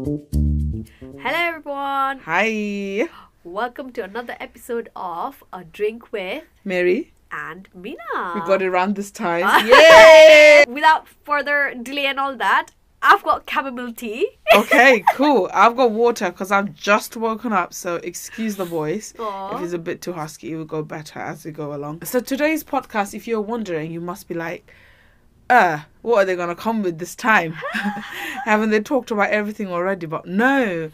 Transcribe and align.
Hello, 0.00 1.36
everyone. 1.36 2.20
Hi, 2.20 3.08
Welcome 3.44 3.92
to 3.92 4.02
another 4.04 4.36
episode 4.40 4.88
of 4.96 5.44
A 5.52 5.64
Drink 5.64 6.10
with 6.12 6.44
Meri. 6.64 7.12
and 7.30 7.68
Mina. 7.74 8.32
We 8.34 8.40
got 8.40 8.62
it 8.62 8.66
around 8.66 8.96
this 8.96 9.10
time. 9.10 9.66
Yay! 9.68 10.64
Without 10.68 11.06
further 11.06 11.74
delay 11.80 12.06
and 12.06 12.18
all 12.18 12.34
that, 12.36 12.70
I've 13.02 13.22
got 13.22 13.48
chamomile 13.48 13.92
tea. 13.92 14.28
okay, 14.54 15.02
cool. 15.14 15.50
I've 15.54 15.76
got 15.76 15.90
water 15.90 16.30
because 16.30 16.50
I've 16.50 16.74
just 16.74 17.16
woken 17.16 17.52
up, 17.52 17.72
so 17.72 17.96
excuse 17.96 18.56
the 18.56 18.64
voice. 18.64 19.14
Aw. 19.18 19.56
If 19.56 19.62
it's 19.62 19.72
a 19.72 19.78
bit 19.78 20.02
too 20.02 20.12
husky, 20.12 20.52
it 20.52 20.56
will 20.56 20.64
go 20.64 20.82
better 20.82 21.18
as 21.18 21.44
we 21.44 21.50
go 21.50 21.74
along. 21.74 22.04
So 22.04 22.20
today's 22.20 22.62
podcast, 22.62 23.14
if 23.14 23.26
you're 23.26 23.40
wondering, 23.40 23.90
you 23.90 24.00
must 24.00 24.28
be 24.28 24.34
like, 24.34 24.70
uh, 25.48 25.80
what 26.02 26.18
are 26.18 26.24
they 26.26 26.36
gonna 26.36 26.54
come 26.54 26.82
with 26.82 26.98
this 26.98 27.14
time? 27.14 27.52
Haven't 28.44 28.70
they 28.70 28.80
talked 28.80 29.10
about 29.10 29.30
everything 29.30 29.68
already? 29.68 30.06
But 30.06 30.26
no. 30.26 30.90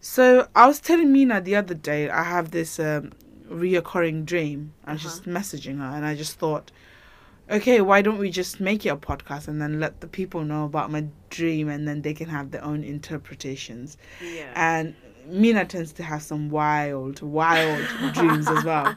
So 0.00 0.48
I 0.56 0.66
was 0.66 0.80
telling 0.80 1.12
Mina 1.12 1.40
the 1.40 1.56
other 1.56 1.74
day 1.74 2.08
I 2.08 2.22
have 2.22 2.52
this 2.52 2.80
um, 2.80 3.12
reoccurring 3.50 4.24
dream. 4.24 4.72
I 4.84 4.94
was 4.94 5.02
just 5.02 5.24
messaging 5.24 5.78
her, 5.78 5.96
and 5.96 6.04
I 6.04 6.14
just 6.14 6.38
thought, 6.38 6.72
okay, 7.52 7.80
why 7.80 8.02
don't 8.02 8.18
we 8.18 8.30
just 8.30 8.60
make 8.60 8.84
it 8.86 8.88
a 8.88 8.96
podcast 8.96 9.46
and 9.48 9.60
then 9.60 9.78
let 9.78 10.00
the 10.00 10.06
people 10.08 10.42
know 10.44 10.64
about 10.64 10.90
my 10.90 11.06
dream, 11.30 11.68
and 11.68 11.86
then 11.86 12.02
they 12.02 12.14
can 12.14 12.28
have 12.28 12.50
their 12.50 12.64
own 12.64 12.82
interpretations. 12.82 13.96
Yeah. 14.22 14.52
And 14.54 14.94
Mina 15.26 15.64
tends 15.64 15.92
to 15.94 16.02
have 16.02 16.22
some 16.22 16.50
wild, 16.50 17.22
wild 17.22 17.86
dreams 18.14 18.48
as 18.48 18.64
well. 18.64 18.96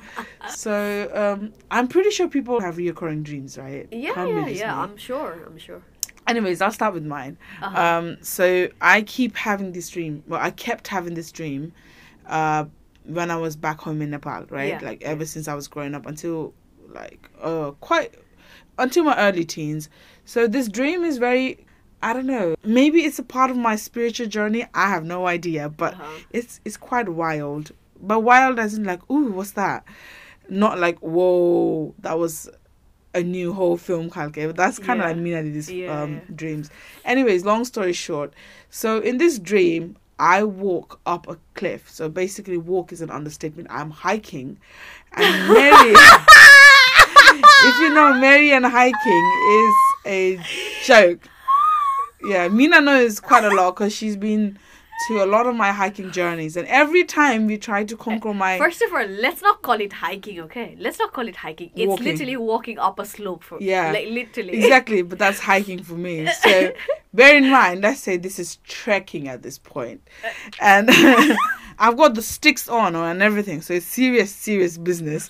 So 0.50 1.12
um, 1.14 1.54
I'm 1.70 1.88
pretty 1.88 2.10
sure 2.10 2.28
people 2.28 2.60
have 2.62 2.78
reoccurring 2.78 3.24
dreams, 3.24 3.58
right? 3.58 3.88
yeah, 3.92 4.14
Can't 4.14 4.30
yeah, 4.30 4.48
yeah. 4.48 4.76
me. 4.76 4.82
I'm 4.82 4.98
sure. 4.98 5.44
I'm 5.46 5.58
sure. 5.58 5.82
Anyways, 6.28 6.62
I'll 6.62 6.72
start 6.72 6.96
with 6.96 7.06
mine. 7.06 7.38
Uh-huh. 7.62 7.80
Um, 7.80 8.18
so 8.22 8.68
I 8.82 9.04
keep 9.04 9.36
having 9.36 9.74
this 9.74 9.90
dream. 9.90 10.24
Well, 10.28 10.40
I 10.42 10.50
kept 10.50 10.88
having 10.88 11.14
this 11.14 11.32
dream 11.32 11.72
uh, 12.26 12.66
when 13.04 13.30
I 13.30 13.36
was 13.36 13.56
back 13.56 13.80
home 13.82 14.02
in 14.02 14.10
Nepal, 14.10 14.46
right? 14.50 14.70
Yeah, 14.70 14.80
Like 14.82 15.04
ever 15.04 15.26
since 15.26 15.48
I 15.48 15.54
was 15.54 15.68
growing 15.68 15.94
up 15.94 16.08
until 16.08 16.54
like 16.90 17.30
uh 17.42 17.72
quite 17.82 18.16
until 18.78 19.04
my 19.04 19.18
early 19.18 19.46
teens. 19.46 19.90
So 20.26 20.48
this 20.48 20.68
dream 20.68 21.04
is 21.04 21.18
very 21.18 21.66
I 22.04 22.14
don't 22.14 22.28
know. 22.28 22.56
Maybe 22.64 23.02
it's 23.06 23.18
a 23.18 23.24
part 23.24 23.50
of 23.50 23.58
my 23.58 23.76
spiritual 23.76 24.28
journey. 24.28 24.66
I 24.76 24.90
have 24.90 25.06
no 25.06 25.26
idea, 25.28 25.70
but 25.70 25.94
Uh-huh. 25.94 26.20
it's 26.32 26.60
it's 26.66 26.78
quite 26.78 27.10
wild. 27.10 27.72
But 28.00 28.20
wild 28.20 28.60
as 28.60 28.74
in 28.76 28.84
like, 28.84 29.10
ooh, 29.10 29.32
what's 29.32 29.52
that? 29.52 29.84
Not 30.50 30.78
like, 30.78 31.00
whoa, 31.00 31.96
that 32.00 32.20
was 32.20 32.50
a 33.16 33.24
new 33.24 33.54
whole 33.54 33.78
film 33.78 34.10
calculate. 34.12 34.50
But 34.50 34.58
that's 34.58 34.78
kind 34.78 35.00
of 35.00 35.06
like 35.08 35.18
me 35.18 35.34
and 35.34 35.56
these 35.56 35.72
Yeah, 35.72 36.02
um, 36.04 36.14
yeah. 36.16 36.36
dreams. 36.36 36.70
Anyways, 37.06 37.46
long 37.46 37.66
story 37.66 37.94
short. 37.94 38.34
So 38.70 39.00
in 39.00 39.18
this 39.18 39.40
dream, 39.40 39.96
I 40.20 40.44
walk 40.44 41.00
up 41.06 41.28
a 41.28 41.38
cliff. 41.56 41.90
So 41.90 42.10
basically, 42.10 42.58
walk 42.58 42.92
is 42.92 43.02
an 43.02 43.10
understatement. 43.10 43.70
I'm 43.72 43.90
hiking, 43.90 44.58
and 45.14 45.48
Meri. 45.54 45.96
If 47.44 47.80
you 47.80 47.94
know, 47.94 48.14
Meri 48.14 48.52
and 48.52 48.66
hiking 48.66 49.32
is 49.50 49.76
a 50.06 50.40
joke. 50.84 51.28
Yeah, 52.24 52.48
Mina 52.48 52.82
knows 52.82 53.20
quite 53.20 53.44
a 53.44 53.50
lot 53.54 53.76
because 53.76 53.94
she's 53.94 54.16
been 54.16 54.58
to 55.08 55.24
a 55.24 55.26
lot 55.26 55.46
of 55.46 55.56
my 55.56 55.72
hiking 55.72 56.12
journeys, 56.12 56.56
and 56.56 56.68
every 56.68 57.04
time 57.04 57.48
we 57.48 57.58
try 57.58 57.84
to 57.84 57.98
conquer 57.98 58.34
my 58.34 58.58
First 58.58 58.82
of 58.82 58.94
all, 58.94 59.06
let's 59.06 59.42
not 59.42 59.62
call 59.62 59.80
it 59.82 59.92
hiking, 59.92 60.40
okay? 60.42 60.76
Let's 60.80 60.98
not 60.98 61.12
call 61.12 61.28
it 61.28 61.36
hiking. 61.36 61.72
It's 61.76 61.88
Walking. 61.88 62.06
literally 62.06 62.38
walking 62.38 62.80
up 62.80 62.98
a 63.00 63.06
slope. 63.06 63.44
For, 63.44 63.58
Yeah. 63.62 63.92
Like, 63.92 64.08
literally. 64.08 64.54
exactly, 64.54 65.02
but 65.02 65.20
that's 65.20 65.40
hiking 65.40 65.84
for 65.84 65.96
me. 65.96 66.28
So 66.28 66.72
bear 67.14 67.36
in 67.36 67.50
mind, 67.50 67.82
let's 67.82 68.00
say 68.00 68.18
this 68.18 68.40
is 68.40 68.58
trekking 68.64 69.28
at 69.28 69.44
this 69.44 69.58
point, 69.58 70.02
and 70.62 70.90
I've 71.78 71.98
got 71.98 72.16
the 72.16 72.22
sticks 72.22 72.70
on 72.70 72.96
and 72.96 73.22
everything, 73.22 73.62
so 73.62 73.74
it's 73.74 73.86
serious, 73.86 74.34
serious 74.34 74.78
business. 74.78 75.30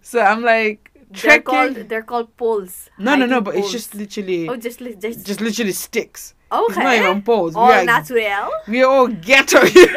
So 0.00 0.20
I'm 0.20 0.42
like 0.42 0.90
They're 1.20 1.40
called, 1.42 1.74
they're 1.88 2.02
called 2.02 2.36
poles. 2.36 2.88
no, 2.98 3.14
no, 3.16 3.26
no, 3.26 3.40
but 3.40 3.54
it's 3.56 3.70
just 3.72 3.94
literally, 3.94 4.48
Oh, 4.48 4.56
just, 4.56 4.80
li- 4.80 4.96
just, 4.98 5.26
just 5.26 5.40
literally 5.40 5.72
sticks. 5.72 6.34
okay. 6.50 6.64
It's 6.68 6.76
not 6.78 6.94
even 6.94 7.22
poles. 7.22 7.54
All 7.56 7.68
we 7.68 7.74
are 7.74 7.84
natural. 7.84 8.50
we 8.68 8.82
are 8.82 8.90
all 8.90 9.08
ghetto 9.08 9.64
here. 9.66 9.94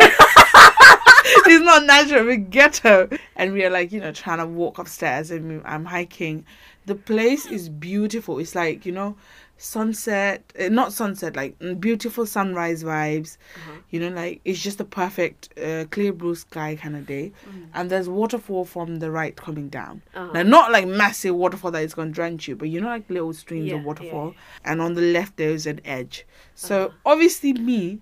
it's 1.48 1.64
not 1.66 1.86
natural. 1.86 2.26
We're 2.26 2.38
ghetto, 2.38 3.10
and 3.36 3.54
we 3.54 3.64
are 3.66 3.70
like 3.70 3.92
you 3.92 4.00
know 4.00 4.12
trying 4.12 4.40
to 4.40 4.46
walk 4.48 4.78
upstairs, 4.80 5.32
and 5.32 5.62
I'm 5.66 5.86
hiking. 5.86 6.46
The 6.86 6.96
place 6.96 7.46
is 7.48 7.68
beautiful. 7.70 8.38
It's 8.40 8.56
like 8.56 8.86
you 8.86 8.92
know 8.92 9.18
sunset, 9.58 10.54
uh, 10.60 10.70
not 10.70 10.94
sunset, 10.94 11.36
like 11.36 11.58
mm, 11.60 11.80
beautiful 11.80 12.26
sunrise 12.26 12.84
vibes. 12.84 13.38
Uh-huh. 13.56 13.72
You 13.90 14.00
know, 14.02 14.10
like 14.10 14.42
it's 14.46 14.62
just 14.62 14.80
a 14.80 14.86
perfect 14.86 15.50
uh, 15.58 15.86
clear 15.92 16.12
blue 16.14 16.36
sky 16.36 16.76
kind 16.76 16.96
of 16.96 17.06
day, 17.06 17.32
Mm. 17.48 17.68
and 17.74 17.90
there's 17.90 18.10
waterfall 18.10 18.66
from 18.66 18.98
the 18.98 19.10
right 19.12 19.36
coming 19.36 19.70
down. 19.70 20.02
Uh-huh. 20.14 20.32
Now, 20.34 20.44
not 20.44 20.72
like 20.72 20.88
massive 20.88 21.36
waterfall 21.36 21.72
that 21.72 21.84
is 21.84 21.94
going 21.94 22.10
to 22.10 22.14
drench 22.14 22.48
you, 22.48 22.56
but 22.56 22.70
you 22.70 22.82
know, 22.82 22.88
like 22.88 23.10
little 23.10 23.34
streams 23.34 23.68
Yeah, 23.68 23.76
of 23.76 23.82
yeah, 23.82 23.88
waterfall. 23.88 24.36
And 24.64 24.82
on 24.82 24.94
the 24.96 25.02
left, 25.02 25.38
there's 25.38 25.66
an 25.66 25.80
edge. 25.86 26.26
So 26.56 26.86
Uh-huh. 26.88 26.96
obviously, 27.06 27.54
me, 27.54 28.00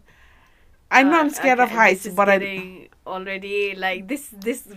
I 0.92 1.04
know 1.04 1.18
Uh, 1.18 1.22
I'm 1.22 1.30
scared 1.30 1.60
of 1.60 1.70
heights, 1.72 2.08
but 2.08 2.30
I. 2.30 2.90
already 3.06 3.76
like 3.76 4.08
this 4.08 4.30
this 4.32 4.68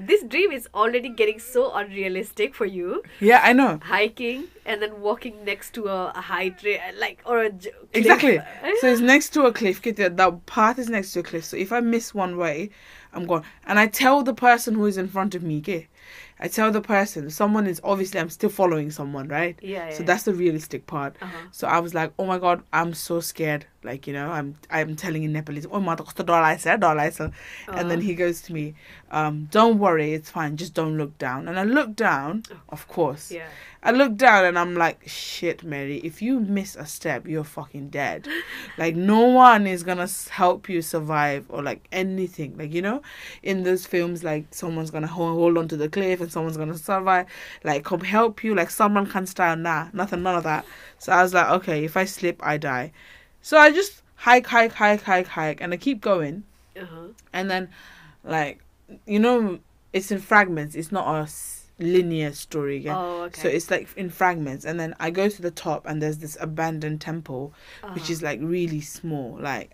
this 0.00 0.22
dream 0.24 0.52
is 0.52 0.68
already 0.74 1.08
getting 1.08 1.38
so 1.38 1.72
unrealistic 1.74 2.54
for 2.54 2.66
you. 2.66 3.02
Yeah, 3.20 3.40
I 3.42 3.52
know. 3.52 3.78
Hiking 3.82 4.48
and 4.64 4.80
then 4.82 5.00
walking 5.00 5.44
next 5.44 5.72
to 5.74 5.86
a, 5.88 6.12
a 6.14 6.20
high 6.20 6.50
tree, 6.50 6.78
like 6.98 7.20
or 7.24 7.42
a 7.42 7.50
j-. 7.50 7.72
Exactly. 7.92 8.40
So 8.80 8.86
it's 8.86 9.00
next 9.00 9.30
to 9.30 9.46
a 9.46 9.52
cliff. 9.52 9.82
That 9.82 10.16
the 10.16 10.32
path 10.46 10.78
is 10.78 10.88
next 10.88 11.12
to 11.12 11.20
a 11.20 11.22
cliff. 11.22 11.44
So 11.44 11.56
if 11.56 11.72
I 11.72 11.80
miss 11.80 12.14
one 12.14 12.36
way, 12.36 12.70
I'm 13.12 13.26
gone. 13.26 13.44
And 13.66 13.78
I 13.78 13.86
tell 13.86 14.22
the 14.22 14.34
person 14.34 14.74
who 14.74 14.86
is 14.86 14.96
in 14.96 15.08
front 15.08 15.34
of 15.34 15.42
me, 15.42 15.58
okay, 15.58 15.88
I 16.38 16.48
tell 16.48 16.70
the 16.70 16.80
person 16.80 17.28
someone 17.30 17.66
is 17.66 17.80
obviously 17.84 18.20
I'm 18.20 18.30
still 18.30 18.48
following 18.50 18.90
someone, 18.90 19.28
right? 19.28 19.58
Yeah, 19.62 19.90
So 19.90 20.02
that's 20.02 20.22
the 20.22 20.34
realistic 20.34 20.86
part. 20.86 21.16
Uh-huh. 21.20 21.36
So 21.50 21.68
I 21.68 21.78
was 21.80 21.94
like, 21.94 22.12
oh 22.18 22.26
my 22.26 22.38
god, 22.38 22.62
I'm 22.72 22.94
so 22.94 23.20
scared. 23.20 23.66
Like 23.82 24.06
you 24.06 24.12
know, 24.12 24.30
I'm 24.30 24.56
I'm 24.70 24.94
telling 24.96 25.22
in 25.22 25.32
Nepalese, 25.32 25.66
oh 25.70 25.80
my 25.80 25.94
god, 25.94 26.06
and 27.68 27.90
then 27.90 28.00
he 28.00 28.14
goes 28.14 28.42
to 28.42 28.52
me, 28.52 28.74
um, 29.10 29.48
don't 29.50 29.78
worry, 29.78 30.12
it's 30.12 30.30
fine. 30.30 30.56
Just 30.56 30.74
don't 30.74 30.98
look 30.98 31.16
down. 31.18 31.48
And 31.48 31.58
I 31.58 31.64
look 31.64 31.96
down, 31.96 32.44
of 32.68 32.86
course. 32.88 33.30
yeah. 33.30 33.48
I 33.82 33.92
look 33.92 34.16
down 34.16 34.44
and 34.44 34.58
I'm 34.58 34.74
like, 34.74 35.08
shit, 35.08 35.64
Meri, 35.64 35.98
if 35.98 36.20
you 36.20 36.38
miss 36.38 36.76
a 36.76 36.84
step, 36.84 37.26
you're 37.26 37.44
fucking 37.44 37.88
dead. 37.88 38.28
like, 38.78 38.94
no 38.94 39.20
one 39.20 39.66
is 39.66 39.82
gonna 39.82 40.08
help 40.28 40.68
you 40.68 40.82
survive 40.82 41.46
or 41.48 41.62
like 41.62 41.88
anything. 41.90 42.58
Like, 42.58 42.74
you 42.74 42.82
know, 42.82 43.00
in 43.42 43.62
those 43.62 43.86
films, 43.86 44.22
like, 44.22 44.52
someone's 44.52 44.90
gonna 44.90 45.06
hold, 45.06 45.34
hold 45.34 45.56
on 45.56 45.66
to 45.68 45.78
the 45.78 45.88
cliff 45.88 46.20
and 46.20 46.30
someone's 46.30 46.58
gonna 46.58 46.76
survive, 46.76 47.26
like, 47.64 47.82
come 47.84 48.00
help 48.00 48.44
you. 48.44 48.54
Like, 48.54 48.68
someone 48.68 49.06
can 49.06 49.26
stand. 49.26 49.62
Nah, 49.62 49.88
nothing, 49.94 50.22
none 50.22 50.36
of 50.36 50.44
that. 50.44 50.66
So 50.98 51.12
I 51.12 51.22
was 51.22 51.32
like, 51.32 51.48
okay, 51.48 51.82
if 51.82 51.96
I 51.96 52.04
slip, 52.04 52.38
I 52.44 52.58
die. 52.58 52.92
So 53.42 53.58
I 53.58 53.70
just 53.72 54.02
hike, 54.16 54.46
hike, 54.46 54.72
hike, 54.72 55.02
hike, 55.02 55.26
hike, 55.28 55.60
and 55.60 55.72
I 55.72 55.76
keep 55.76 56.00
going 56.00 56.44
Uh-huh. 56.76 57.08
and 57.32 57.50
then 57.50 57.68
like 58.24 58.62
you 59.06 59.18
know 59.18 59.58
it's 59.92 60.10
in 60.10 60.18
fragments 60.20 60.74
it's 60.74 60.92
not 60.92 61.06
a 61.14 61.22
s- 61.22 61.66
linear 61.78 62.32
story 62.32 62.76
again 62.76 62.96
Oh, 62.96 63.22
okay. 63.24 63.40
so 63.40 63.48
it's 63.48 63.70
like 63.70 63.88
in 63.96 64.10
fragments 64.10 64.64
and 64.66 64.78
then 64.78 64.94
i 65.00 65.10
go 65.10 65.28
to 65.28 65.40
the 65.42 65.50
top 65.50 65.86
and 65.86 66.02
there's 66.02 66.18
this 66.18 66.36
abandoned 66.40 67.00
temple 67.00 67.52
which 67.94 68.04
Uh-huh. 68.04 68.12
is 68.12 68.22
like 68.22 68.38
really 68.42 68.80
small 68.82 69.38
like 69.40 69.70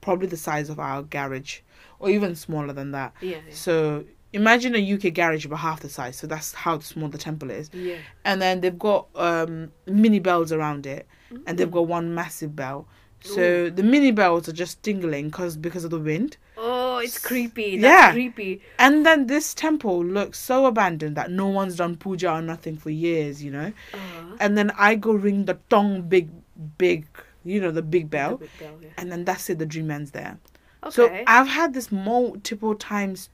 probably 0.00 0.26
the 0.26 0.36
size 0.36 0.68
of 0.70 0.78
our 0.80 1.02
garage 1.02 1.60
or 2.00 2.10
even 2.10 2.34
smaller 2.34 2.72
than 2.72 2.90
that 2.92 3.12
yeah, 3.20 3.36
yeah. 3.46 3.54
so 3.54 4.04
imagine 4.32 4.74
a 4.74 4.92
uk 4.94 5.04
garage 5.14 5.44
about 5.46 5.60
half 5.60 5.80
the 5.80 5.88
size 5.88 6.16
so 6.16 6.26
that's 6.26 6.52
how 6.54 6.78
small 6.80 7.08
the 7.08 7.18
temple 7.18 7.50
is 7.50 7.70
yeah. 7.72 7.96
and 8.24 8.42
then 8.42 8.60
they've 8.60 8.78
got 8.90 9.06
um 9.14 9.70
mini 9.86 10.18
bells 10.18 10.50
around 10.52 10.84
it 10.86 11.06
and 11.46 11.58
they've 11.58 11.70
got 11.78 11.86
one 11.86 12.14
massive 12.14 12.54
bell 12.56 12.86
so 13.24 13.70
the 13.70 13.82
mini 13.82 14.10
bells 14.10 14.48
are 14.48 14.52
just 14.52 14.82
tingling 14.82 15.30
cause 15.30 15.56
because 15.56 15.84
of 15.84 15.90
the 15.90 15.98
wind 15.98 16.36
Oh, 16.56 16.98
it's 16.98 17.18
creepy. 17.18 17.78
That's 17.78 17.92
Yeah. 17.92 18.12
creepy. 18.12 18.62
And 18.78 19.04
then 19.04 19.26
this 19.26 19.54
temple 19.54 20.04
looks 20.04 20.38
so 20.38 20.66
abandoned 20.66 21.16
that 21.16 21.30
no 21.30 21.48
one's 21.48 21.76
done 21.76 21.96
puja 21.96 22.30
or 22.34 22.42
nothing 22.42 22.76
for 22.76 22.90
years, 22.90 23.42
you 23.42 23.50
know. 23.50 23.72
Uh, 23.92 24.36
And 24.38 24.56
then 24.56 24.70
I 24.78 24.94
go 24.94 25.12
ring 25.12 25.46
the 25.46 25.58
tong 25.68 26.02
big, 26.02 26.30
big, 26.78 27.06
you 27.44 27.60
know, 27.60 27.72
the 27.72 27.82
big 27.82 28.08
bell, 28.08 28.36
the 28.36 28.44
big 28.46 28.58
bell, 28.60 28.78
yeah. 28.80 28.88
and 28.96 29.10
then 29.10 29.24
that's 29.24 29.50
it. 29.50 29.58
The 29.58 29.66
dream 29.66 29.90
ends 29.90 30.12
there. 30.12 30.38
Okay. 30.84 30.94
So 30.94 31.02
I've 31.26 31.48
had 31.48 31.74
this 31.74 31.90
multiple 31.90 32.74
times, 32.76 33.28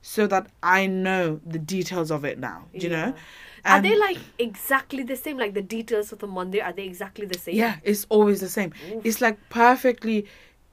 so 0.00 0.26
that 0.28 0.46
I 0.62 0.86
know 0.86 1.40
the 1.44 1.58
details 1.58 2.10
of 2.12 2.24
it 2.24 2.38
now. 2.38 2.66
Do 2.72 2.86
you 2.86 2.90
know? 2.90 3.14
Yeah. 3.64 3.78
Are 3.78 3.80
they 3.82 3.96
like 3.98 4.18
exactly 4.38 5.02
the 5.02 5.16
same? 5.16 5.38
Like 5.38 5.54
the 5.54 5.62
details 5.62 6.12
of 6.12 6.18
the 6.18 6.26
mandir, 6.28 6.62
are 6.64 6.72
they 6.72 6.84
exactly 6.84 7.26
the 7.26 7.38
same? 7.38 7.54
Yeah, 7.54 7.76
it's 7.82 8.06
always 8.10 8.40
the 8.40 8.48
same. 8.48 8.72
Oof. 8.92 9.06
It's 9.06 9.20
like 9.20 9.38
perfectly 9.48 10.26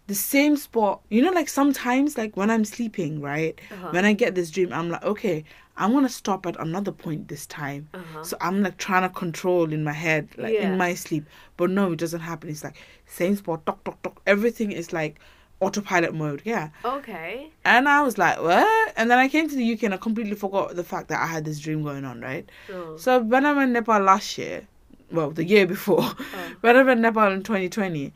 the 0.08 0.16
same 0.16 0.58
spot. 0.58 1.02
You 1.10 1.22
know, 1.22 1.32
like 1.32 1.48
sometimes, 1.48 2.18
like 2.18 2.36
when 2.36 2.50
I'm 2.52 2.66
sleeping, 2.66 3.22
right? 3.22 3.60
Uh-huh. 3.72 3.90
When 3.92 4.04
I 4.04 4.14
get 4.14 4.36
this 4.36 4.52
dream, 4.52 4.74
I'm 4.74 4.90
like, 4.90 5.04
okay, 5.04 5.46
I'm 5.78 5.94
gonna 5.94 6.10
stop 6.10 6.46
at 6.46 6.60
another 6.60 6.92
point 6.92 7.30
this 7.30 7.46
time. 7.46 7.88
Uh-huh. 7.94 8.24
So 8.24 8.38
I'm 8.42 8.62
like 8.62 8.78
trying 8.78 9.04
to 9.04 9.10
control 9.10 9.72
in 9.72 9.84
my 9.86 9.94
head, 9.94 10.28
like 10.38 10.54
Yeah. 10.54 10.72
in 10.72 10.78
my 10.78 10.94
sleep. 10.94 11.26
But 11.56 11.70
no, 11.70 11.94
it 11.94 12.00
doesn't 12.00 12.20
happen. 12.22 12.50
It's 12.50 12.64
like 12.64 12.76
same 13.06 13.36
spot, 13.38 13.66
talk, 13.66 13.84
talk, 13.86 14.02
talk. 14.02 14.22
Everything 14.28 14.72
is 14.74 14.92
like 14.92 15.20
autopilot 15.62 16.13
mode. 16.13 16.42
Yeah. 16.44 16.69
Okay. 16.84 17.50
And 17.63 17.88
I 17.88 18.02
was 18.02 18.18
like, 18.18 18.42
what? 18.42 18.94
And 18.98 19.10
then 19.10 19.19
I 19.19 19.30
came 19.30 19.48
to 19.48 19.56
the 19.56 19.74
UK 19.74 19.84
and 19.84 19.94
I 19.94 19.98
completely 19.98 20.36
forgot 20.36 20.75
the 20.75 20.84
fact 20.84 21.08
that 21.10 21.22
I 21.22 21.28
had 21.28 21.46
this 21.46 21.60
dream 21.60 21.84
going 21.84 22.04
on, 22.04 22.19
right? 22.19 22.50
Oh. 22.74 22.98
So 22.98 23.19
when 23.19 23.46
I 23.46 23.54
went 23.54 23.69
to 23.69 23.74
Nepal 23.74 24.02
last 24.02 24.38
year, 24.38 24.68
well, 25.12 25.31
the 25.31 25.46
year 25.46 25.66
before, 25.66 26.02
Oh. 26.02 26.16
when 26.62 26.75
I 26.75 26.84
went 26.84 27.00
Nepal 27.00 27.31
in 27.31 27.44
2020, 27.44 28.12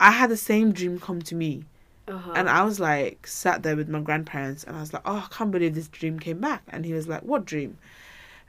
I 0.00 0.10
had 0.10 0.30
the 0.30 0.36
same 0.36 0.72
dream 0.72 0.98
come 0.98 1.22
to 1.22 1.34
me. 1.34 1.64
Uh-huh. 2.08 2.32
And 2.34 2.50
I 2.50 2.64
was 2.64 2.80
like, 2.80 3.26
sat 3.26 3.62
there 3.62 3.76
with 3.76 3.88
my 3.88 4.00
grandparents 4.00 4.64
and 4.64 4.76
I 4.76 4.80
was 4.80 4.92
like, 4.92 5.02
oh, 5.06 5.26
I 5.30 5.34
can't 5.34 5.50
believe 5.50 5.74
this 5.74 5.88
dream 5.88 6.18
came 6.18 6.38
back. 6.38 6.62
And 6.68 6.84
he 6.84 6.92
was 6.92 7.08
like, 7.08 7.22
what 7.22 7.44
dream? 7.44 7.78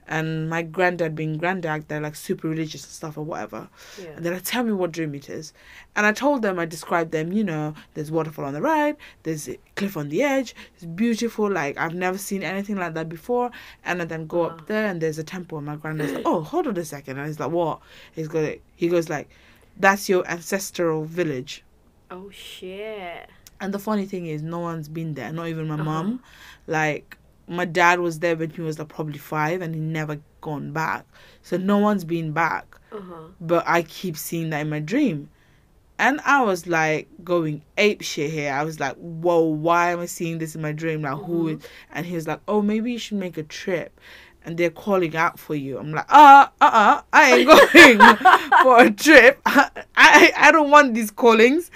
And 0.08 0.50
my 0.50 0.62
granddad, 0.62 1.16
being 1.16 1.38
granddad, 1.38 1.88
they're 1.88 2.00
like 2.00 2.16
super 2.16 2.48
religious 2.48 2.84
and 2.84 2.92
stuff 2.92 3.18
or 3.18 3.24
whatever. 3.24 3.70
yeah. 4.00 4.10
And 4.10 4.24
they're 4.26 4.34
like, 4.34 4.44
tell 4.44 4.64
me 4.64 4.72
what 4.72 4.92
dream 4.92 5.16
it 5.16 5.30
is. 5.30 5.52
And 5.96 6.06
I 6.06 6.12
told 6.12 6.42
them, 6.44 6.60
I 6.60 6.66
described 6.66 7.12
them, 7.12 7.32
you 7.34 7.44
know, 7.44 7.74
there's 7.96 8.12
waterfall 8.12 8.46
on 8.46 8.54
the 8.54 8.62
right, 8.62 8.96
there's 9.24 9.50
a 9.50 9.58
cliff 9.76 9.98
on 9.98 10.10
the 10.10 10.22
edge, 10.22 10.54
it's 10.76 10.86
beautiful, 10.86 11.50
like 11.52 11.78
I've 11.78 11.96
never 11.96 12.18
seen 12.20 12.44
anything 12.44 12.76
like 12.76 12.94
that 12.94 13.10
before. 13.10 13.50
And 13.84 14.02
I 14.02 14.06
then 14.06 14.28
go 14.28 14.40
Wow. 14.42 14.46
up 14.50 14.68
there 14.68 14.86
and 14.88 15.02
there's 15.02 15.18
a 15.18 15.24
temple. 15.24 15.58
And 15.58 15.66
my 15.68 15.76
granddad's 15.76 16.14
like, 16.14 16.22
oh, 16.26 16.42
hold 16.42 16.68
on 16.68 16.78
a 16.78 16.86
second. 16.86 17.18
And 17.18 17.26
he's 17.28 17.40
like, 17.40 17.52
what? 17.52 17.80
He's 18.14 18.28
got 18.28 18.54
he 18.76 18.88
goes 18.88 19.10
like, 19.10 19.30
that's 19.78 20.08
your 20.08 20.26
ancestral 20.30 21.04
village. 21.06 21.64
Oh 22.12 22.30
shit. 22.30 23.30
And 23.60 23.74
the 23.74 23.80
funny 23.80 24.06
thing 24.06 24.28
is, 24.28 24.44
no 24.44 24.60
one's 24.60 24.88
been 24.90 25.14
there, 25.16 25.32
not 25.34 25.48
even 25.48 25.68
my 25.68 25.76
Uh-huh. 25.76 25.84
mum. 25.84 26.24
Like, 26.68 27.18
my 27.48 27.66
dad 27.66 28.00
was 28.00 28.20
there 28.20 28.36
when 28.36 28.50
he 28.50 28.62
was 28.62 28.80
like 28.80 28.88
probably 28.90 29.18
five 29.20 29.62
and 29.62 29.76
he 29.76 29.82
never 29.82 30.20
gone 30.42 30.72
back. 30.72 31.06
So 31.42 31.58
no 31.58 31.78
one's 31.78 32.04
been 32.04 32.32
back 32.32 32.80
Uh-huh. 32.92 33.28
but 33.40 33.64
I 33.68 33.84
keep 33.84 34.18
seeing 34.18 34.50
that 34.52 34.62
in 34.62 34.70
my 34.70 34.80
dream. 34.80 35.30
And 35.98 36.20
I 36.26 36.42
was 36.44 36.68
like 36.68 37.08
going 37.24 37.62
ape 37.78 38.02
shit 38.02 38.30
here. 38.32 38.52
I 38.52 38.64
was 38.64 38.80
like, 38.82 38.96
whoa, 38.98 39.42
why 39.44 39.92
am 39.92 40.00
I 40.02 40.08
seeing 40.08 40.40
this 40.40 40.54
in 40.56 40.62
my 40.62 40.74
dream? 40.74 41.04
Like, 41.04 41.18
who 41.24 41.48
is? 41.50 41.64
And 41.94 42.06
he 42.06 42.16
was 42.16 42.28
like, 42.28 42.42
oh, 42.50 42.62
maybe 42.62 42.92
you 42.92 42.98
should 42.98 43.18
make 43.18 43.38
a 43.38 43.44
trip. 43.44 43.98
And 44.44 44.58
they're 44.58 44.70
calling 44.70 45.16
out 45.16 45.40
for 45.40 45.56
you. 45.56 45.80
I'm 45.80 45.92
like, 45.92 46.06
uh, 46.12 46.48
uh, 46.62 46.70
uh, 46.72 47.02
I 47.14 47.34
ain't 47.34 47.48
going 47.82 48.18
for 48.62 48.84
a 48.84 48.92
trip. 48.92 49.40
I, 49.46 49.70
I, 49.96 50.34
I 50.38 50.52
don't 50.52 50.70
want 50.70 50.94
these 50.94 51.10
callings. 51.12 51.72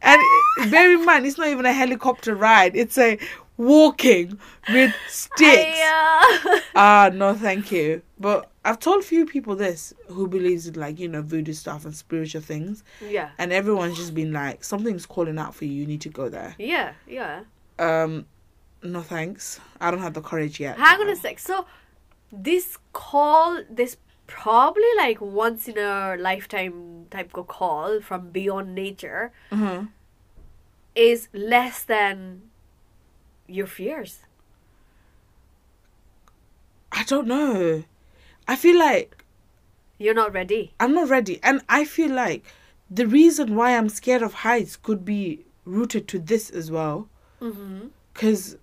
And 0.00 0.22
bear 0.70 0.92
in 0.94 1.04
mind, 1.04 1.26
it's 1.26 1.36
not 1.36 1.48
even 1.48 1.66
a 1.66 1.72
helicopter 1.72 2.34
ride. 2.36 2.76
It's 2.76 2.96
a 2.96 3.18
walking 3.56 4.38
with 4.72 4.94
sticks. 5.08 5.40
I, 5.78 6.40
uh, 6.54 6.60
Ah, 6.74 7.10
no, 7.12 7.34
thank 7.34 7.70
you. 7.70 8.02
But 8.18 8.50
I've 8.64 8.78
told 8.78 9.04
few 9.04 9.26
people 9.26 9.54
this 9.56 9.92
who 10.08 10.26
believes 10.26 10.66
in 10.66 10.74
like 10.74 10.98
you 10.98 11.08
know 11.08 11.22
voodoo 11.22 11.52
stuff 11.52 11.84
and 11.84 11.94
spiritual 11.94 12.40
things, 12.40 12.82
yeah. 13.06 13.30
and 13.38 13.52
everyone's 13.52 13.96
just 13.96 14.14
been 14.14 14.32
like, 14.32 14.64
something's 14.64 15.06
calling 15.06 15.38
out 15.38 15.54
for 15.54 15.64
you. 15.66 15.72
You 15.72 15.86
need 15.86 16.00
to 16.02 16.08
go 16.08 16.28
there. 16.28 16.54
Yeah. 16.58 16.92
Yeah. 17.06 17.42
Um, 17.78 18.26
no 18.82 19.02
thanks. 19.02 19.60
I 19.80 19.90
don't 19.90 20.00
have 20.00 20.14
the 20.14 20.20
courage 20.22 20.58
yet. 20.60 20.76
Hang 20.78 21.00
on 21.00 21.08
a 21.08 21.16
sec. 21.16 21.38
So, 21.38 21.66
this 22.32 22.78
call, 22.92 23.62
this 23.70 23.96
probably 24.26 24.88
like 24.96 25.20
once 25.20 25.68
in 25.68 25.76
a 25.78 26.16
lifetime 26.18 27.06
type 27.10 27.36
of 27.36 27.46
call 27.46 28.00
from 28.00 28.30
beyond 28.30 28.74
nature, 28.74 29.32
Mhm. 29.52 29.88
is 30.94 31.28
less 31.32 31.82
than 31.84 32.42
your 33.54 33.66
fears. 33.66 34.18
I 36.92 37.04
don't 37.04 37.26
know. 37.26 37.84
I 38.46 38.56
feel 38.56 38.78
like 38.78 39.24
You're 39.98 40.14
not 40.14 40.32
ready. 40.32 40.72
I'm 40.80 40.94
not 40.94 41.08
ready, 41.08 41.40
and 41.42 41.62
I 41.68 41.84
feel 41.84 42.10
like 42.12 42.44
the 42.90 43.06
reason 43.06 43.54
why 43.56 43.76
I'm 43.76 43.88
scared 43.88 44.22
of 44.22 44.34
heights 44.34 44.76
could 44.76 45.04
be 45.04 45.44
rooted 45.64 46.06
to 46.08 46.18
this 46.18 46.50
as 46.50 46.70
well, 46.70 47.08
Mm-hmm. 47.40 47.88
because 48.12 48.56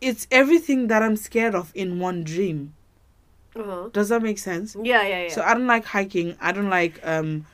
it's 0.00 0.26
everything 0.30 0.88
that 0.88 1.02
I'm 1.02 1.16
scared 1.16 1.54
of 1.54 1.72
in 1.74 1.98
one 1.98 2.24
dream. 2.24 2.74
Uh-huh. 3.56 3.88
Does 3.92 4.08
that 4.10 4.22
make 4.22 4.38
sense? 4.38 4.76
Yeah, 4.80 5.02
yeah, 5.06 5.22
yeah. 5.24 5.28
So 5.32 5.42
I 5.42 5.54
don't 5.54 5.66
like 5.66 5.84
hiking. 5.84 6.36
I 6.40 6.52
don't 6.52 6.68
like 6.70 7.00
um, 7.06 7.46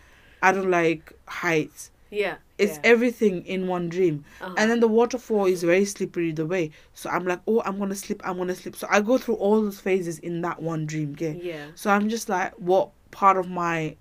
I 0.42 0.52
don't 0.52 0.70
like 0.70 1.12
heights. 1.26 1.90
yeah. 2.10 2.36
It's 2.60 2.76
yeah. 2.76 2.90
everything 2.90 3.44
in 3.46 3.66
one 3.66 3.88
dream. 3.88 4.24
Uh-huh. 4.40 4.54
And 4.56 4.70
then 4.70 4.80
the 4.80 4.88
waterfall 4.88 5.46
is 5.46 5.62
very 5.62 5.84
slippery 5.84 6.32
the 6.32 6.46
way. 6.46 6.70
So 6.94 7.10
I'm 7.10 7.24
like, 7.24 7.40
oh, 7.46 7.62
I'm 7.64 7.78
gonna 7.78 7.94
slip. 7.94 8.20
I'm 8.24 8.36
gonna 8.36 8.54
slip. 8.54 8.76
So 8.76 8.86
I 8.90 9.00
go 9.00 9.18
through 9.18 9.36
all 9.36 9.62
those 9.62 9.80
phases 9.80 10.18
in 10.18 10.42
that 10.42 10.62
one 10.62 10.86
dream. 10.86 11.12
Okay. 11.12 11.38
yeah. 11.42 11.66
So 11.74 11.90
I'm 11.90 12.08
just 12.08 12.28
like, 12.28 12.52
what 12.54 12.90
part 13.10 13.36
of 13.36 13.48
my 13.48 13.96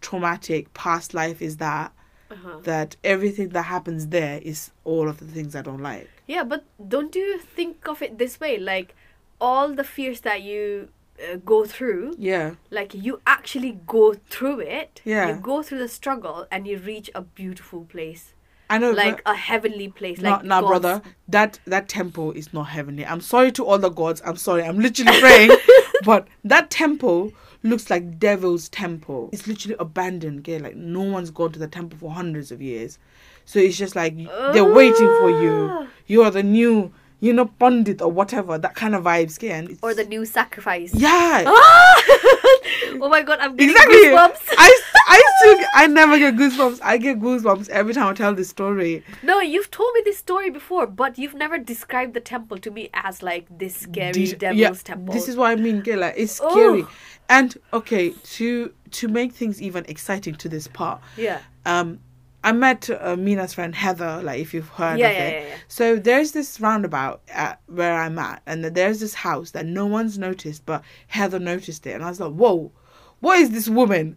traumatic 0.00 0.72
past 0.74 1.14
life 1.14 1.42
is 1.42 1.58
that? 1.58 1.92
Uh-huh. 2.30 2.60
That 2.62 2.96
everything 3.04 3.50
that 3.50 3.64
happens 3.64 4.06
there 4.06 4.40
is 4.42 4.70
all 4.84 5.06
of 5.06 5.18
the 5.18 5.26
things 5.26 5.54
I 5.54 5.60
don't 5.60 5.82
like. 5.82 6.08
Yeah, 6.26 6.44
but 6.44 6.64
don't 6.88 7.14
you 7.14 7.38
think 7.38 7.86
of 7.86 8.00
it 8.00 8.16
this 8.16 8.40
way? 8.40 8.56
Like, 8.56 8.94
all 9.38 9.74
the 9.74 9.84
fears 9.84 10.20
that 10.22 10.40
you 10.40 10.88
uh, 11.30 11.36
go 11.44 11.64
through, 11.64 12.14
Yeah. 12.18 12.54
like, 12.70 12.94
you 12.94 13.20
actually 13.26 13.78
go 13.86 14.14
through 14.30 14.60
it. 14.60 15.00
Yeah. 15.04 15.28
You 15.28 15.34
go 15.40 15.62
through 15.62 15.78
the 15.78 15.88
struggle 15.88 16.46
and 16.50 16.66
you 16.66 16.78
reach 16.78 17.10
a 17.14 17.22
beautiful 17.22 17.84
place. 17.84 18.34
I 18.70 18.78
know. 18.78 18.90
Like, 18.92 19.20
a 19.26 19.34
heavenly 19.34 19.88
place. 19.88 20.18
No, 20.18 20.30
Like, 20.30 20.44
no, 20.44 20.60
God's- 20.62 20.68
brother, 20.68 21.02
that 21.28 21.60
that 21.66 21.88
temple 21.88 22.32
is 22.32 22.52
not 22.54 22.64
heavenly. 22.64 23.04
I'm 23.04 23.20
sorry 23.20 23.52
to 23.52 23.64
all 23.66 23.78
the 23.78 23.90
gods. 23.90 24.22
I'm 24.24 24.36
sorry. 24.36 24.62
I'm 24.62 24.78
literally 24.78 25.20
praying, 25.20 25.50
but 26.04 26.26
that 26.44 26.70
temple 26.70 27.32
looks 27.62 27.90
like 27.90 28.18
devil's 28.18 28.70
temple. 28.70 29.28
It's 29.32 29.46
literally 29.46 29.76
abandoned. 29.78 30.38
Okay, 30.40 30.58
like 30.58 30.74
no 30.76 31.02
one's 31.02 31.30
gone 31.30 31.52
to 31.52 31.58
the 31.58 31.68
temple 31.68 31.98
for 31.98 32.12
hundreds 32.12 32.50
of 32.50 32.62
years, 32.62 32.98
so 33.44 33.58
it's 33.58 33.76
just 33.76 33.94
like 33.94 34.16
they're 34.54 34.64
waiting 34.72 35.08
for 35.20 35.30
you. 35.30 35.68
Ah. 35.70 35.86
You 36.06 36.22
are 36.22 36.30
the 36.30 36.42
new, 36.42 36.92
you 37.22 37.32
know, 37.32 37.46
pandit 37.46 38.02
or 38.02 38.10
whatever. 38.10 38.58
That 38.58 38.74
kind 38.74 38.94
of 38.96 39.04
vibes. 39.04 39.38
Okay, 39.38 39.52
and 39.52 39.78
Or 39.80 39.94
the 39.94 40.04
new 40.04 40.24
sacrifice. 40.26 40.92
yeah. 40.92 41.44
oh 41.46 43.08
my 43.08 43.22
god, 43.22 43.38
I'm 43.40 43.54
getting 43.56 43.70
Exactly. 43.70 43.96
goosebumps. 43.96 44.48
I, 44.58 44.80
I 45.08 45.22
still 45.38 45.66
I 45.76 45.86
never 45.86 46.18
get 46.18 46.34
goosebumps. 46.34 46.80
I 46.82 46.96
get 46.98 47.20
goosebumps 47.20 47.68
every 47.68 47.94
time 47.94 48.08
I 48.08 48.12
tell 48.14 48.34
this 48.34 48.48
story. 48.48 49.04
No, 49.22 49.40
you've 49.40 49.70
told 49.70 49.94
me 49.94 50.02
this 50.04 50.18
story 50.18 50.50
before, 50.50 50.86
but 50.86 51.16
you've 51.16 51.34
never 51.34 51.58
described 51.58 52.14
the 52.14 52.20
temple 52.20 52.58
to 52.58 52.70
me 52.72 52.90
as 52.92 53.22
like 53.22 53.46
this 53.56 53.74
scary 53.76 54.12
These- 54.12 54.34
devil's 54.34 54.58
yeah, 54.60 54.70
temple. 54.72 55.14
This 55.14 55.28
is 55.28 55.36
what 55.36 55.50
I 55.52 55.56
mean, 55.56 55.78
okay, 55.78 55.96
like 55.96 56.14
it's 56.16 56.32
scary. 56.36 56.82
Ugh. 56.82 56.90
And 57.28 57.56
okay, 57.72 58.10
to 58.10 58.74
to 58.98 59.08
make 59.08 59.32
things 59.32 59.62
even 59.62 59.84
exciting 59.88 60.34
to 60.34 60.48
this 60.48 60.66
part, 60.66 61.00
yeah. 61.16 61.38
um, 61.64 62.00
I 62.44 62.52
met 62.52 62.90
uh, 62.90 63.16
Mina's 63.16 63.54
friend 63.54 63.74
Heather. 63.74 64.20
Like 64.22 64.40
if 64.40 64.52
you've 64.52 64.68
heard 64.68 64.98
Yeah, 64.98 65.08
of 65.08 65.16
yeah, 65.16 65.22
it. 65.28 65.48
yeah. 65.48 65.54
So 65.68 65.96
there's 65.96 66.32
this 66.32 66.60
roundabout 66.60 67.22
at 67.28 67.60
where 67.66 67.94
I'm 68.00 68.18
at, 68.18 68.42
and 68.46 68.64
there's 68.64 69.00
this 69.00 69.14
house 69.14 69.52
that 69.52 69.66
no 69.66 69.86
one's 69.86 70.18
noticed, 70.18 70.66
but 70.66 70.82
Heather 71.08 71.38
noticed 71.38 71.86
it, 71.86 71.92
and 71.92 72.04
I 72.04 72.08
was 72.08 72.20
like, 72.20 72.32
whoa, 72.32 72.72
what 73.20 73.38
is 73.38 73.50
this 73.50 73.68
woman? 73.68 74.16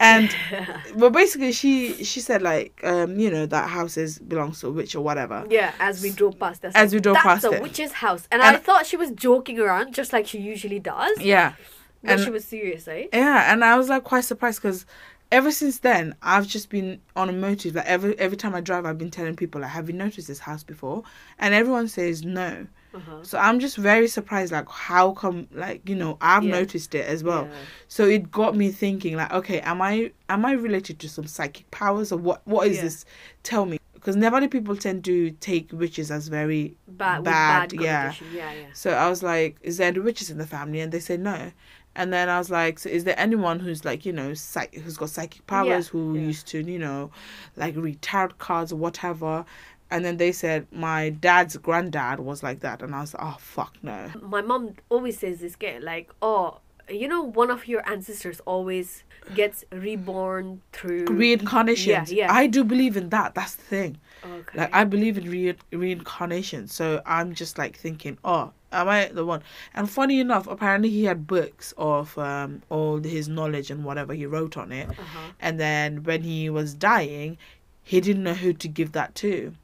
And 0.00 0.34
well, 0.96 1.10
basically, 1.10 1.52
she 1.52 2.04
she 2.04 2.20
said 2.20 2.42
like, 2.42 2.78
um, 2.84 3.18
you 3.18 3.30
know, 3.30 3.46
that 3.46 3.68
house 3.70 3.96
is 3.96 4.18
belongs 4.18 4.60
to 4.60 4.68
a 4.68 4.72
witch 4.72 4.94
or 4.96 5.02
whatever. 5.02 5.44
Yeah, 5.48 5.72
as 5.78 6.02
we 6.02 6.10
drove 6.10 6.38
past. 6.38 6.62
That's 6.62 6.74
As 6.76 6.92
we 6.92 7.00
drove 7.00 7.14
that's 7.14 7.24
past 7.26 7.44
a 7.44 7.52
it. 7.52 7.62
witch's 7.62 7.92
house, 7.92 8.26
and, 8.32 8.42
And- 8.42 8.56
I 8.56 8.60
thought 8.60 8.86
she 8.86 8.96
was 8.96 9.10
joking 9.12 9.58
around, 9.60 9.94
just 9.94 10.12
like 10.12 10.26
she 10.26 10.38
usually 10.38 10.80
does. 10.80 11.20
Yeah. 11.20 11.54
but 12.02 12.12
and- 12.12 12.20
she 12.22 12.30
was 12.30 12.44
serious, 12.44 12.86
eh? 12.88 13.06
Yeah, 13.12 13.52
and 13.52 13.64
I 13.64 13.76
was 13.78 13.88
like 13.88 14.02
quite 14.04 14.24
surprised 14.24 14.60
because 14.62 14.84
ever 15.32 15.50
since 15.50 15.78
then 15.78 16.14
I've 16.22 16.46
just 16.46 16.70
been 16.70 17.00
on 17.16 17.28
a 17.28 17.32
motive. 17.32 17.74
Like 17.74 17.86
every 17.86 18.18
every 18.18 18.36
time 18.36 18.54
I 18.54 18.60
drive, 18.60 18.86
I've 18.86 18.98
been 18.98 19.10
telling 19.10 19.36
people 19.36 19.60
like, 19.60 19.70
"Have 19.70 19.88
you 19.88 19.94
noticed 19.96 20.28
this 20.28 20.40
house 20.40 20.62
before?" 20.62 21.02
And 21.38 21.54
everyone 21.54 21.88
says 21.88 22.24
no. 22.24 22.66
Uh-huh. 22.94 23.24
So 23.24 23.38
I'm 23.38 23.58
just 23.58 23.76
very 23.76 24.06
surprised. 24.06 24.52
Like, 24.52 24.68
how 24.68 25.12
come? 25.12 25.48
Like, 25.52 25.88
you 25.88 25.96
know, 25.96 26.16
I've 26.20 26.44
Yeah. 26.44 26.52
noticed 26.52 26.94
it 26.94 27.04
as 27.06 27.24
well. 27.24 27.48
Yeah. 27.50 27.56
So 27.88 28.06
it 28.06 28.30
got 28.30 28.54
me 28.56 28.70
thinking. 28.70 29.16
Like, 29.16 29.32
okay, 29.32 29.60
am 29.60 29.82
I 29.82 30.12
am 30.28 30.44
I 30.44 30.52
related 30.52 31.00
to 31.00 31.08
some 31.08 31.26
psychic 31.26 31.68
powers 31.70 32.12
or 32.12 32.18
what? 32.18 32.42
What 32.46 32.68
is 32.68 32.76
Yeah. 32.76 32.82
this? 32.84 33.04
Tell 33.42 33.66
me. 33.66 33.78
Because 33.94 34.16
Nepali 34.16 34.50
people 34.50 34.76
tend 34.76 35.02
to 35.06 35.30
take 35.30 35.72
witches 35.72 36.10
as 36.10 36.28
very 36.28 36.76
Bad, 36.86 37.24
Bad, 37.24 37.70
bad 37.70 37.80
yeah. 37.80 38.12
Yeah, 38.32 38.52
yeah. 38.52 38.66
so 38.74 38.90
I 38.90 39.08
was 39.08 39.22
like, 39.22 39.56
is 39.62 39.78
there 39.78 39.88
any 39.88 39.98
witches 39.98 40.28
in 40.28 40.36
the 40.36 40.46
family? 40.46 40.80
And 40.80 40.92
they 40.92 41.00
said 41.00 41.20
no. 41.20 41.52
And 41.96 42.12
then 42.12 42.28
I 42.28 42.38
was 42.38 42.50
like, 42.50 42.78
so 42.80 42.88
is 42.88 43.04
there 43.04 43.18
anyone 43.18 43.60
who's 43.60 43.84
like, 43.84 44.04
you 44.04 44.12
know, 44.12 44.34
psych- 44.34 44.74
who's 44.74 44.96
got 44.96 45.10
psychic 45.10 45.46
powers, 45.46 45.86
Yeah, 45.86 45.90
who 45.92 46.14
yeah. 46.14 46.20
used 46.22 46.46
to, 46.48 46.60
you 46.60 46.78
know, 46.78 47.10
like 47.56 47.76
read 47.76 48.02
tarot 48.02 48.34
cards 48.38 48.72
or 48.72 48.76
whatever? 48.76 49.44
And 49.90 50.04
then 50.04 50.16
they 50.16 50.32
said 50.32 50.66
my 50.72 51.10
dad's 51.10 51.56
granddad 51.56 52.18
was 52.18 52.42
like 52.42 52.60
that, 52.60 52.82
and 52.82 52.94
I 52.94 53.02
was 53.02 53.14
like, 53.14 53.22
oh 53.22 53.36
fuck 53.38 53.76
no. 53.82 54.10
My 54.20 54.40
mom 54.40 54.74
always 54.88 55.18
says 55.18 55.40
this, 55.40 55.54
get 55.54 55.82
like, 55.82 56.10
oh, 56.20 56.58
you 56.88 57.06
know 57.08 57.22
one 57.22 57.50
of 57.50 57.66
your 57.68 57.88
ancestors 57.88 58.40
always 58.40 59.04
gets 59.34 59.64
reborn 59.72 60.60
through 60.72 61.06
Reincarnations. 61.06 62.12
Yeah, 62.12 62.26
yeah. 62.26 62.32
I 62.34 62.46
do 62.46 62.64
believe 62.64 62.96
in 62.96 63.08
that. 63.10 63.34
That's 63.34 63.54
the 63.54 63.62
thing. 63.62 63.98
Okay. 64.24 64.58
Like 64.58 64.74
I 64.74 64.84
believe 64.84 65.18
in 65.18 65.30
re- 65.30 65.56
reincarnation. 65.72 66.68
So 66.68 67.02
I'm 67.06 67.34
just 67.34 67.58
like 67.58 67.76
thinking, 67.76 68.18
oh, 68.24 68.52
am 68.72 68.88
I 68.88 69.06
the 69.06 69.24
one? 69.24 69.42
And 69.74 69.88
funny 69.88 70.20
enough, 70.20 70.46
apparently 70.46 70.90
he 70.90 71.04
had 71.04 71.26
books 71.26 71.72
of 71.76 72.16
um 72.18 72.62
all 72.70 72.98
his 72.98 73.28
knowledge 73.28 73.70
and 73.70 73.84
whatever 73.84 74.14
he 74.14 74.26
wrote 74.26 74.56
on 74.56 74.72
it. 74.72 74.88
uh-huh. 74.90 75.32
And 75.40 75.60
then 75.60 76.02
when 76.04 76.22
he 76.22 76.50
was 76.50 76.74
dying, 76.74 77.38
he 77.82 78.00
didn't 78.00 78.22
know 78.22 78.34
who 78.34 78.52
to 78.52 78.68
give 78.68 78.92
that 78.92 79.14
to. 79.16 79.54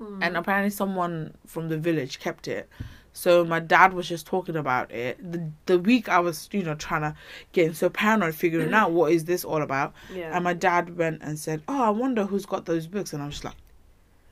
Mm. 0.00 0.18
And 0.22 0.36
apparently 0.36 0.70
someone 0.70 1.34
from 1.46 1.68
the 1.68 1.78
village 1.78 2.18
kept 2.18 2.48
it. 2.48 2.68
So 3.14 3.44
my 3.44 3.60
dad 3.60 3.92
was 3.92 4.08
just 4.08 4.26
talking 4.26 4.56
about 4.56 4.90
it. 4.90 5.18
The 5.32 5.50
the 5.66 5.78
week 5.78 6.08
I 6.08 6.18
was, 6.18 6.48
you 6.50 6.62
know, 6.62 6.74
trying 6.74 7.02
to 7.02 7.14
getting 7.52 7.74
so 7.74 7.90
paranoid 7.90 8.34
figuring 8.34 8.72
out 8.72 8.92
what 8.92 9.12
is 9.12 9.26
this 9.26 9.44
all 9.44 9.60
about. 9.60 9.92
yeah. 10.14 10.34
And 10.34 10.42
my 10.44 10.54
dad 10.54 10.96
went 10.96 11.22
and 11.22 11.38
said, 11.38 11.62
"Oh, 11.68 11.82
I 11.82 11.90
wonder 11.90 12.24
who's 12.24 12.46
got 12.46 12.64
those 12.64 12.86
books." 12.86 13.12
And 13.12 13.22
I 13.22 13.26
was 13.26 13.34
just 13.34 13.44
like, 13.44 13.56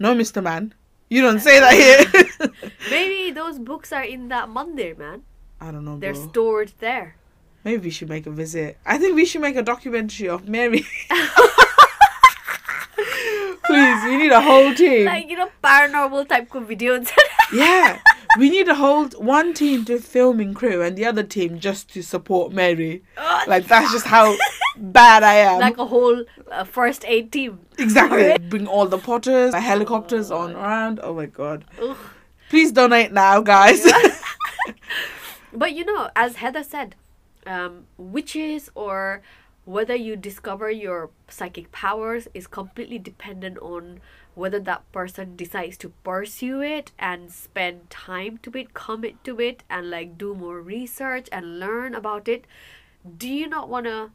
"No, 0.00 0.14
Mister 0.14 0.42
Man, 0.42 0.74
you 1.08 1.22
don't 1.22 1.38
say 1.40 1.60
that 1.60 1.74
here." 1.84 2.50
Maybe 2.90 3.30
those 3.30 3.58
books 3.60 3.92
are 3.92 4.02
in 4.02 4.28
that 4.28 4.48
mandir, 4.48 4.96
man. 4.98 5.22
I 5.60 5.70
don't 5.70 5.84
know, 5.84 5.98
They're 5.98 6.14
bro. 6.14 6.28
stored 6.28 6.72
there. 6.80 7.14
Maybe 7.62 7.84
we 7.84 7.90
should 7.90 8.08
make 8.08 8.24
a 8.26 8.30
visit. 8.32 8.78
I 8.86 8.96
think 8.96 9.14
we 9.14 9.26
should 9.26 9.42
make 9.42 9.54
a 9.56 9.62
documentary 9.62 10.28
of 10.30 10.48
Meri. 10.48 10.86
Please, 13.66 14.04
we 14.04 14.16
need 14.16 14.32
a 14.32 14.40
whole 14.40 14.74
team. 14.74 15.04
Like, 15.06 15.28
you 15.30 15.36
know, 15.36 15.48
paranormal 15.62 16.28
type 16.28 16.52
of 16.54 16.64
videos. 16.66 17.08
yeah, 17.52 18.00
we 18.38 18.48
need 18.50 18.68
a 18.68 18.74
whole 18.74 19.06
one 19.18 19.52
team 19.54 19.84
to 19.86 19.98
filming 19.98 20.54
crew 20.54 20.82
and 20.82 20.96
the 20.96 21.04
other 21.04 21.22
team 21.22 21.58
just 21.58 21.92
to 21.94 22.02
support 22.02 22.52
Meri. 22.52 23.02
Like 23.46 23.66
that's 23.66 23.92
just 23.92 24.06
how 24.06 24.36
bad 24.76 25.22
I 25.22 25.34
am. 25.34 25.60
like 25.60 25.78
a 25.78 25.86
whole 25.86 26.24
uh, 26.50 26.64
first 26.64 27.04
aid 27.06 27.32
team. 27.32 27.60
exactly. 27.78 28.36
Bring 28.48 28.66
all 28.66 28.86
the 28.86 28.98
potters, 28.98 29.52
the 29.52 29.60
helicopters 29.60 30.30
on 30.30 30.54
around. 30.54 31.00
Oh 31.02 31.14
my 31.14 31.26
god. 31.26 31.64
Ugh. 31.82 31.96
Please 32.48 32.72
donate 32.72 33.12
now, 33.12 33.40
guys. 33.40 33.84
But 35.52 35.72
you 35.72 35.84
know, 35.84 36.10
as 36.14 36.36
Heather 36.36 36.62
said, 36.62 36.94
um, 37.46 37.86
witches 37.96 38.70
or 38.74 39.22
whether 39.64 39.94
you 39.94 40.16
discover 40.16 40.70
your 40.70 41.10
psychic 41.28 41.72
powers 41.72 42.28
is 42.34 42.46
completely 42.46 42.98
dependent 42.98 43.58
on 43.58 44.00
whether 44.40 44.58
that 44.58 44.90
person 44.90 45.36
decides 45.36 45.76
to 45.76 45.90
pursue 46.02 46.62
it 46.62 46.92
and 46.98 47.30
spend 47.30 47.90
time 47.90 48.38
to 48.38 48.50
it, 48.56 48.72
commit 48.72 49.22
to 49.24 49.38
it, 49.40 49.62
and 49.68 49.90
like 49.90 50.16
do 50.16 50.34
more 50.34 50.60
research 50.60 51.28
and 51.30 51.60
learn 51.60 51.94
about 51.94 52.26
it. 52.26 52.46
Do 53.18 53.28
you 53.28 53.46
not 53.46 53.68
want 53.68 53.86
to 53.86 54.10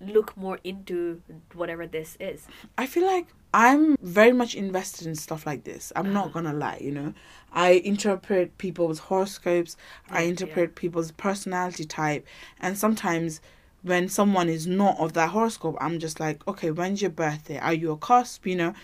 look 0.00 0.36
more 0.36 0.58
into 0.64 1.22
whatever 1.54 1.86
this 1.86 2.16
is? 2.18 2.48
I 2.76 2.86
feel 2.86 3.06
like 3.06 3.28
I'm 3.54 3.96
very 4.00 4.32
much 4.32 4.54
invested 4.54 5.06
in 5.06 5.14
stuff 5.14 5.46
like 5.46 5.64
this. 5.64 5.92
I'm 5.94 6.12
not 6.12 6.26
uh-huh. 6.26 6.40
gonna 6.40 6.52
lie, 6.52 6.78
you 6.80 6.90
know. 6.90 7.14
I 7.52 7.70
interpret 7.70 8.58
people's 8.58 8.98
horoscopes, 8.98 9.76
I 10.10 10.22
Yeah, 10.22 10.30
interpret 10.30 10.74
people's 10.74 11.12
personality 11.12 11.84
type, 11.84 12.26
and 12.60 12.76
sometimes 12.76 13.40
when 13.82 14.08
someone 14.08 14.48
is 14.48 14.66
not 14.66 14.98
of 14.98 15.14
that 15.14 15.30
horoscope, 15.30 15.76
I'm 15.80 15.98
just 15.98 16.20
like, 16.20 16.46
okay, 16.46 16.70
when's 16.70 17.00
your 17.00 17.10
birthday? 17.10 17.58
Are 17.58 17.72
you 17.72 17.92
a 17.92 17.96
cusp? 17.96 18.46
You 18.46 18.56
know, 18.56 18.74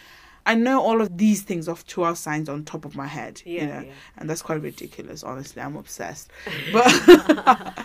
I 0.46 0.54
know 0.54 0.80
all 0.80 1.00
of 1.02 1.18
these 1.18 1.42
things 1.42 1.68
off 1.68 1.80
of 1.80 1.86
12 1.88 2.16
signs 2.16 2.48
on 2.48 2.64
top 2.64 2.84
of 2.84 2.94
my 2.94 3.06
head, 3.08 3.42
Yeah, 3.44 3.60
you 3.60 3.66
know, 3.66 3.80
yeah. 3.80 3.92
and 4.16 4.30
that's 4.30 4.42
quite 4.42 4.62
ridiculous, 4.62 5.22
honestly. 5.24 5.60
I'm 5.60 5.76
obsessed. 5.76 6.30
But, 6.72 6.86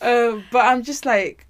uh, 0.00 0.40
but 0.50 0.64
I'm 0.64 0.82
just 0.82 1.04
like, 1.04 1.46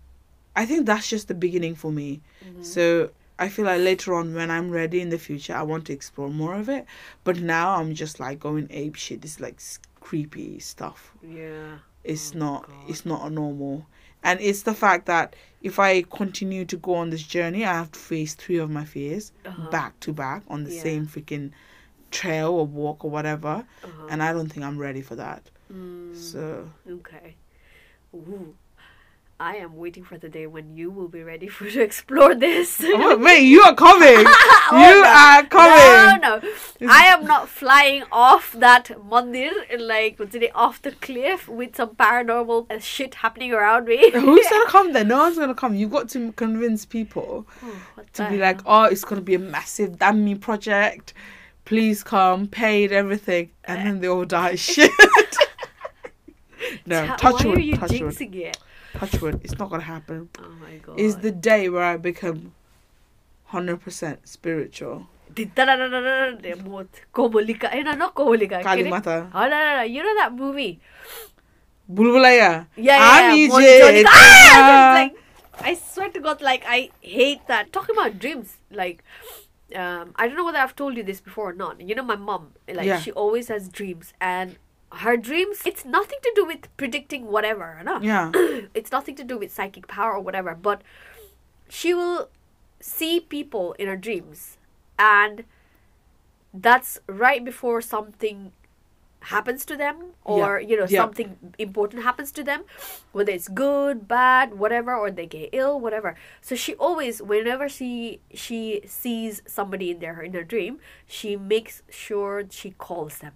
I 0.57 0.67
think 0.67 0.87
that's 0.87 1.09
just 1.09 1.29
the 1.29 1.35
beginning 1.35 1.75
for 1.75 1.91
me. 1.93 2.21
Mm-hmm. 2.45 2.63
So 2.63 3.11
I 3.39 3.49
feel 3.49 3.65
like 3.65 3.81
later 3.81 4.15
on, 4.15 4.35
when 4.35 4.51
I'm 4.51 4.71
ready 4.71 5.01
in 5.01 5.09
the 5.11 5.19
future, 5.19 5.55
I 5.55 5.63
want 5.63 5.87
to 5.87 5.93
explore 5.93 6.29
more 6.29 6.55
of 6.55 6.69
it. 6.69 6.87
But 7.25 7.39
now 7.41 7.77
I'm 7.77 7.95
just 7.95 8.21
like 8.21 8.39
going 8.41 8.67
ape 8.71 8.97
shit. 8.97 9.23
This 9.23 9.41
like 9.41 9.61
creepy 10.01 10.59
stuff. 10.59 11.13
Yeah. 11.27 11.79
It's 12.05 12.33
Oh, 12.35 12.39
not. 12.39 12.67
God. 12.69 12.77
It's 12.89 13.07
not 13.07 13.27
a 13.27 13.31
normal. 13.31 13.87
And 14.23 14.41
it's 14.41 14.63
the 14.63 14.75
fact 14.75 15.07
that 15.07 15.35
if 15.63 15.79
I 15.79 16.03
continue 16.03 16.65
to 16.67 16.77
go 16.77 16.95
on 16.95 17.11
this 17.11 17.23
journey, 17.23 17.65
I 17.65 17.73
have 17.75 17.93
to 17.93 17.99
face 17.99 18.35
three 18.35 18.59
of 18.59 18.71
my 18.71 18.85
fears 18.85 19.33
Uh-huh. 19.45 19.69
back 19.71 19.99
to 20.01 20.13
back 20.13 20.43
on 20.49 20.65
the 20.65 20.73
Yeah. 20.73 20.83
same 20.83 21.07
freaking 21.07 21.51
trail 22.11 22.51
or 22.53 22.67
walk 22.67 23.05
or 23.05 23.11
whatever. 23.11 23.65
Uh-huh. 23.85 24.07
And 24.09 24.23
I 24.23 24.33
don't 24.33 24.49
think 24.53 24.65
I'm 24.67 24.79
ready 24.79 25.01
for 25.03 25.17
that. 25.17 25.51
Mm. 25.73 26.15
So 26.17 26.71
Okay. 26.89 27.37
Ooh. 28.15 28.55
I 29.43 29.57
am 29.57 29.77
waiting 29.77 30.05
for 30.05 30.17
the 30.19 30.29
day 30.29 30.47
when 30.47 30.77
you 30.77 30.89
will 30.89 31.09
be 31.09 31.25
ready 31.25 31.49
for 31.49 31.69
to 31.69 31.83
explore 31.83 32.33
this. 32.33 32.81
oh, 32.81 33.17
wait, 33.21 33.41
you 33.41 33.61
are 33.63 33.75
coming. 33.75 34.19
you 34.19 34.23
no. 34.23 35.05
are 35.05 35.43
coming. 35.47 36.21
No, 36.23 36.39
no. 36.39 36.89
I 36.89 37.07
am 37.07 37.25
not 37.25 37.49
flying 37.49 38.05
off 38.13 38.53
that 38.53 38.85
mandir, 39.11 39.51
like, 39.81 40.21
what's 40.21 40.37
it, 40.37 40.53
off 40.55 40.81
the 40.81 40.93
cliff 40.93 41.49
with 41.49 41.75
some 41.75 41.97
paranormal 41.97 42.71
uh, 42.71 42.79
shit 42.79 43.17
happening 43.17 43.53
around 43.53 43.87
me. 43.87 44.13
Who's 44.13 44.49
gonna 44.49 44.67
come 44.71 44.93
then? 44.93 45.09
No 45.09 45.19
one's 45.19 45.39
gonna 45.39 45.57
come. 45.57 45.75
You've 45.75 45.91
got 45.91 46.09
to 46.11 46.31
convince 46.35 46.87
people 46.87 47.45
Oh, 47.65 47.81
to 48.13 48.29
be 48.31 48.39
like, 48.39 48.61
oh, 48.65 48.85
it's 48.85 49.05
gonna 49.05 49.23
be 49.23 49.35
a 49.35 49.41
massive 49.41 49.99
damn 49.99 50.25
me 50.25 50.37
project. 50.37 51.15
Please 51.65 52.05
come, 52.05 52.47
paid 52.47 52.93
everything, 52.93 53.51
and 53.65 53.85
then 53.85 54.01
they 54.01 54.07
all 54.07 54.25
die. 54.25 54.55
Shit. 54.55 54.93
no, 56.87 57.07
Ta- 57.09 57.17
touch 57.17 57.43
Why 57.43 57.51
wood, 57.51 57.59
are 57.59 57.61
you 57.61 57.77
touch 57.77 57.91
wood, 57.91 58.03
jinxing 58.03 58.35
it? 58.37 58.59
Touch 58.95 59.21
wood. 59.21 59.41
It's 59.45 59.59
not 59.59 59.71
gonna 59.71 59.83
happen. 59.83 60.29
Oh 60.39 60.49
my 60.61 60.77
god. 60.79 60.99
Is 60.99 61.17
the 61.17 61.31
day 61.31 61.69
where 61.69 61.83
I 61.85 61.97
become 61.97 62.53
hundred 63.45 63.81
percent 63.81 64.27
spiritual. 64.29 65.09
Kobolika. 67.13 67.69
Eh, 67.73 67.83
no, 67.83 67.93
not 67.93 68.15
Kobolika. 68.15 68.63
Kali 68.63 68.79
Kini- 68.85 68.91
Mata, 68.91 69.31
Oh, 69.35 69.41
no, 69.45 69.49
no, 69.49 69.77
no. 69.77 69.83
You 69.83 70.03
know 70.03 70.15
that 70.17 70.33
movie? 70.35 70.81
Bulbulaya. 71.91 72.67
Yeah, 72.77 72.97
yeah, 72.99 73.35
yeah. 73.35 74.03
Ah! 74.07 74.13
Ah! 74.13 74.95
Like, 74.95 75.17
I 75.61 75.75
swear 75.75 76.09
to 76.11 76.21
God, 76.21 76.41
like 76.41 76.65
I 76.67 76.91
hate 77.01 77.47
that. 77.49 77.73
Talking 77.73 77.97
about 77.97 78.19
dreams, 78.19 78.57
like 78.71 79.05
um, 79.75 80.13
I 80.17 80.27
don't 80.29 80.37
know 80.37 80.45
whether 80.45 80.59
I've 80.59 80.77
told 80.77 80.97
you 80.97 81.03
this 81.03 81.21
before 81.21 81.51
or 81.51 81.53
not. 81.55 81.81
You 81.81 81.95
know, 81.95 82.03
my 82.03 82.17
mom, 82.17 82.53
like 82.69 82.87
Yeah. 82.87 83.01
she 83.01 83.13
always 83.13 83.49
has 83.49 83.69
dreams, 83.69 84.13
and 84.21 84.57
her 84.97 85.17
dreams, 85.17 85.63
it's 85.65 85.85
nothing 85.85 86.19
to 86.23 86.33
do 86.35 86.45
with 86.45 86.75
predicting 86.77 87.27
whatever. 87.27 87.81
No, 87.85 88.01
Yeah. 88.01 88.31
it's 88.75 88.93
nothing 88.93 89.15
to 89.17 89.25
do 89.25 89.39
with 89.39 89.53
psychic 89.53 89.87
power 89.89 90.13
or 90.15 90.21
whatever. 90.21 90.55
But 90.55 90.83
she 91.69 91.95
will 91.95 92.29
see 92.81 93.21
people 93.21 93.75
in 93.79 93.89
her 93.89 93.97
dreams, 93.97 94.59
and 94.99 95.45
that's 96.53 96.99
right 97.07 97.45
before 97.45 97.81
something 97.81 98.53
happens 99.27 99.65
to 99.65 99.77
them 99.77 99.97
or 100.25 100.59
you 100.61 100.77
know 100.77 100.85
Yeah. 100.89 101.03
something 101.03 101.37
important 101.57 102.03
happens 102.03 102.33
to 102.33 102.43
them 102.43 102.65
whether 103.13 103.31
it's 103.31 103.47
good 103.47 104.09
bad 104.09 104.59
whatever 104.59 104.97
or 104.97 105.13
they 105.13 105.27
get 105.27 105.51
ill 105.53 105.79
whatever 105.79 106.17
so 106.41 106.57
she 106.57 106.75
always 106.75 107.23
whenever 107.23 107.69
she 107.69 108.19
she 108.35 108.83
sees 108.85 109.41
somebody 109.47 109.93
in 109.93 110.01
their 110.01 110.21
in 110.23 110.33
her 110.35 110.43
dream 110.43 110.81
she 111.07 111.37
makes 111.37 111.83
sure 111.89 112.43
she 112.51 112.73
calls 112.73 113.19
them 113.19 113.33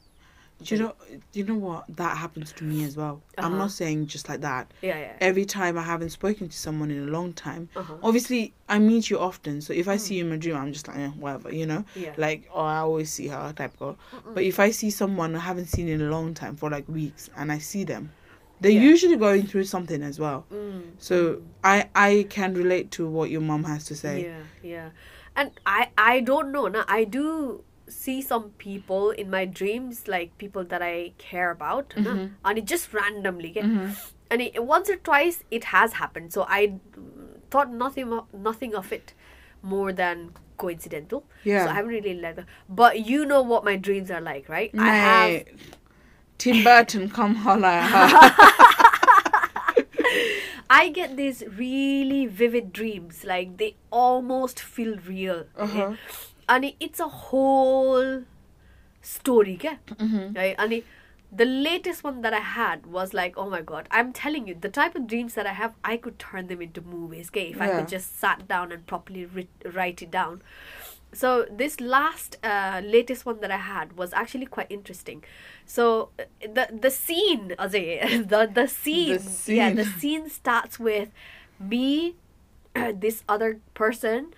Do 0.62 0.74
you 0.74 0.80
know? 0.82 0.94
You 1.34 1.44
know 1.44 1.54
what? 1.56 1.84
That 1.96 2.16
happens 2.16 2.50
to 2.52 2.64
me 2.64 2.84
as 2.84 2.96
well. 2.96 3.22
I'm 3.36 3.44
Uh-huh. 3.52 3.58
not 3.58 3.70
saying 3.72 4.06
just 4.06 4.28
like 4.28 4.40
that. 4.40 4.72
yeah 4.82 4.98
yeah 4.98 5.12
every 5.20 5.44
time 5.44 5.76
I 5.78 5.82
haven't 5.82 6.10
spoken 6.10 6.48
to 6.48 6.56
someone 6.56 6.90
in 6.90 7.02
a 7.08 7.10
long 7.10 7.34
time. 7.34 7.68
Uh-huh. 7.76 7.94
Obviously, 8.02 8.54
I 8.68 8.78
meet 8.78 9.10
you 9.10 9.18
often, 9.18 9.60
so 9.60 9.72
if 9.74 9.86
I 9.86 9.96
see 9.98 10.14
you 10.16 10.24
in 10.24 10.30
my 10.30 10.36
dream, 10.36 10.56
I'm 10.56 10.72
just 10.72 10.88
like, 10.88 10.96
eh, 10.96 11.08
whatever, 11.08 11.52
you 11.54 11.66
know? 11.66 11.84
Yeah. 11.94 12.14
Like, 12.16 12.48
oh, 12.54 12.60
I 12.62 12.78
always 12.78 13.10
see 13.12 13.28
her 13.28 13.52
type 13.52 13.78
girl. 13.78 13.98
But 14.34 14.44
if 14.44 14.58
I 14.58 14.70
see 14.70 14.90
someone 14.90 15.36
I 15.36 15.40
haven't 15.40 15.66
seen 15.66 15.88
in 15.88 16.00
a 16.00 16.08
long 16.10 16.32
time 16.32 16.56
for 16.56 16.70
like 16.70 16.88
weeks 16.88 17.28
and 17.36 17.52
I 17.52 17.58
see 17.58 17.84
them, 17.84 18.12
they're 18.60 18.72
Yeah. 18.72 18.80
usually 18.92 19.16
going 19.16 19.46
through 19.46 19.64
something 19.64 20.02
as 20.02 20.18
well. 20.18 20.46
Mm. 20.50 20.82
So 20.98 21.42
I 21.62 21.90
I 21.94 22.26
can 22.30 22.54
relate 22.54 22.90
to 22.92 23.06
what 23.06 23.28
your 23.28 23.42
mom 23.42 23.64
has 23.64 23.84
to 23.86 23.94
say. 23.94 24.22
Yeah, 24.24 24.42
yeah. 24.62 24.88
And 25.36 25.50
I 25.66 25.90
I 25.98 26.20
don't 26.20 26.50
know. 26.50 26.66
Now 26.68 26.84
I 26.88 27.04
do 27.04 27.62
see 27.88 28.20
some 28.22 28.50
people 28.58 29.10
in 29.10 29.30
my 29.30 29.44
dreams, 29.44 30.08
like 30.08 30.36
people 30.38 30.64
that 30.64 30.82
I 30.82 31.12
care 31.18 31.50
about, 31.50 31.90
Mm-hmm. 31.90 32.26
and 32.44 32.58
it 32.58 32.64
just 32.64 32.92
randomly. 32.92 33.50
ke? 33.52 33.64
And 34.28 34.42
it, 34.42 34.64
once 34.64 34.90
or 34.90 34.96
twice 34.96 35.44
it 35.50 35.64
has 35.64 35.92
happened. 35.94 36.32
So 36.32 36.46
I 36.48 36.74
thought 37.50 37.70
nothing 37.70 38.12
of, 38.12 38.24
nothing 38.34 38.74
of 38.74 38.92
it 38.92 39.12
more 39.62 39.92
than 39.92 40.32
coincidental. 40.58 41.24
Yeah. 41.44 41.64
So 41.64 41.70
I 41.70 41.74
haven't 41.74 41.90
really 41.92 42.14
let. 42.14 42.36
The, 42.36 42.46
but 42.68 43.06
you 43.06 43.24
know 43.24 43.42
what 43.42 43.64
my 43.64 43.76
dreams 43.76 44.10
are 44.10 44.20
like, 44.20 44.48
right? 44.48 44.70
I 44.76 44.94
have 44.96 45.44
Tim 46.38 46.64
Burton, 46.64 47.08
come 47.08 47.34
holla. 47.36 47.82
I 50.68 50.88
get 50.88 51.16
these 51.16 51.44
really 51.56 52.26
vivid 52.26 52.72
dreams, 52.72 53.22
like 53.24 53.56
they 53.58 53.76
almost 53.90 54.58
feel 54.60 54.96
real. 55.06 55.44
okay? 55.58 55.82
Uh-huh. 55.82 55.94
And 56.48 56.64
it- 56.64 56.76
it's 56.80 57.00
a 57.00 57.08
whole 57.08 58.22
story, 59.02 59.56
ke? 59.56 59.78
Mm-hmm. 59.96 60.32
Right? 60.36 60.54
And 60.58 60.72
it- 60.72 60.84
the 61.32 61.44
latest 61.44 62.04
one 62.04 62.22
that 62.22 62.32
I 62.32 62.38
had 62.40 62.86
was 62.86 63.12
like, 63.12 63.36
oh 63.36 63.50
my 63.50 63.60
god, 63.60 63.88
I'm 63.90 64.12
telling 64.12 64.46
you, 64.46 64.54
the 64.54 64.68
type 64.68 64.94
of 64.94 65.06
dreams 65.08 65.34
that 65.34 65.46
I 65.46 65.52
have, 65.52 65.74
I 65.84 65.96
could 65.96 66.18
turn 66.18 66.46
them 66.46 66.62
into 66.62 66.80
movies. 66.80 67.28
Okay, 67.30 67.48
if 67.50 67.60
I 67.60 67.66
Yeah. 67.66 67.78
could 67.80 67.88
just 67.88 68.18
sat 68.20 68.46
down 68.48 68.70
and 68.72 68.86
properly 68.86 69.26
writ- 69.26 69.64
write 69.74 70.02
it 70.02 70.10
down. 70.10 70.40
So 71.12 71.46
this 71.50 71.80
last 71.80 72.36
uh, 72.44 72.80
latest 72.84 73.26
one 73.26 73.40
that 73.40 73.50
I 73.50 73.56
had 73.56 73.96
was 73.96 74.12
actually 74.12 74.46
quite 74.46 74.66
interesting. 74.70 75.24
So 75.64 76.10
uh, 76.18 76.24
the 76.58 76.68
the 76.86 76.90
scene, 76.90 77.54
Ajay, 77.58 78.28
the 78.32 78.48
the 78.52 78.66
scene, 78.68 79.20
yeah, 79.46 79.70
the 79.74 79.84
scene. 79.84 79.98
scene 79.98 80.28
starts 80.30 80.78
with 80.78 81.10
me, 81.58 82.14
this 82.94 83.24
other 83.28 83.60
person, 83.74 84.32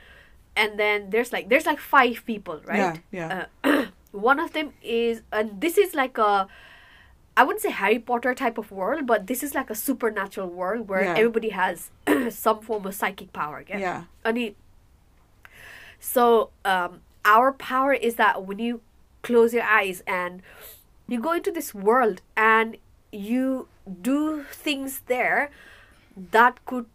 and 0.58 0.78
then 0.78 1.10
there's 1.10 1.32
like 1.32 1.48
there's 1.48 1.66
like 1.66 1.78
five 1.80 2.22
people, 2.26 2.60
right? 2.66 3.00
Yeah, 3.10 3.46
Uh, 3.64 3.86
one 4.12 4.38
of 4.40 4.52
them 4.52 4.72
is, 4.82 5.22
and 5.32 5.60
this 5.60 5.78
is 5.78 5.94
like 5.94 6.18
a. 6.18 6.48
I 7.38 7.44
wouldn't 7.44 7.62
say 7.62 7.70
Harry 7.70 8.00
Potter 8.00 8.34
type 8.34 8.58
of 8.58 8.72
world, 8.72 9.06
but 9.06 9.28
this 9.30 9.44
is 9.46 9.54
like 9.54 9.70
a 9.70 9.74
supernatural 9.76 10.48
world 10.50 10.88
where 10.90 11.04
Yeah. 11.04 11.14
everybody 11.20 11.50
has 11.50 11.90
some 12.30 12.60
form 12.66 12.84
of 12.84 12.94
psychic 13.00 13.32
power. 13.32 13.60
Okay? 13.60 13.78
Yeah. 13.80 14.04
Ani, 14.24 14.56
so 16.00 16.50
um, 16.64 17.00
our 17.24 17.52
power 17.52 17.92
is 17.92 18.16
that 18.16 18.44
when 18.44 18.58
you 18.58 18.80
close 19.22 19.54
your 19.54 19.62
eyes 19.62 20.02
and 20.06 20.42
you 21.06 21.20
go 21.20 21.32
into 21.32 21.50
this 21.52 21.72
world 21.74 22.20
and 22.36 22.76
you 23.12 23.68
do 24.02 24.44
things 24.50 25.02
there 25.06 25.50
that 26.30 26.58
could 26.66 26.86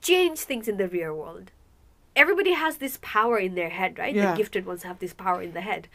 change 0.00 0.40
things 0.40 0.68
in 0.68 0.76
the 0.76 0.88
real 0.88 1.14
world. 1.14 1.50
Everybody 2.16 2.52
has 2.52 2.78
this 2.78 2.98
power 3.02 3.38
in 3.38 3.54
their 3.54 3.68
head, 3.68 3.98
right? 3.98 4.14
Yeah. 4.14 4.32
The 4.32 4.36
gifted 4.38 4.66
ones 4.66 4.82
have 4.82 4.98
this 4.98 5.12
power 5.12 5.42
in 5.42 5.52
the 5.52 5.60
head. 5.60 5.88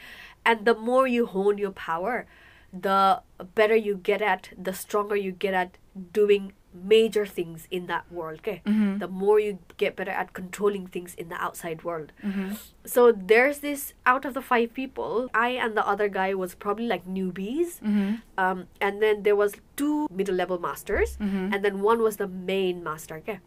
And 0.46 0.66
the 0.66 0.76
more 0.76 1.08
you 1.08 1.26
hone 1.26 1.58
your 1.58 1.72
power, 1.72 2.28
the 2.72 3.22
better 3.56 3.76
you 3.76 3.96
get 3.96 4.22
at, 4.22 4.50
the 4.58 4.74
stronger 4.74 5.16
you 5.16 5.32
get 5.32 5.54
at 5.54 5.78
doing 6.14 6.54
major 6.74 7.26
things 7.26 7.68
in 7.72 7.88
that 7.88 8.10
world. 8.12 8.40
Okay? 8.40 8.62
Mm-hmm. 8.66 9.00
The 9.00 9.08
more 9.08 9.40
you 9.40 9.60
get 9.78 9.96
better 9.96 10.12
at 10.12 10.34
controlling 10.34 10.88
things 10.88 11.14
in 11.16 11.30
the 11.30 11.36
outside 11.36 11.84
world. 11.84 12.12
Mm-hmm. 12.24 12.54
So 12.86 13.12
there's 13.12 13.60
this 13.60 13.94
out 14.06 14.26
of 14.26 14.34
the 14.34 14.42
five 14.42 14.74
people, 14.74 15.30
I 15.34 15.50
and 15.50 15.76
the 15.76 15.88
other 15.88 16.08
guy 16.08 16.34
was 16.34 16.56
probably 16.56 16.88
like 16.88 17.06
newbies. 17.06 17.80
Mm-hmm. 17.82 18.16
Um, 18.38 18.68
and 18.80 19.02
then 19.02 19.24
there 19.24 19.36
was 19.36 19.56
two 19.76 20.08
middle 20.12 20.36
level 20.36 20.60
masters, 20.60 21.18
and 21.20 21.64
then 21.64 21.82
one 21.82 22.02
was 22.02 22.18
the 22.18 22.28
main 22.28 22.84
master. 22.84 23.16
Okay? 23.18 23.40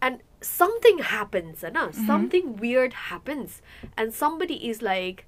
And 0.00 0.20
something 0.40 0.98
happens, 0.98 1.62
you 1.62 1.68
uh, 1.68 1.70
know? 1.70 1.90
something 1.90 2.56
weird 2.56 2.92
happens, 2.92 3.62
and 3.96 4.14
somebody 4.14 4.68
is 4.68 4.82
like 4.82 5.26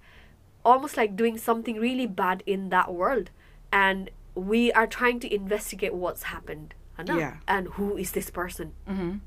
almost 0.64 0.96
like 0.96 1.16
doing 1.16 1.36
something 1.36 1.76
really 1.76 2.06
bad 2.06 2.42
in 2.46 2.70
that 2.70 2.92
world, 2.92 3.30
and 3.72 4.10
we 4.34 4.72
are 4.72 4.86
trying 4.86 5.20
to 5.20 5.34
investigate 5.34 5.94
what's 5.94 6.24
happened. 6.24 6.74
Yeah. 6.98 7.36
And 7.48 7.68
who 7.68 7.96
is 7.96 8.12
this 8.12 8.30
person? 8.30 8.72
Mm-hmm. 8.88 9.18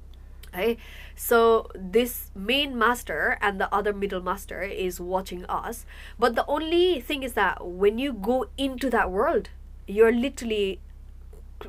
Right? 0.53 0.79
So 1.15 1.69
this 1.75 2.31
main 2.33 2.77
master 2.77 3.37
and 3.41 3.59
the 3.59 3.73
other 3.73 3.91
middle 3.93 4.21
master 4.21 4.61
is 4.61 4.99
watching 4.99 5.45
us. 5.45 5.85
But 6.17 6.35
the 6.35 6.45
only 6.47 7.01
thing 7.01 7.23
is 7.23 7.33
that 7.33 7.65
when 7.65 7.97
you 7.97 8.13
go 8.13 8.47
into 8.57 8.89
that 8.89 9.11
world, 9.11 9.49
you're 9.87 10.13
literally 10.13 10.79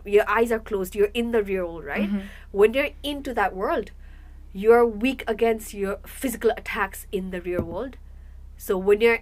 your 0.05 0.29
eyes 0.29 0.51
are 0.53 0.59
closed, 0.59 0.95
you're 0.95 1.15
in 1.15 1.31
the 1.33 1.43
real 1.43 1.67
world, 1.67 1.85
right? 1.85 2.09
Mm-hmm. 2.09 2.27
When 2.53 2.75
you're 2.75 2.91
into 3.03 3.33
that 3.35 3.55
world, 3.55 3.91
you're 4.53 4.87
weak 4.87 5.23
against 5.27 5.75
your 5.75 5.99
physical 6.07 6.51
attacks 6.57 7.07
in 7.13 7.31
the 7.31 7.41
real 7.41 7.63
world. 7.63 7.97
So 8.57 8.79
when 8.79 9.01
you're 9.01 9.21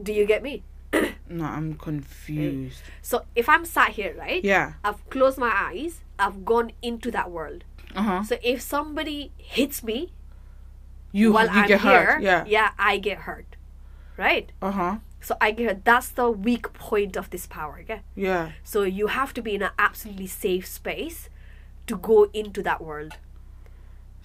do 0.00 0.12
you 0.12 0.26
get 0.26 0.42
me? 0.42 0.62
No, 1.30 1.44
I'm 1.44 1.74
confused. 1.74 2.80
So 3.02 3.24
if 3.36 3.48
I'm 3.48 3.64
sat 3.66 3.90
here, 3.90 4.14
right? 4.18 4.42
Yeah. 4.42 4.74
I've 4.82 5.08
closed 5.10 5.36
my 5.38 5.52
eyes, 5.54 6.00
I've 6.18 6.44
gone 6.44 6.72
into 6.80 7.10
that 7.10 7.30
world. 7.30 7.64
Uh 7.94 8.02
huh. 8.02 8.22
So 8.22 8.36
if 8.42 8.60
somebody 8.62 9.32
hits 9.36 9.82
me 9.82 10.12
You, 11.12 11.32
while 11.32 11.46
you 11.46 11.52
I'm 11.60 11.68
get 11.68 11.80
here, 11.82 12.04
hurt. 12.12 12.22
Yeah. 12.22 12.44
yeah, 12.46 12.70
I 12.78 12.98
get 12.98 13.18
hurt. 13.28 13.56
Right? 14.16 14.50
Uh 14.62 14.70
huh. 14.70 14.96
So 15.20 15.36
I 15.40 15.50
get 15.50 15.66
hurt. 15.68 15.84
That's 15.84 16.08
the 16.08 16.30
weak 16.30 16.72
point 16.72 17.16
of 17.16 17.28
this 17.30 17.46
power, 17.46 17.78
okay? 17.82 18.00
Yeah. 18.16 18.52
So 18.64 18.82
you 18.82 19.08
have 19.08 19.34
to 19.34 19.42
be 19.42 19.54
in 19.54 19.62
an 19.62 19.72
absolutely 19.78 20.26
safe 20.28 20.66
space 20.66 21.28
to 21.86 21.96
go 21.96 22.30
into 22.32 22.62
that 22.62 22.80
world. 22.82 23.12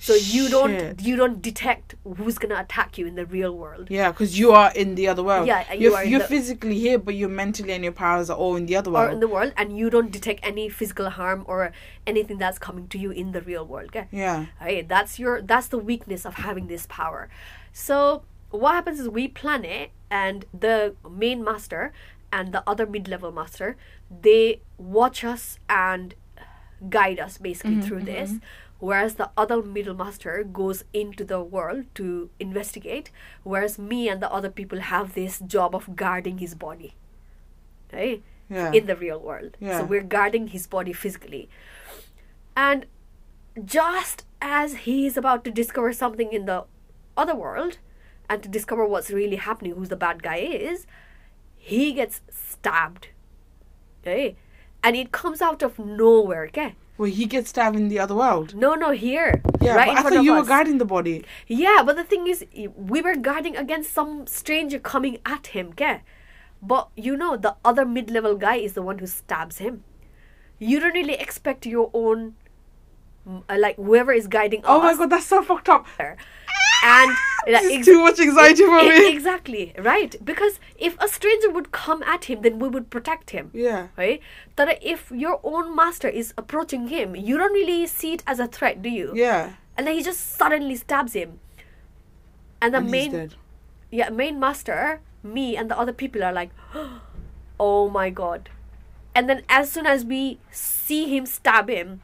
So 0.03 0.15
you 0.15 0.49
don't 0.49 1.01
you 1.01 1.15
don't 1.15 1.41
detect 1.41 1.95
who's 2.03 2.37
gonna 2.37 2.59
attack 2.59 2.97
you 2.97 3.07
in 3.07 3.15
the 3.15 3.25
real 3.25 3.55
world. 3.57 3.87
Yeah, 3.89 4.11
because 4.11 4.37
you 4.37 4.51
are 4.51 4.69
in 4.75 4.95
the 4.95 5.07
other 5.07 5.23
world. 5.23 5.47
Yeah, 5.47 5.71
you 5.71 5.79
you're, 5.79 5.95
are 5.95 6.03
you're 6.03 6.19
physically 6.19 6.77
here, 6.77 6.99
but 6.99 7.15
you're 7.15 7.29
mentally 7.29 7.71
and 7.71 7.85
your 7.85 7.93
powers 7.93 8.29
are 8.29 8.35
all 8.35 8.57
in 8.57 8.65
the 8.65 8.75
other 8.75 8.91
world. 8.91 9.07
Or 9.07 9.13
in 9.13 9.21
the 9.21 9.29
world 9.29 9.53
and 9.55 9.77
you 9.77 9.89
don't 9.89 10.11
detect 10.11 10.41
any 10.43 10.67
physical 10.67 11.09
harm 11.09 11.45
or 11.47 11.71
anything 12.05 12.37
that's 12.37 12.59
coming 12.59 12.89
to 12.89 12.97
you 12.97 13.11
in 13.11 13.31
the 13.31 13.41
real 13.43 13.65
world. 13.65 13.95
Okay? 13.95 14.07
yeah. 14.11 14.47
Right, 14.59 14.85
that's 14.85 15.19
your 15.19 15.41
that's 15.41 15.67
the 15.67 15.77
weakness 15.77 16.25
of 16.25 16.33
having 16.33 16.67
this 16.67 16.85
power. 16.89 17.29
So 17.71 18.23
what 18.49 18.73
happens 18.73 18.99
is 18.99 19.07
we 19.07 19.29
plan 19.29 19.63
it 19.63 19.91
and 20.11 20.45
the 20.53 20.95
main 21.09 21.45
master 21.45 21.93
and 22.29 22.51
the 22.51 22.61
other 22.67 22.85
mid-level 22.85 23.31
master 23.31 23.77
they 24.11 24.59
watch 24.77 25.23
us 25.23 25.59
and 25.69 26.13
guide 26.89 27.21
us 27.21 27.37
basically 27.37 27.75
mm-hmm, 27.75 27.87
through 27.87 28.01
this 28.01 28.31
mm-hmm. 28.31 28.45
Whereas 28.89 29.13
the 29.19 29.29
other 29.43 29.57
middle 29.75 29.93
master 29.99 30.33
goes 30.59 30.83
into 31.01 31.25
the 31.31 31.41
world 31.55 31.83
to 31.99 32.05
investigate 32.45 33.11
whereas 33.51 33.77
me 33.91 33.99
and 34.13 34.21
the 34.25 34.31
other 34.39 34.49
people 34.59 34.81
have 34.91 35.13
this 35.17 35.39
job 35.55 35.75
of 35.79 35.87
guarding 36.03 36.39
his 36.45 36.55
body 36.63 36.89
right 37.97 38.23
Yeah. 38.55 38.71
in 38.79 38.85
the 38.91 38.95
real 39.03 39.19
world 39.27 39.55
Yeah. 39.67 39.77
so 39.79 39.85
we're 39.93 40.09
guarding 40.15 40.47
his 40.55 40.67
body 40.75 40.93
physically 41.03 41.43
and 42.65 42.85
just 43.77 44.25
as 44.41 44.75
he 44.89 45.05
is 45.05 45.17
about 45.23 45.43
to 45.45 45.51
discover 45.61 45.93
something 45.93 46.33
in 46.41 46.45
the 46.45 46.59
other 47.15 47.35
world 47.35 47.77
and 48.29 48.41
to 48.43 48.49
discover 48.49 48.85
what's 48.85 49.11
really 49.11 49.35
happening, 49.35 49.73
who's 49.75 49.89
the 49.89 49.95
bad 49.95 50.23
guy 50.23 50.37
is, 50.37 50.85
he 51.55 51.93
gets 51.93 52.21
stabbed. 52.29 53.07
Okay? 54.01 54.35
And 54.83 54.95
it 54.95 55.11
comes 55.11 55.41
out 55.41 55.61
of 55.61 55.77
nowhere, 55.79 56.45
okay? 56.47 56.75
Well, 56.97 57.09
he 57.09 57.25
gets 57.25 57.49
stabbed 57.49 57.75
in 57.75 57.87
the 57.87 57.97
other 57.99 58.13
world. 58.15 58.53
No, 58.55 58.75
no, 58.75 58.91
here. 58.91 59.41
Yeah, 59.61 59.75
right 59.75 59.87
but 59.87 59.91
in 59.91 59.97
I 59.97 60.01
thought 60.09 60.23
you 60.23 60.33
were 60.33 60.39
us. 60.39 60.47
guarding 60.47 60.77
the 60.77 60.85
body. 60.85 61.25
Yeah, 61.47 61.81
but 61.85 61.95
the 61.95 62.03
thing 62.03 62.27
is, 62.27 62.45
we 62.75 63.01
were 63.01 63.15
guarding 63.15 63.55
against 63.57 63.91
some 63.93 64.27
stranger 64.27 64.77
coming 64.79 65.17
at 65.25 65.47
him, 65.47 65.69
okay? 65.69 66.01
But 66.61 66.89
you 66.95 67.17
know, 67.17 67.35
the 67.35 67.55
other 67.65 67.83
mid 67.85 68.11
level 68.11 68.35
guy 68.35 68.55
is 68.57 68.73
the 68.73 68.81
one 68.83 68.99
who 68.99 69.07
stabs 69.07 69.57
him. 69.57 69.83
You 70.59 70.79
don't 70.79 70.93
really 70.93 71.15
expect 71.15 71.65
your 71.65 71.89
own, 71.93 72.35
uh, 73.27 73.57
like, 73.57 73.75
whoever 73.77 74.13
is 74.13 74.27
guiding 74.27 74.61
Oh 74.63 74.77
us. 74.79 74.83
my 74.83 74.97
god, 74.97 75.09
that's 75.09 75.25
so 75.25 75.41
fucked 75.41 75.69
up. 75.69 75.87
And 76.85 77.11
like, 77.47 77.63
ex- 77.71 77.85
too 77.85 77.99
much 78.03 78.19
anxiety 78.19 78.63
for 78.65 78.83
me. 78.83 79.09
exactly 79.09 79.73
right? 79.77 80.15
Because 80.23 80.59
if 80.77 80.97
a 80.99 81.07
stranger 81.07 81.49
would 81.49 81.71
come 81.71 82.03
at 82.03 82.25
him 82.25 82.41
then 82.41 82.59
we 82.59 82.67
would 82.67 82.89
protect 82.89 83.29
him 83.31 83.51
Yeah. 83.53 83.87
right? 83.97 84.19
But 84.57 84.79
if 84.81 85.09
your 85.11 85.39
own 85.43 85.73
master 85.75 86.09
is 86.09 86.33
approaching 86.37 86.87
him 86.89 87.15
you 87.15 87.37
don't 87.37 87.53
really 87.53 87.87
see 87.87 88.13
it 88.13 88.23
as 88.27 88.39
a 88.39 88.47
threat 88.47 88.81
do 88.81 88.89
you? 88.89 89.11
Yeah. 89.15 89.53
and 89.77 89.87
then 89.87 89.95
he 89.95 90.03
just 90.03 90.35
suddenly 90.37 90.75
stabs 90.75 91.13
him. 91.13 91.39
And 92.61 92.73
the 92.73 92.79
and 92.79 92.91
main 92.91 93.31
yeah 93.91 94.09
main 94.09 94.39
master 94.39 95.01
me 95.23 95.55
and 95.55 95.69
the 95.71 95.77
other 95.79 95.93
people 95.93 96.23
are 96.23 96.33
like 96.33 96.51
oh 97.59 97.89
my 97.89 98.09
god. 98.09 98.49
And 99.15 99.29
then 99.29 99.43
as 99.47 99.71
soon 99.71 99.85
as 99.85 100.03
we 100.03 100.39
see 100.51 101.15
him 101.15 101.25
stab 101.25 101.69
him 101.69 102.01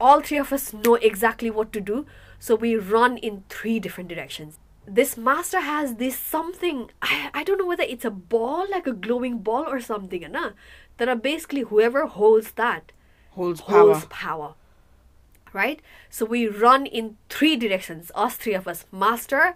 all 0.00 0.20
three 0.22 0.38
of 0.38 0.52
us 0.52 0.72
know 0.72 0.94
exactly 0.94 1.50
what 1.50 1.72
to 1.74 1.80
do 1.80 2.06
so 2.40 2.56
we 2.56 2.74
run 2.74 3.16
in 3.18 3.44
three 3.48 3.78
different 3.78 4.08
directions 4.08 4.58
this 4.86 5.16
master 5.16 5.60
has 5.60 5.94
this 5.96 6.18
something 6.18 6.90
I, 7.00 7.30
I 7.32 7.44
don't 7.44 7.58
know 7.58 7.66
whether 7.66 7.84
it's 7.84 8.04
a 8.04 8.10
ball 8.10 8.66
like 8.68 8.88
a 8.88 8.92
glowing 8.92 9.38
ball 9.38 9.64
or 9.68 9.80
something 9.80 10.26
na? 10.32 10.50
that 10.96 11.08
are 11.08 11.16
basically 11.16 11.60
whoever 11.62 12.06
holds 12.06 12.52
that 12.52 12.92
Holds 13.30 13.60
power. 13.60 13.92
holds 13.92 14.06
power. 14.06 14.54
Right? 15.52 15.80
So 16.08 16.24
we 16.26 16.46
run 16.46 16.86
in 16.86 17.16
three 17.28 17.56
directions, 17.56 18.12
us 18.14 18.34
three 18.36 18.54
of 18.54 18.68
us 18.68 18.86
master, 18.92 19.54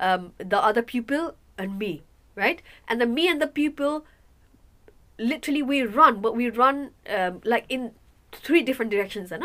um, 0.00 0.32
the 0.38 0.58
other 0.58 0.82
pupil, 0.82 1.34
and 1.58 1.78
me. 1.78 2.02
Right? 2.34 2.62
And 2.88 3.00
the 3.00 3.06
me 3.06 3.28
and 3.28 3.40
the 3.40 3.46
pupil 3.46 4.04
literally 5.18 5.62
we 5.62 5.82
run, 5.82 6.20
but 6.20 6.36
we 6.36 6.50
run 6.50 6.90
um, 7.08 7.40
like 7.44 7.64
in 7.68 7.92
three 8.32 8.62
different 8.62 8.90
directions. 8.90 9.32
And, 9.32 9.42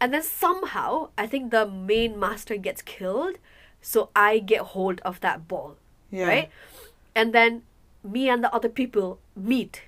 and 0.00 0.12
then 0.12 0.22
somehow, 0.22 1.10
I 1.16 1.26
think 1.26 1.50
the 1.50 1.66
main 1.66 2.18
master 2.18 2.56
gets 2.56 2.82
killed, 2.82 3.36
so 3.80 4.10
I 4.16 4.38
get 4.38 4.60
hold 4.74 5.00
of 5.04 5.20
that 5.20 5.46
ball 5.48 5.76
Yeah. 6.10 6.26
right? 6.28 6.50
And 7.14 7.32
then 7.32 7.62
me 8.02 8.28
and 8.28 8.42
the 8.44 8.52
other 8.54 8.68
people 8.68 9.18
meet, 9.34 9.82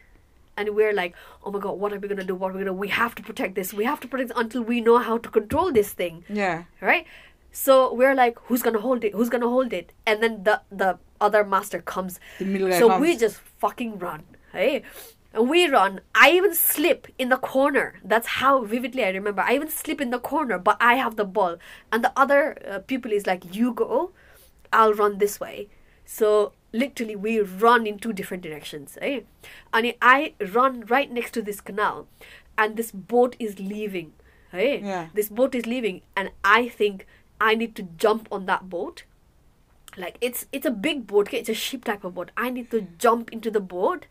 and 0.56 0.70
we're 0.74 0.92
like, 0.92 1.14
"Oh 1.44 1.50
my 1.50 1.58
god, 1.58 1.78
what 1.78 1.92
are 1.92 1.98
we 1.98 2.08
gonna 2.08 2.24
do? 2.24 2.34
What 2.34 2.50
are 2.52 2.54
we 2.58 2.60
gonna? 2.60 2.72
We 2.72 2.88
have 2.88 3.14
to 3.16 3.22
protect 3.22 3.54
this. 3.56 3.74
We 3.74 3.84
have 3.84 4.00
to 4.00 4.08
protect 4.08 4.28
this 4.30 4.38
until 4.38 4.62
we 4.62 4.80
know 4.80 4.98
how 4.98 5.18
to 5.18 5.28
control 5.28 5.70
this 5.72 5.92
thing, 5.92 6.24
Yeah. 6.28 6.64
right?" 6.80 7.04
So 7.52 7.92
we're 7.92 8.14
like, 8.14 8.38
"Who's 8.46 8.62
gonna 8.62 8.80
hold 8.80 9.04
it? 9.04 9.12
Who's 9.14 9.28
gonna 9.28 9.48
hold 9.48 9.72
it?" 9.72 9.92
And 10.06 10.22
then 10.22 10.44
the 10.44 10.62
the 10.70 10.98
other 11.20 11.44
master 11.44 11.80
comes. 11.82 12.20
The 12.38 12.44
middle 12.46 12.68
guy 12.68 12.78
so 12.78 12.88
comes. 12.88 13.00
we 13.02 13.16
just 13.16 13.36
fucking 13.58 13.98
run, 13.98 14.22
Hey, 14.52 14.82
we 15.40 15.66
run. 15.68 16.00
I 16.14 16.30
even 16.32 16.54
slip 16.54 17.08
in 17.18 17.28
the 17.28 17.36
corner. 17.36 17.94
That's 18.04 18.26
how 18.26 18.64
vividly 18.64 19.04
I 19.04 19.10
remember. 19.10 19.42
I 19.42 19.54
even 19.54 19.68
slip 19.68 20.00
in 20.00 20.10
the 20.10 20.18
corner, 20.18 20.58
but 20.58 20.76
I 20.80 20.94
have 20.94 21.16
the 21.16 21.24
ball, 21.24 21.56
and 21.92 22.02
the 22.04 22.12
other 22.16 22.56
uh, 22.68 22.78
pupil 22.80 23.12
is 23.12 23.26
like, 23.26 23.54
"You 23.54 23.72
go, 23.72 24.12
I'll 24.72 24.94
run 24.94 25.18
this 25.18 25.38
way." 25.40 25.68
So 26.04 26.52
literally, 26.72 27.16
we 27.16 27.40
run 27.40 27.86
in 27.86 27.98
two 27.98 28.12
different 28.12 28.42
directions. 28.42 28.96
Eh? 29.00 29.20
And 29.72 29.94
I 30.00 30.34
run 30.52 30.84
right 30.86 31.10
next 31.10 31.32
to 31.32 31.42
this 31.42 31.60
canal, 31.60 32.06
and 32.56 32.76
this 32.76 32.92
boat 32.92 33.36
is 33.38 33.58
leaving. 33.58 34.12
Hey, 34.52 34.80
Yeah. 34.80 35.08
this 35.14 35.28
boat 35.28 35.54
is 35.54 35.66
leaving, 35.66 36.02
and 36.16 36.30
I 36.44 36.68
think 36.68 37.06
I 37.40 37.54
need 37.54 37.74
to 37.76 37.82
jump 37.82 38.28
on 38.30 38.46
that 38.46 38.68
boat 38.70 39.04
like 39.98 40.18
it's 40.20 40.44
it's 40.52 40.66
a 40.66 40.70
big 40.70 41.06
boat 41.06 41.28
okay? 41.28 41.38
it's 41.38 41.48
a 41.48 41.54
ship 41.54 41.84
type 41.84 42.04
of 42.04 42.14
boat 42.14 42.30
i 42.36 42.50
need 42.50 42.70
to 42.70 42.86
jump 42.98 43.32
into 43.32 43.50
the 43.50 43.60
boat 43.60 44.04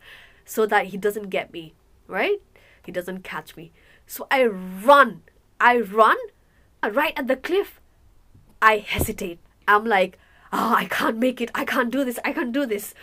so 0.46 0.66
that 0.68 0.88
he 0.88 0.98
doesn't 0.98 1.30
get 1.30 1.52
me, 1.52 1.74
right? 2.08 2.40
He 2.86 2.92
doesn't 2.92 3.24
catch 3.24 3.56
me. 3.56 3.72
So 4.08 4.28
I 4.30 4.46
run. 4.46 5.24
I 5.60 5.80
run 5.80 6.18
right 6.84 7.14
at 7.18 7.28
the 7.28 7.36
cliff. 7.36 7.82
I 8.62 8.78
hesitate. 8.78 9.40
I'm 9.68 9.86
like, 9.86 10.18
oh, 10.54 10.76
I 10.78 10.86
can't 10.86 11.18
make 11.18 11.42
it. 11.42 11.52
I 11.56 11.66
can't 11.66 11.92
do 11.92 12.06
this. 12.06 12.20
I 12.24 12.32
can't 12.32 12.52
do 12.52 12.66
this. 12.66 12.94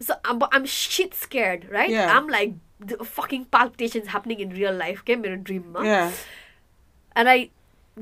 So 0.00 0.16
I'm, 0.24 0.42
I'm 0.52 0.66
shit 0.66 1.14
scared, 1.14 1.68
right? 1.70 1.90
Yeah. 1.90 2.16
I'm 2.16 2.26
like, 2.28 2.54
the 2.80 3.04
fucking 3.04 3.46
palpitations 3.46 4.08
happening 4.08 4.40
in 4.40 4.50
real 4.50 4.74
life. 4.74 5.00
Okay, 5.00 5.14
a 5.14 5.36
dream. 5.36 5.72
Ma. 5.72 5.82
Yeah. 5.82 6.12
And 7.14 7.28
I 7.28 7.50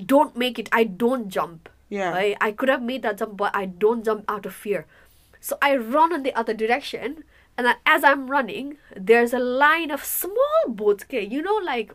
don't 0.07 0.37
make 0.37 0.59
it. 0.59 0.69
I 0.73 0.85
don't 0.85 1.29
jump. 1.29 1.69
Yeah. 1.89 2.13
I, 2.15 2.37
I 2.41 2.53
could 2.53 2.71
have 2.71 2.83
made 2.83 3.03
that 3.03 3.19
jump, 3.19 3.37
but 3.37 3.55
I 3.55 3.67
don't 3.67 4.05
jump 4.05 4.25
out 4.29 4.47
of 4.47 4.55
fear. 4.55 4.87
So 5.41 5.59
I 5.61 5.77
run 5.77 6.15
in 6.15 6.23
the 6.23 6.35
other 6.35 6.55
direction 6.55 7.25
and 7.59 7.77
as 7.87 8.05
I'm 8.05 8.29
running, 8.29 8.79
there's 8.97 9.33
a 9.33 9.39
line 9.39 9.91
of 9.91 10.05
small 10.05 10.65
boats. 10.69 11.05
Okay, 11.05 11.25
you 11.25 11.43
know, 11.43 11.57
like 11.65 11.95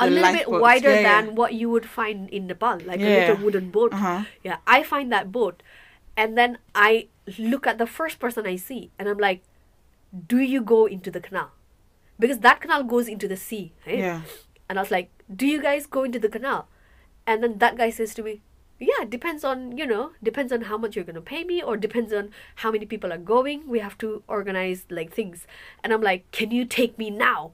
a 0.00 0.06
The 0.06 0.10
little 0.10 0.32
bit 0.32 0.48
lifeboats, 0.48 0.62
wider 0.62 0.90
yeah, 0.94 1.00
yeah. 1.00 1.22
than 1.22 1.34
what 1.34 1.54
you 1.54 1.70
would 1.70 1.86
find 1.86 2.28
in 2.30 2.46
Nepal, 2.46 2.78
like 2.84 3.00
a 3.00 3.04
little 3.04 3.44
wooden 3.44 3.70
boat. 3.70 3.92
Uh-huh. 3.92 4.24
Yeah, 4.42 4.58
I 4.66 4.82
find 4.82 5.12
that 5.12 5.32
boat, 5.32 5.62
and 6.16 6.36
then 6.36 6.58
I 6.74 7.08
look 7.38 7.66
at 7.66 7.78
the 7.78 7.86
first 7.86 8.18
person 8.18 8.46
I 8.46 8.56
see, 8.56 8.90
and 8.98 9.08
I'm 9.08 9.18
like, 9.18 9.42
"Do 10.26 10.38
you 10.38 10.60
go 10.62 10.86
into 10.86 11.10
the 11.10 11.20
canal?" 11.20 11.50
Because 12.18 12.38
that 12.40 12.60
canal 12.60 12.82
goes 12.82 13.08
into 13.08 13.28
the 13.28 13.36
sea. 13.36 13.72
Right? 13.86 13.98
Yeah. 13.98 14.22
And 14.68 14.78
I 14.78 14.82
was 14.82 14.90
like, 14.90 15.10
Do 15.34 15.46
you 15.46 15.60
guys 15.62 15.86
go 15.86 16.04
into 16.04 16.18
the 16.18 16.28
canal? 16.28 16.68
And 17.26 17.42
then 17.42 17.58
that 17.58 17.76
guy 17.76 17.90
says 17.90 18.14
to 18.14 18.22
me, 18.22 18.42
Yeah, 18.80 19.04
depends 19.08 19.42
on, 19.42 19.76
you 19.76 19.86
know, 19.86 20.12
depends 20.22 20.52
on 20.52 20.62
how 20.62 20.78
much 20.78 20.94
you're 20.94 21.04
to 21.04 21.20
pay 21.20 21.42
me 21.42 21.60
or 21.62 21.76
depends 21.76 22.12
on 22.12 22.30
how 22.56 22.70
many 22.70 22.86
people 22.86 23.12
are 23.12 23.18
going. 23.18 23.68
We 23.68 23.80
have 23.80 23.98
to 23.98 24.22
organize 24.28 24.84
like 24.88 25.12
things. 25.12 25.46
And 25.82 25.92
I'm 25.92 26.00
like, 26.00 26.30
Can 26.30 26.52
you 26.52 26.64
take 26.64 26.96
me 26.96 27.10
now? 27.10 27.52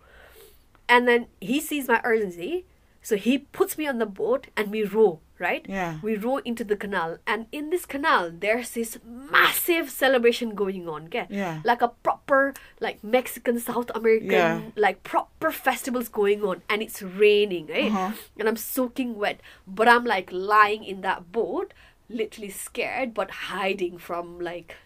And 0.89 1.09
then 1.09 1.27
he 1.41 1.61
sees 1.61 1.89
my 1.89 2.01
urgency. 2.05 2.67
So 3.03 3.17
he 3.17 3.39
puts 3.39 3.79
me 3.79 3.87
on 3.87 3.99
the 3.99 4.07
boat 4.07 4.49
and 4.57 4.71
we 4.71 4.83
row, 4.85 5.21
right? 5.45 5.65
Yeah. 5.69 5.99
We 6.03 6.17
row 6.17 6.39
into 6.39 6.65
the 6.65 6.75
canal. 6.77 7.19
And 7.27 7.47
in 7.53 7.69
this 7.71 7.85
canal, 7.85 8.33
there's 8.33 8.71
this 8.73 8.99
massive 9.05 9.91
celebration 9.91 10.55
going 10.57 10.89
on. 10.89 11.05
Okay? 11.13 11.27
Yeah. 11.29 11.61
Like 11.65 11.83
a 11.83 11.89
proper, 12.03 12.55
like 12.81 13.05
Mexican, 13.05 13.61
South 13.61 13.91
American, 13.95 14.31
Yeah. 14.33 14.61
like 14.75 15.03
proper 15.05 15.53
festivals 15.53 16.09
going 16.09 16.43
on. 16.43 16.63
And 16.71 16.81
it's 16.83 17.03
raining, 17.03 17.67
right? 17.69 17.93
Uh-huh. 17.93 18.13
And 18.41 18.49
I'm 18.49 18.57
soaking 18.57 19.17
wet. 19.21 19.41
But 19.69 19.87
I'm 19.87 20.05
like 20.05 20.33
lying 20.33 20.83
in 20.83 21.03
that 21.03 21.31
boat, 21.31 21.75
literally 22.09 22.51
scared, 22.51 23.13
but 23.15 23.31
hiding 23.53 23.99
from 23.99 24.41
like 24.41 24.77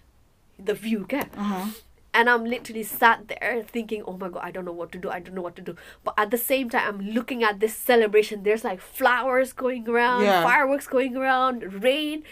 the 0.58 0.74
view. 0.74 1.02
Okay? 1.02 1.26
Uh-huh. 1.36 1.66
And 2.14 2.28
I'm 2.30 2.44
literally 2.44 2.82
sat 2.82 3.28
there 3.28 3.62
thinking, 3.66 4.02
oh 4.06 4.16
my 4.16 4.28
god, 4.28 4.42
I 4.42 4.50
don't 4.50 4.64
know 4.64 4.72
what 4.72 4.92
to 4.92 4.98
do. 4.98 5.10
I 5.10 5.20
don't 5.20 5.34
know 5.34 5.42
what 5.42 5.56
to 5.56 5.62
do. 5.62 5.76
But 6.04 6.14
at 6.16 6.30
the 6.30 6.38
same 6.38 6.70
time, 6.70 6.82
I'm 6.88 7.00
looking 7.10 7.44
at 7.44 7.60
this 7.60 7.76
celebration. 7.76 8.42
There's 8.42 8.64
like 8.64 8.80
flowers 8.80 9.52
going 9.52 9.88
around, 9.88 10.22
Yeah. 10.24 10.42
fireworks 10.42 10.86
going 10.86 11.16
around, 11.16 11.82
rain, 11.82 12.24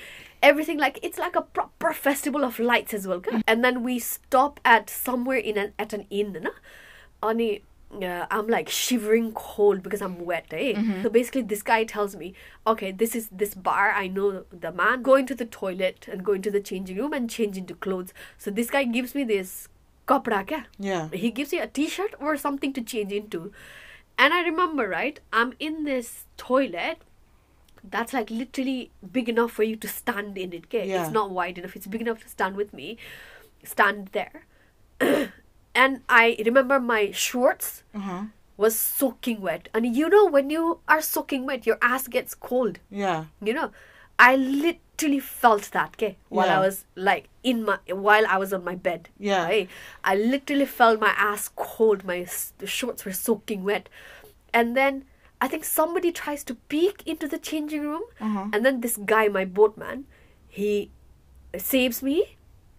everything. 0.43 0.79
Like 0.79 0.99
it's 1.03 1.19
like 1.19 1.37
a 1.37 1.43
proper 1.43 1.93
festival 1.93 2.43
of 2.45 2.59
lights 2.59 2.95
as 2.95 3.07
well. 3.07 3.23
And 3.47 3.63
then 3.65 3.83
we 3.83 3.99
stop 3.99 4.61
at 4.65 4.89
somewhere 4.91 5.39
in 5.39 5.57
an 5.59 5.73
at 5.79 5.93
an 5.93 6.07
inn. 6.11 6.37
Na? 6.43 6.51
Ani, 7.23 7.63
uh, 7.93 8.27
I'm 8.31 8.49
like 8.49 8.69
shivering 8.69 9.33
cold 9.33 9.83
because 9.83 10.03
I'm 10.03 10.25
wet. 10.25 10.47
Eh? 10.51 10.73
Mm-hmm. 10.75 11.03
So 11.03 11.11
basically, 11.11 11.43
this 11.43 11.63
guy 11.63 11.85
tells 11.85 12.17
me, 12.17 12.35
okay, 12.67 12.93
this 12.93 13.15
is 13.15 13.29
this 13.31 13.55
bar. 13.55 13.91
I 13.93 14.09
know 14.09 14.45
the 14.51 14.73
man. 14.73 15.03
Go 15.03 15.15
into 15.15 15.35
the 15.35 15.45
toilet 15.45 16.07
and 16.11 16.25
go 16.25 16.33
into 16.33 16.51
the 16.51 16.61
changing 16.61 16.97
room 16.97 17.13
and 17.13 17.31
change 17.31 17.57
into 17.57 17.75
clothes. 17.75 18.13
So 18.39 18.51
this 18.51 18.71
guy 18.71 18.85
gives 18.85 19.15
me 19.15 19.25
this 19.25 19.69
kapra 20.07 20.47
kya? 20.47 20.65
Yeah. 20.79 21.09
He 21.13 21.31
gives 21.31 21.53
you 21.53 21.63
a 21.63 21.67
t-shirt 21.67 22.15
or 22.21 22.37
something 22.37 22.73
to 22.73 22.83
change 22.83 23.13
into. 23.13 23.53
And 24.19 24.33
I 24.33 24.43
remember, 24.43 24.89
right, 24.89 25.21
I'm 25.33 25.53
in 25.59 25.85
this 25.85 26.25
toilet 26.37 26.99
that's 27.89 28.13
like 28.13 28.31
literally 28.31 28.91
big 29.13 29.29
enough 29.29 29.53
for 29.53 29.63
you 29.63 29.77
to 29.77 29.89
stand 29.89 30.37
in 30.37 30.53
it. 30.53 30.65
Okay? 30.65 30.89
Yeah. 30.89 31.05
It's 31.05 31.13
not 31.13 31.31
wide 31.31 31.59
enough. 31.59 31.77
It's 31.77 31.87
big 31.87 32.01
enough 32.01 32.21
to 32.23 32.29
stand 32.29 32.57
with 32.57 32.73
me. 32.73 32.99
Stand 33.63 34.11
there. 34.13 34.47
and 35.85 36.01
I 36.09 36.37
remember 36.49 36.81
my 36.81 37.03
shorts 37.13 37.83
Uh-huh. 37.95 38.23
was 38.65 38.79
soaking 38.79 39.41
wet. 39.47 39.69
And 39.75 39.95
you 39.97 40.09
know 40.09 40.25
when 40.37 40.49
you 40.51 40.81
are 40.89 41.03
soaking 41.03 41.45
wet, 41.49 41.67
your 41.67 41.79
ass 41.83 42.09
gets 42.09 42.35
cold 42.35 42.79
Yeah. 42.91 43.25
you 43.51 43.55
know 43.59 43.71
i 44.25 44.35
literally 44.35 45.19
felt 45.21 45.65
that 45.73 45.91
okay 45.97 46.17
while 46.37 46.47
Yeah. 46.51 46.57
i 46.59 46.61
was 46.67 46.77
like 47.09 47.25
in 47.51 47.59
my 47.67 47.75
while 48.05 48.27
i 48.35 48.39
was 48.43 48.53
on 48.59 48.63
my 48.69 48.75
bed 48.87 49.11
Yeah. 49.19 49.43
right? 49.49 49.69
i 50.13 50.15
literally 50.15 50.65
felt 50.79 51.01
my 51.03 51.11
ass 51.25 51.51
cold 51.65 52.03
my 52.11 52.17
the 52.63 52.67
shorts 52.77 53.05
were 53.09 53.13
soaking 53.19 53.63
wet 53.71 53.91
and 54.61 54.75
then 54.81 55.05
i 55.43 55.49
think 55.55 55.65
somebody 55.73 56.13
tries 56.23 56.45
to 56.53 56.55
peek 56.75 57.03
into 57.15 57.29
the 57.35 57.41
changing 57.51 57.83
room 57.91 58.05
Uh-huh. 58.29 58.47
and 58.55 58.65
then 58.69 58.81
this 58.87 58.97
guy 59.15 59.29
my 59.29 59.45
boatman 59.61 60.07
he 60.61 60.71
saves 61.59 62.03
me 62.03 62.17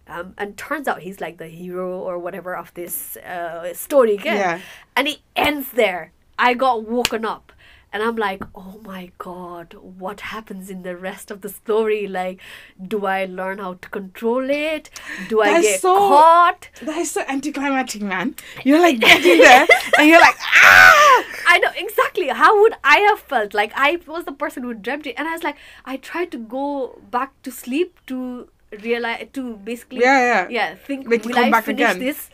um, 0.08 0.34
and 0.38 0.56
turns 0.56 0.88
out 0.88 1.00
he's 1.02 1.20
like 1.20 1.36
the 1.38 1.48
hero 1.48 1.98
or 1.98 2.18
whatever 2.18 2.56
of 2.56 2.72
this 2.74 3.16
uh, 3.18 3.72
story 3.74 4.14
okay? 4.18 4.36
Yeah. 4.36 4.60
and 4.96 5.06
it 5.08 5.18
ends 5.36 5.72
there 5.72 6.12
i 6.38 6.54
got 6.54 6.84
woken 6.84 7.24
up 7.24 7.52
and 7.92 8.02
i'm 8.02 8.16
like 8.16 8.42
oh 8.54 8.80
my 8.84 9.10
god 9.18 9.74
what 9.74 10.20
happens 10.20 10.68
in 10.70 10.82
the 10.82 10.96
rest 10.96 11.30
of 11.30 11.40
the 11.40 11.48
story 11.48 12.06
like 12.06 12.38
do 12.86 13.06
i 13.06 13.24
learn 13.24 13.58
how 13.58 13.74
to 13.74 13.88
control 13.88 14.48
it 14.50 14.90
do 15.28 15.40
i 15.40 15.52
That's 15.52 15.66
get 15.66 15.80
so- 15.80 15.96
caught 15.96 16.68
That 16.82 16.98
is 16.98 17.10
so 17.10 17.22
anticlimactic, 17.28 18.02
man. 18.02 18.34
You're 18.64 18.80
like 18.80 19.00
getting 19.00 19.38
there 19.38 19.66
and 19.98 20.08
you're 20.08 20.20
like, 20.20 20.36
ah! 20.40 21.24
I 21.48 21.58
know 21.58 21.70
exactly 21.76 22.28
how 22.28 22.60
would 22.60 22.74
I 22.84 22.98
have 23.08 23.18
felt. 23.20 23.52
Like 23.54 23.72
I 23.74 23.98
was 24.06 24.24
the 24.26 24.32
person 24.32 24.62
who 24.62 24.74
dreamt 24.74 25.06
it, 25.06 25.14
and 25.18 25.26
I 25.26 25.32
was 25.32 25.42
like, 25.42 25.56
I 25.84 25.96
tried 25.96 26.30
to 26.32 26.38
go 26.38 27.00
back 27.10 27.30
to 27.42 27.50
sleep 27.50 27.98
to 28.06 28.48
realize 28.82 29.26
to 29.32 29.56
basically 29.56 30.00
Yeah, 30.00 30.18
yeah. 30.20 30.48
yeah 30.50 30.74
think 30.74 31.06
Make 31.06 31.24
will 31.24 31.34
come 31.34 31.44
I 31.44 31.50
back 31.50 31.64
finish 31.64 31.80
again. 31.90 31.98
this? 31.98 32.30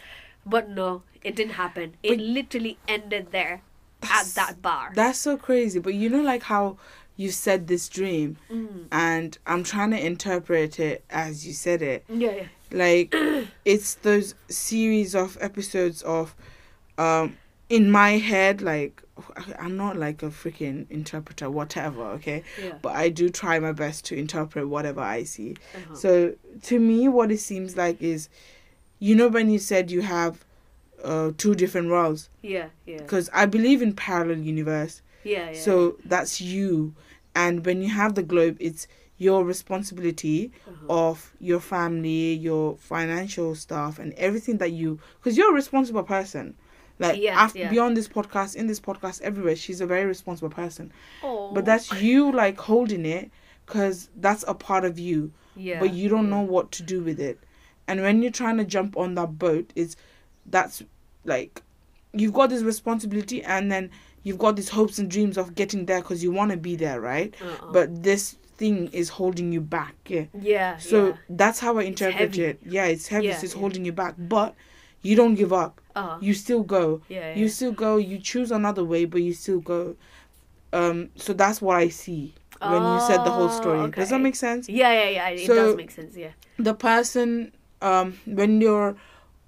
But 0.47 0.69
no, 0.69 1.03
it 1.23 1.37
didn't 1.37 1.55
happen. 1.55 1.95
It 2.03 2.19
literally 2.21 2.79
ended 2.89 3.29
there 3.33 3.63
at 4.03 4.27
that 4.35 4.61
bar. 4.61 4.93
That's 4.95 5.19
so 5.19 5.37
crazy. 5.37 5.79
But 5.79 5.95
you 5.95 6.11
know, 6.11 6.21
like 6.23 6.43
how 6.43 6.77
you 7.17 7.31
said 7.31 7.69
this 7.69 7.89
dream, 7.89 8.37
Mm. 8.51 8.87
and 8.91 9.39
I'm 9.47 9.63
trying 9.63 9.93
to 9.93 10.05
interpret 10.05 10.81
it 10.81 11.05
as 11.09 11.47
you 11.47 11.53
said 11.53 11.81
it. 11.81 12.05
yeah, 12.09 12.33
yeah, 12.33 12.47
Like, 12.73 13.15
it's 13.65 13.95
those 13.95 14.35
series 14.49 15.15
of 15.15 15.39
episodes 15.41 16.03
of, 16.03 16.35
um, 16.99 17.37
in 17.71 17.89
my 17.91 18.19
head, 18.19 18.61
like, 18.61 19.04
I'm 19.59 19.77
not 19.77 19.97
like 19.97 20.23
a 20.23 20.27
freaking 20.31 20.91
interpreter, 20.91 21.51
whatever, 21.51 22.03
okay? 22.17 22.43
yeah. 22.63 22.79
But 22.83 22.97
I 22.97 23.09
do 23.11 23.29
try 23.29 23.59
my 23.59 23.73
best 23.73 24.05
to 24.07 24.17
interpret 24.17 24.69
whatever 24.69 25.01
I 25.01 25.23
see. 25.25 25.57
Uh-huh. 25.75 25.95
So 25.95 26.35
to 26.63 26.79
me, 26.81 27.09
what 27.09 27.31
it 27.31 27.39
seems 27.39 27.77
like 27.77 28.03
is, 28.03 28.29
you 28.99 29.15
know, 29.15 29.29
when 29.29 29.51
you 29.51 29.59
said 29.59 29.91
you 29.91 30.03
have 30.03 30.45
uh, 31.03 31.33
two 31.37 31.55
different 31.55 31.91
worlds, 31.91 32.29
yeah, 32.43 32.69
yeah, 32.87 32.99
because 32.99 33.29
I 33.33 33.47
believe 33.47 33.83
in 33.83 33.93
parallel 33.95 34.39
universe. 34.39 35.03
yeah, 35.23 35.51
yeah. 35.51 35.61
So 35.61 35.97
that's 36.05 36.41
you, 36.41 36.95
and 37.35 37.65
when 37.65 37.83
you 37.83 37.91
have 37.91 38.15
the 38.15 38.23
globe, 38.23 38.57
it's 38.61 38.87
your 39.17 39.45
responsibility 39.45 40.51
Uh-huh. 40.67 40.87
of 41.09 41.33
your 41.39 41.61
family, 41.61 42.33
your 42.35 42.77
financial 42.79 43.55
stuff, 43.55 43.99
and 43.99 44.13
everything 44.15 44.59
that 44.59 44.73
you, 44.73 44.99
because 45.19 45.37
you're 45.37 45.51
a 45.53 45.55
responsible 45.55 46.03
person. 46.03 46.55
Like 46.99 47.21
Yeah, 47.21 47.41
after, 47.41 47.59
yeah. 47.59 47.71
beyond 47.71 47.97
this 47.97 48.09
podcast, 48.09 48.57
in 48.57 48.67
this 48.67 48.81
podcast, 48.81 49.21
everywhere, 49.23 49.57
she's 49.57 49.81
a 49.81 49.87
very 49.87 50.05
responsible 50.05 50.51
person. 50.51 50.93
But 51.23 51.65
that's 51.65 51.93
you 52.01 52.31
like 52.33 52.59
holding 52.59 53.05
it, 53.07 53.31
because 53.67 54.11
that's 54.17 54.45
a 54.47 54.55
part 54.55 54.85
of 54.85 54.99
you 54.99 55.33
yeah, 55.57 55.81
but 55.81 55.93
you 55.93 56.09
don't 56.09 56.25
yeah. 56.25 56.31
know 56.31 56.43
what 56.43 56.71
to 56.73 56.83
do 56.83 57.03
with 57.03 57.21
it. 57.21 57.39
And 57.87 58.01
when 58.01 58.23
you're 58.23 58.33
trying 58.33 58.57
to 58.59 58.65
jump 58.65 58.97
on 58.97 59.15
that 59.15 59.39
boat, 59.39 59.73
it's 59.75 59.97
that's 60.47 60.83
like 61.25 61.63
you've 62.13 62.33
got 62.33 62.51
this 62.51 62.63
responsibility, 62.63 63.43
and 63.43 63.71
then 63.71 63.91
you've 64.23 64.39
got 64.39 64.57
these 64.57 64.71
hopes 64.71 64.99
and 64.99 65.11
dreams 65.11 65.37
of 65.37 65.55
getting 65.55 65.87
there 65.87 66.01
because 66.01 66.23
you 66.23 66.33
want 66.33 66.51
to 66.51 66.57
be 66.57 66.77
there, 66.77 67.01
right? 67.01 67.35
Uh-uh. 67.41 67.73
But 67.73 68.03
this 68.03 68.37
thing 68.57 68.89
is 68.89 69.09
holding 69.11 69.53
you 69.53 69.61
back. 69.61 69.95
Yeah. 70.07 70.25
yeah, 70.39 70.77
So 70.79 71.09
yeah. 71.09 71.15
that's 71.29 71.61
how 71.61 71.79
I 71.79 71.83
interpret 71.83 72.39
it. 72.39 72.61
Yeah, 72.65 72.87
it's 72.87 73.09
heavy. 73.09 73.27
Yeah, 73.27 73.37
so 73.37 73.45
it's 73.45 73.55
yeah. 73.55 73.61
holding 73.61 73.85
you 73.85 73.93
back, 73.93 74.15
but 74.17 74.55
you 75.03 75.17
don't 75.17 75.35
give 75.35 75.53
up. 75.53 75.81
Uh, 75.97 76.19
you 76.21 76.35
still 76.35 76.63
go. 76.63 77.01
yeah, 77.09 77.31
yeah. 77.31 77.35
You 77.37 77.49
still 77.49 77.73
go. 77.73 77.97
You 77.97 78.19
choose 78.19 78.51
another 78.51 78.83
way, 78.85 79.05
but 79.05 79.23
you 79.23 79.33
still 79.33 79.61
go. 79.61 79.97
Um, 80.73 81.11
so 81.15 81.33
that's 81.33 81.63
what 81.63 81.77
I 81.77 81.89
see 81.89 82.35
when 82.61 82.83
you 82.83 83.01
said 83.07 83.19
the 83.25 83.31
whole 83.31 83.49
Oh, 83.51 83.61
story. 83.61 83.91
Does 83.91 84.11
that 84.11 84.21
make 84.21 84.35
sense? 84.37 84.69
yeah, 84.69 84.93
yeah, 84.93 85.09
yeah. 85.11 85.29
It 85.29 85.47
So- 85.47 85.55
does 85.55 85.77
make 85.77 85.91
sense. 85.93 86.17
Yeah. 86.17 86.31
The 86.59 86.75
person, 86.75 87.53
um, 87.83 88.19
when 88.27 88.61
your 88.61 88.97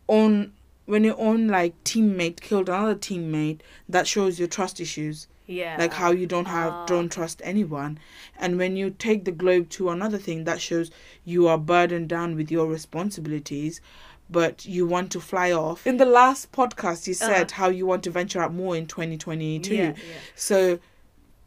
own 0.08 0.52
when 0.84 1.02
your 1.02 1.18
own 1.18 1.48
like 1.48 1.74
teammate 1.82 2.40
killed 2.40 2.68
another 2.68 2.94
teammate, 2.94 3.58
that 3.88 4.06
shows 4.06 4.38
your 4.38 4.46
trust 4.48 4.80
issues. 4.80 5.26
Yeah. 5.48 5.76
like 5.78 5.92
how 5.92 6.10
you 6.10 6.26
don't 6.26 6.46
have 6.48 6.72
Ah, 6.72 6.86
don't 6.86 7.08
trust 7.08 7.40
anyone 7.44 8.00
and 8.36 8.58
when 8.58 8.76
you 8.76 8.90
take 8.90 9.24
the 9.24 9.30
globe 9.30 9.68
to 9.70 9.90
another 9.90 10.18
thing 10.18 10.42
that 10.42 10.60
shows 10.60 10.90
you 11.24 11.46
are 11.46 11.56
burdened 11.56 12.08
down 12.08 12.34
with 12.34 12.50
your 12.50 12.66
responsibilities 12.66 13.80
but 14.28 14.64
you 14.66 14.86
want 14.86 15.10
to 15.12 15.20
fly 15.20 15.52
off 15.52 15.86
in 15.86 15.96
the 15.98 16.04
last 16.04 16.50
podcast 16.52 17.06
you 17.06 17.14
said 17.14 17.50
how 17.52 17.68
you 17.68 17.86
want 17.86 18.02
to 18.02 18.10
venture 18.10 18.40
out 18.42 18.52
more 18.52 18.76
in 18.76 18.86
2022 18.86 19.74
Uh-huh. 19.74 19.82
Yeah, 19.82 19.88
yeah. 19.96 20.18
so 20.34 20.78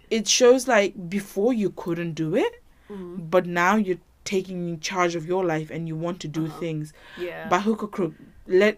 it 0.10 0.28
shows 0.28 0.68
like 0.68 1.10
before 1.10 1.54
you 1.54 1.70
couldn't 1.72 2.14
do 2.14 2.36
it 2.36 2.54
Mm, 2.90 3.30
but 3.30 3.46
now 3.46 3.76
you're 3.76 4.00
taking 4.24 4.80
charge 4.80 5.14
of 5.16 5.28
your 5.28 5.46
life 5.46 5.70
and 5.70 5.88
you 5.88 5.96
want 5.96 6.20
to 6.22 6.28
do 6.28 6.46
Uh-huh. 6.46 6.60
things 6.60 6.94
yeah. 7.20 7.48
by 7.50 7.60
hook 7.60 7.84
or 7.84 7.88
crook 7.88 8.14
let 8.48 8.78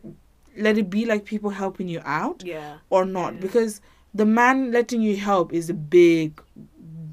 let 0.57 0.77
it 0.77 0.89
be 0.89 1.05
like 1.05 1.23
people 1.23 1.49
helping 1.51 1.87
you 1.87 2.01
out 2.03 2.43
yeah. 2.43 2.77
or 2.89 3.05
not 3.05 3.35
Yeah. 3.35 3.39
because 3.39 3.79
the 4.13 4.25
man 4.25 4.71
letting 4.73 5.01
you 5.01 5.15
help 5.15 5.53
is 5.53 5.69
a 5.69 5.73
big 5.73 6.41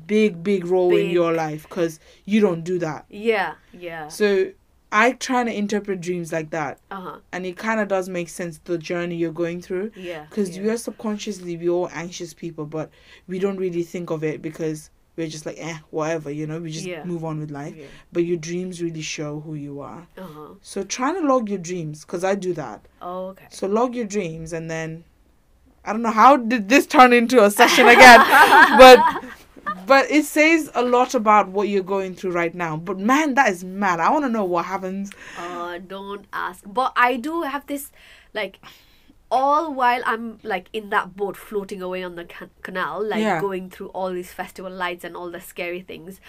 big 0.07 0.43
big 0.43 0.65
role 0.67 0.97
in 0.97 1.11
your 1.11 1.33
life 1.33 1.63
because 1.69 2.01
you 2.25 2.41
don't 2.41 2.65
do 2.65 2.79
that 2.81 3.05
Yeah. 3.11 3.55
Yeah. 3.73 4.09
so 4.09 4.51
i 4.91 5.13
try 5.13 5.45
to 5.45 5.53
interpret 5.55 6.01
dreams 6.01 6.33
like 6.33 6.51
that 6.51 6.79
Uh 6.91 7.01
huh. 7.01 7.17
and 7.33 7.45
it 7.47 7.57
kind 7.57 7.81
of 7.81 7.89
does 7.89 8.09
make 8.09 8.29
sense 8.29 8.59
the 8.65 8.79
journey 8.79 9.17
you're 9.17 9.33
going 9.33 9.61
through 9.61 9.91
Yeah. 9.95 10.25
because 10.29 10.57
yeah. 10.57 10.63
we 10.63 10.71
are 10.71 10.77
subconsciously 10.79 11.57
we're 11.57 11.71
all 11.71 11.91
anxious 11.93 12.33
people 12.35 12.65
but 12.67 12.91
we 13.27 13.39
don't 13.39 13.59
really 13.59 13.83
think 13.83 14.11
of 14.11 14.25
it 14.25 14.41
because 14.41 14.91
we're 15.17 15.29
just 15.29 15.45
like 15.47 15.57
eh 15.59 15.79
whatever 15.91 16.31
you 16.31 16.47
know 16.47 16.61
we 16.61 16.71
just 16.71 16.87
Yeah. 16.87 17.05
move 17.05 17.25
on 17.25 17.39
with 17.41 17.51
life 17.51 17.75
Yeah. 17.77 17.87
but 18.13 18.25
your 18.25 18.37
dreams 18.39 18.81
really 18.81 19.03
show 19.03 19.41
who 19.41 19.55
you 19.55 19.81
are 19.81 20.07
Uh 20.17 20.23
huh. 20.23 20.49
so 20.63 20.83
try 20.85 21.13
to 21.13 21.21
log 21.21 21.49
your 21.51 21.59
dreams 21.59 22.05
because 22.05 22.25
i 22.25 22.35
do 22.35 22.53
that 22.55 22.87
Oh, 23.03 23.27
okay. 23.29 23.47
so 23.51 23.67
log 23.67 23.95
your 23.95 24.07
dreams 24.07 24.53
and 24.53 24.71
then 24.71 25.05
I 25.85 25.93
don't 25.93 26.03
know 26.03 26.11
how 26.11 26.37
did 26.37 26.69
this 26.69 26.87
turn 26.87 27.15
into 27.15 27.43
a 27.43 27.51
session 27.51 27.87
again, 27.89 28.19
but 28.77 28.99
but 29.89 30.11
it 30.11 30.25
says 30.25 30.71
a 30.75 30.83
lot 30.83 31.15
about 31.15 31.49
what 31.49 31.69
you're 31.69 31.83
going 31.83 32.15
through 32.15 32.33
right 32.33 32.55
now. 32.55 32.77
But 32.77 32.99
man, 32.99 33.35
that 33.35 33.49
is 33.51 33.65
mad. 33.65 33.99
I 34.01 34.11
want 34.11 34.25
to 34.27 34.29
know 34.29 34.45
what 34.45 34.67
happens. 34.67 35.11
Uh, 35.39 35.79
don't 35.79 36.27
ask. 36.33 36.63
But 36.67 36.93
I 36.95 37.17
do 37.17 37.43
have 37.43 37.67
this, 37.67 37.91
like, 38.35 38.61
all 39.31 39.73
while 39.75 40.03
I'm 40.07 40.39
like 40.43 40.69
in 40.73 40.91
that 40.91 41.15
boat 41.17 41.37
floating 41.37 41.83
away 41.83 42.03
on 42.03 42.15
the 42.17 42.25
can- 42.25 42.51
canal, 42.63 43.05
like 43.07 43.21
Yeah. 43.21 43.41
going 43.41 43.69
through 43.71 43.89
all 43.89 44.11
these 44.11 44.33
festival 44.33 44.73
lights 44.73 45.05
and 45.05 45.17
all 45.17 45.31
the 45.31 45.41
scary 45.41 45.81
things. 45.83 46.21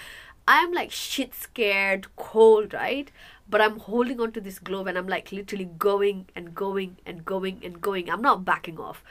I'm 0.47 0.71
like 0.73 0.91
shit 0.91 1.33
scared, 1.35 2.07
cold, 2.15 2.73
right? 2.73 3.11
But 3.49 3.61
I'm 3.61 3.79
holding 3.79 4.19
onto 4.19 4.41
this 4.41 4.59
globe 4.59 4.87
and 4.87 4.97
I'm 4.97 5.07
like 5.07 5.31
literally 5.31 5.69
going 5.77 6.25
and 6.35 6.53
going 6.55 6.97
and 7.05 7.23
going 7.23 7.61
and 7.63 7.79
going. 7.79 8.09
I'm 8.09 8.21
not 8.21 8.43
backing 8.45 8.79
off. 8.79 9.03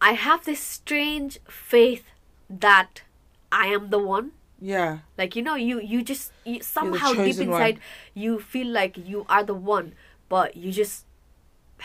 I 0.00 0.12
have 0.12 0.44
this 0.44 0.60
strange 0.60 1.38
faith 1.48 2.04
that 2.48 3.02
I 3.52 3.66
am 3.68 3.90
the 3.90 3.98
one 3.98 4.32
Yeah, 4.60 5.00
like 5.18 5.36
you 5.36 5.42
know 5.42 5.54
you 5.56 5.80
you 5.80 6.02
just 6.02 6.32
you, 6.44 6.62
somehow 6.62 7.12
deep 7.12 7.36
chosen 7.36 7.50
one. 7.50 7.60
inside 7.62 7.80
you 8.14 8.38
feel 8.40 8.66
like 8.68 8.96
you 8.96 9.26
are 9.28 9.44
the 9.44 9.54
one 9.54 9.92
but 10.28 10.56
you 10.56 10.72
just 10.72 11.04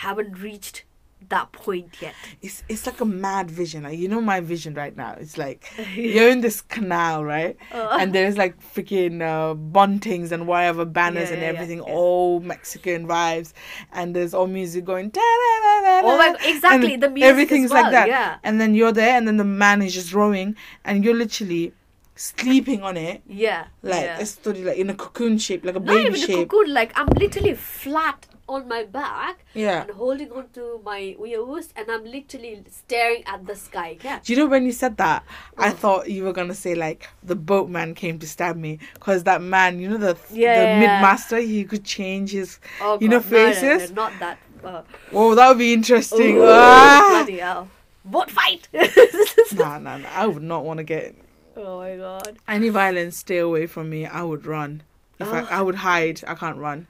haven't 0.05 0.39
reached 0.39 0.84
that 1.29 1.51
point 1.51 2.01
yet 2.01 2.13
it's 2.41 2.63
it's 2.69 2.85
like 2.85 3.01
a 3.01 3.05
mad 3.05 3.49
vision. 3.49 3.83
Like 3.83 3.97
you 3.97 4.07
know 4.07 4.21
my 4.21 4.39
vision 4.39 4.73
right 4.73 4.95
now. 4.95 5.15
It's 5.19 5.37
like 5.37 5.65
you're 5.95 6.29
in 6.29 6.41
this 6.41 6.61
canal, 6.61 7.23
right? 7.23 7.57
Uh. 7.71 7.97
And 7.99 8.13
there's 8.13 8.37
like 8.37 8.59
freaking 8.73 9.21
uh, 9.21 9.55
buntings 9.55 10.31
and 10.31 10.47
whatever 10.47 10.85
banners 10.85 11.29
Yeah, 11.29 11.33
and 11.35 11.41
yeah, 11.41 11.51
yeah, 11.51 11.55
everything, 11.55 11.77
yeah. 11.79 11.93
all 11.93 12.39
Mexican 12.39 13.07
vibes, 13.07 13.53
and 13.93 14.15
there's 14.15 14.33
all 14.33 14.47
music 14.47 14.85
going. 14.85 15.11
Oh 15.15 16.15
my 16.17 16.35
exactly, 16.45 16.93
and 16.95 17.03
the 17.03 17.09
music 17.09 17.29
Everything's 17.29 17.71
well, 17.71 17.83
like 17.83 17.91
that. 17.91 18.07
yeah. 18.07 18.37
And 18.43 18.59
then 18.61 18.75
you're 18.75 18.91
there, 18.91 19.17
and 19.17 19.27
then 19.27 19.37
the 19.37 19.43
man 19.43 19.81
is 19.81 19.93
just 19.93 20.13
rowing, 20.13 20.55
and 20.83 21.03
you're 21.03 21.15
literally 21.15 21.73
sleeping 22.15 22.81
on 22.81 22.95
it, 22.95 23.21
yeah 23.27 23.65
like 23.83 24.03
yeah. 24.03 24.19
a 24.19 24.25
story, 24.25 24.63
like 24.63 24.77
in 24.77 24.89
a 24.89 24.93
cocoon 24.95 25.37
shape, 25.37 25.65
like 25.65 25.75
a 25.75 25.79
not 25.79 25.87
baby 25.87 26.01
even 26.01 26.13
a 26.15 26.17
shape. 26.17 26.49
cocoon 26.49 26.73
like 26.73 26.91
i'm 26.95 27.07
literally 27.07 27.53
flat 27.53 28.25
on 28.47 28.67
my 28.67 28.83
back 28.83 29.45
Yeah. 29.53 29.81
and 29.81 29.91
holding 29.91 30.31
on 30.31 30.49
to 30.53 30.81
my 30.83 31.15
ears 31.19 31.69
and 31.75 31.89
i'm 31.89 32.03
literally 32.05 32.63
staring 32.69 33.23
at 33.25 33.45
the 33.47 33.55
sky 33.55 33.97
yeah 34.03 34.19
Do 34.23 34.33
you 34.33 34.39
know 34.39 34.45
when 34.47 34.65
you 34.65 34.71
said 34.71 34.97
that, 34.97 35.23
I 35.57 35.69
Oh. 35.69 35.73
thought 35.73 36.09
you 36.09 36.23
were 36.23 36.33
gonna 36.33 36.53
say 36.53 36.75
like 36.75 37.07
the 37.23 37.35
boatman 37.35 37.95
came 37.95 38.19
to 38.19 38.27
stab 38.27 38.55
me 38.55 38.79
because 38.93 39.23
that 39.23 39.41
man, 39.41 39.79
you 39.79 39.89
know 39.89 39.97
the 39.97 40.17
Yeah, 40.31 40.53
the 40.53 40.67
yeah, 40.67 40.79
mid 40.79 41.31
yeah. 41.31 41.39
he 41.41 41.63
could 41.63 41.83
change 41.83 42.31
his. 42.31 42.59
oh 42.81 42.97
You 42.99 43.09
know 43.09 43.19
God, 43.19 43.31
no, 43.31 43.37
no, 43.37 43.45
no, 43.45 43.53
faces? 43.61 43.91
not 43.91 44.19
that 44.19 44.37
uh, 44.63 44.81
Oh, 45.13 45.35
that 45.35 45.47
would 45.49 45.57
be 45.57 45.73
interesting. 45.73 46.37
ooh, 46.37 46.43
Ah! 46.45 47.07
bloody 47.09 47.37
hell 47.39 47.69
boat 48.03 48.29
fight 48.29 48.67
Nah, 49.53 49.79
nah, 49.79 49.97
nah. 49.97 50.09
I 50.13 50.27
would 50.27 50.43
not 50.43 50.63
want 50.65 50.77
to 50.77 50.83
get 50.83 51.15
oh 51.57 51.79
my 51.79 51.95
god 51.95 52.37
any 52.47 52.69
violence. 52.69 53.17
Stay 53.17 53.37
away 53.37 53.65
from 53.67 53.89
me. 53.89 54.05
I 54.05 54.23
would 54.23 54.45
run. 54.45 54.83
If 55.19 55.27
I, 55.31 55.39
I 55.41 55.61
would 55.61 55.75
hide. 55.75 56.21
I 56.27 56.35
can't 56.35 56.57
run. 56.57 56.87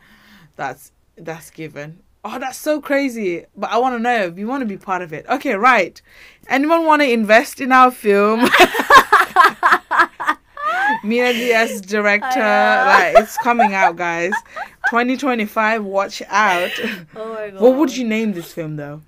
That's 0.55 0.91
that's 1.17 1.49
given. 1.49 2.01
Oh, 2.23 2.39
that's 2.39 2.57
so 2.57 2.81
crazy. 2.81 3.45
But 3.55 3.71
I 3.71 3.77
want 3.77 3.95
to 3.95 3.99
know. 3.99 4.29
We 4.29 4.45
want 4.45 4.61
to 4.61 4.65
be 4.65 4.77
part 4.77 5.01
of 5.01 5.13
it. 5.13 5.25
Okay, 5.29 5.53
right. 5.53 6.01
Anyone 6.49 6.85
want 6.85 7.01
to 7.03 7.11
invest 7.11 7.61
in 7.61 7.71
our 7.71 7.91
film? 7.91 8.49
Mina 11.03 11.33
Diaz 11.33 11.81
director. 11.81 12.39
Oh, 12.39 12.85
like 12.87 13.17
it's 13.17 13.37
coming 13.37 13.73
out, 13.73 13.95
guys. 13.95 14.33
2025. 14.89 15.83
Watch 15.83 16.21
out. 16.27 16.71
oh 17.15 17.33
my 17.33 17.49
god 17.49 17.61
What 17.61 17.75
would 17.75 17.95
you 17.95 18.07
name 18.07 18.33
this 18.33 18.51
film 18.51 18.75
though? 18.75 19.01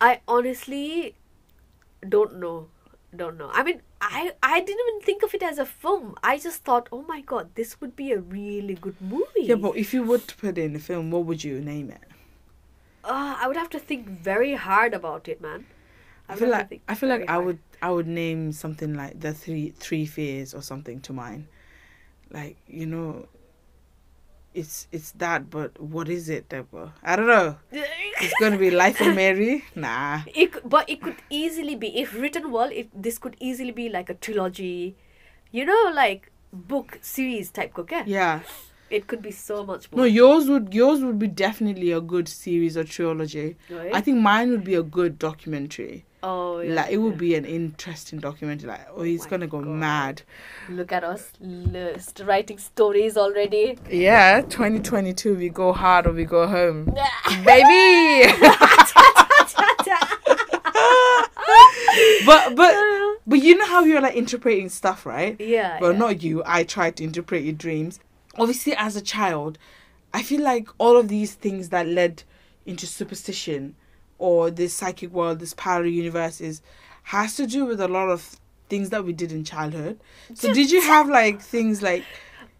I 0.00 0.20
honestly 0.28 1.14
don't 2.06 2.38
know. 2.38 2.68
Don't 3.14 3.38
know. 3.38 3.50
I 3.52 3.62
mean, 3.62 3.80
I 4.00 4.32
I 4.42 4.60
didn't 4.60 4.80
even 4.88 5.00
think 5.02 5.22
of 5.22 5.34
it 5.34 5.42
as 5.42 5.58
a 5.58 5.66
film. 5.66 6.14
I 6.22 6.38
just 6.38 6.64
thought, 6.64 6.88
oh 6.92 7.02
my 7.08 7.20
god, 7.20 7.54
this 7.54 7.80
would 7.80 7.96
be 7.96 8.12
a 8.12 8.20
really 8.20 8.74
good 8.74 9.00
movie. 9.00 9.44
Yeah, 9.44 9.56
but 9.56 9.76
if 9.76 9.94
you 9.94 10.02
were 10.02 10.18
to 10.18 10.36
put 10.36 10.58
it 10.58 10.64
in 10.64 10.76
a 10.76 10.78
film, 10.78 11.10
what 11.10 11.24
would 11.24 11.42
you 11.44 11.60
name 11.60 11.90
it? 11.90 12.02
uh, 13.04 13.36
I 13.38 13.46
would 13.46 13.56
have 13.56 13.70
to 13.70 13.78
think 13.78 14.06
very 14.08 14.54
hard 14.54 14.94
about 14.94 15.28
it, 15.28 15.40
man. 15.40 15.66
I 16.28 16.32
would 16.34 16.40
feel 16.40 16.48
like 16.50 16.80
I 16.88 16.94
feel 16.94 17.08
like 17.08 17.20
very 17.20 17.28
I 17.28 17.38
would 17.38 17.58
I 17.82 17.90
would 17.90 18.06
name 18.08 18.52
something 18.52 18.94
like 18.94 19.20
the 19.20 19.32
three 19.32 19.70
three 19.70 20.06
fears 20.06 20.54
or 20.54 20.62
something 20.62 21.00
to 21.02 21.12
mine. 21.12 21.46
Like 22.30 22.56
you 22.66 22.86
know, 22.86 23.28
it's 24.56 24.88
it's 24.90 25.10
that, 25.22 25.48
but 25.50 25.78
what 25.94 26.08
is 26.08 26.28
it, 26.28 26.48
Deborah? 26.48 26.92
I 27.02 27.16
don't 27.16 27.26
know. 27.26 27.56
It's 27.72 28.34
gonna 28.40 28.56
be 28.58 28.70
Life 28.70 29.00
of 29.00 29.14
Meri. 29.20 29.64
Nah. 29.74 30.22
It, 30.34 30.56
but 30.68 30.88
it 30.88 31.02
could 31.02 31.16
easily 31.28 31.74
be 31.76 31.88
if 32.00 32.14
written 32.14 32.50
well. 32.50 32.70
It 32.82 32.88
this 33.08 33.18
could 33.18 33.36
easily 33.50 33.72
be 33.72 33.88
like 33.90 34.08
a 34.08 34.14
trilogy, 34.14 34.96
you 35.52 35.64
know, 35.66 35.82
like 35.94 36.30
book 36.52 36.98
series 37.02 37.50
type. 37.50 37.78
Okay, 37.78 38.02
Yeah. 38.06 38.40
it 38.88 39.06
could 39.08 39.20
be 39.20 39.30
so 39.32 39.62
much 39.66 39.90
more. 39.92 39.98
No, 40.00 40.04
yours 40.04 40.48
would 40.48 40.72
yours 40.72 41.04
would 41.04 41.18
be 41.18 41.26
definitely 41.26 41.92
a 41.92 42.00
good 42.00 42.26
series 42.26 42.76
or 42.78 42.84
trilogy. 42.84 43.56
right? 43.68 43.94
I 43.94 44.00
think 44.00 44.18
mine 44.32 44.50
would 44.52 44.64
be 44.64 44.74
a 44.74 44.82
good 44.82 45.18
documentary. 45.18 46.05
Oh, 46.22 46.60
yeah, 46.60 46.74
like 46.74 46.90
it 46.90 46.98
would 46.98 47.14
yeah. 47.14 47.18
be 47.18 47.34
an 47.34 47.44
interesting 47.44 48.18
documentary. 48.18 48.68
Like 48.68 48.86
oh, 48.94 49.02
he's 49.02 49.24
my 49.24 49.30
gonna 49.30 49.46
go 49.46 49.60
God. 49.60 49.68
mad. 49.68 50.22
Look 50.68 50.92
at 50.92 51.04
us, 51.04 51.32
list 51.40 52.22
writing 52.24 52.58
stories 52.58 53.16
already. 53.16 53.78
Yeah, 53.90 54.40
2022, 54.42 55.36
we 55.36 55.48
go 55.48 55.72
hard 55.72 56.06
or 56.06 56.12
we 56.12 56.24
go 56.24 56.46
home, 56.46 56.84
baby. 57.44 58.32
but 62.26 62.54
but 62.54 62.74
but 63.26 63.42
you 63.42 63.56
know 63.56 63.66
how 63.66 63.84
you're 63.84 64.00
like 64.00 64.14
interpreting 64.16 64.68
stuff, 64.68 65.06
right? 65.06 65.40
yeah. 65.40 65.78
Well, 65.80 65.92
yeah. 65.92 65.98
not 65.98 66.22
you. 66.22 66.42
I 66.46 66.64
try 66.64 66.90
to 66.90 67.04
interpret 67.04 67.42
your 67.42 67.54
dreams. 67.54 68.00
Obviously, 68.38 68.74
as 68.74 68.96
a 68.96 69.00
child, 69.00 69.58
I 70.12 70.22
feel 70.22 70.42
like 70.42 70.68
all 70.78 70.96
of 70.96 71.08
these 71.08 71.34
things 71.34 71.70
that 71.70 71.86
led 71.86 72.22
into 72.66 72.86
superstition 72.86 73.74
or 74.18 74.50
this 74.50 74.74
psychic 74.74 75.10
world, 75.12 75.38
this 75.38 75.54
parallel 75.54 75.90
universes, 75.90 76.62
has 77.04 77.36
to 77.36 77.46
do 77.46 77.64
with 77.64 77.80
a 77.80 77.88
lot 77.88 78.08
of 78.08 78.36
things 78.68 78.90
that 78.90 79.04
we 79.04 79.12
did 79.12 79.30
in 79.32 79.44
childhood. 79.44 80.00
So, 80.34 80.52
did 80.52 80.70
you 80.70 80.80
have 80.82 81.08
like 81.08 81.40
things 81.40 81.82
like 81.82 82.04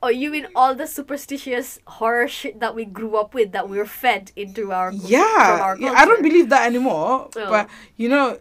Oh, 0.03 0.09
you 0.09 0.31
mean 0.31 0.47
all 0.55 0.75
the 0.75 0.87
superstitious 0.87 1.81
horror 1.87 2.29
shit 2.29 2.61
that 2.61 2.75
we 2.75 2.85
grew 2.85 3.17
up 3.17 3.35
with 3.35 3.53
that 3.53 3.69
we 3.69 3.79
were 3.79 3.87
fed 3.87 4.31
into 4.37 4.71
our 4.71 4.93
yeah, 4.93 5.59
our 5.63 5.77
yeah? 5.79 5.95
I 5.97 6.05
don't 6.05 6.23
believe 6.23 6.49
that 6.51 6.67
anymore. 6.67 7.31
Oh. 7.35 7.49
But 7.49 7.69
you 7.97 8.09
know, 8.09 8.39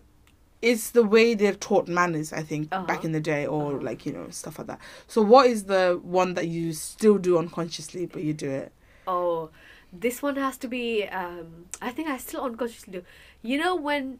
it's 0.61 0.91
the 0.91 1.03
way 1.03 1.33
they're 1.33 1.53
taught 1.55 1.87
manners. 1.87 2.33
I 2.33 2.43
think 2.43 2.67
Uh-huh. 2.71 2.85
back 2.85 3.05
in 3.05 3.13
the 3.13 3.21
day, 3.21 3.47
or 3.47 3.75
Uh-huh. 3.75 3.83
like 3.83 4.05
you 4.05 4.11
know 4.11 4.27
stuff 4.29 4.59
like 4.59 4.67
that. 4.67 4.79
So, 5.07 5.21
what 5.21 5.47
is 5.47 5.63
the 5.63 5.99
one 6.03 6.33
that 6.35 6.47
you 6.47 6.73
still 6.73 7.17
do 7.17 7.37
unconsciously, 7.37 8.05
but 8.05 8.21
you 8.21 8.33
do 8.33 8.49
it? 8.51 8.71
Oh, 9.07 9.49
this 9.99 10.21
one 10.21 10.35
has 10.35 10.57
to 10.59 10.67
be. 10.67 11.03
Um, 11.05 11.65
I 11.81 11.91
think 11.91 12.07
I 12.09 12.17
still 12.17 12.41
unconsciously 12.43 12.93
do. 12.93 13.03
You 13.41 13.57
know 13.57 13.75
when 13.75 14.19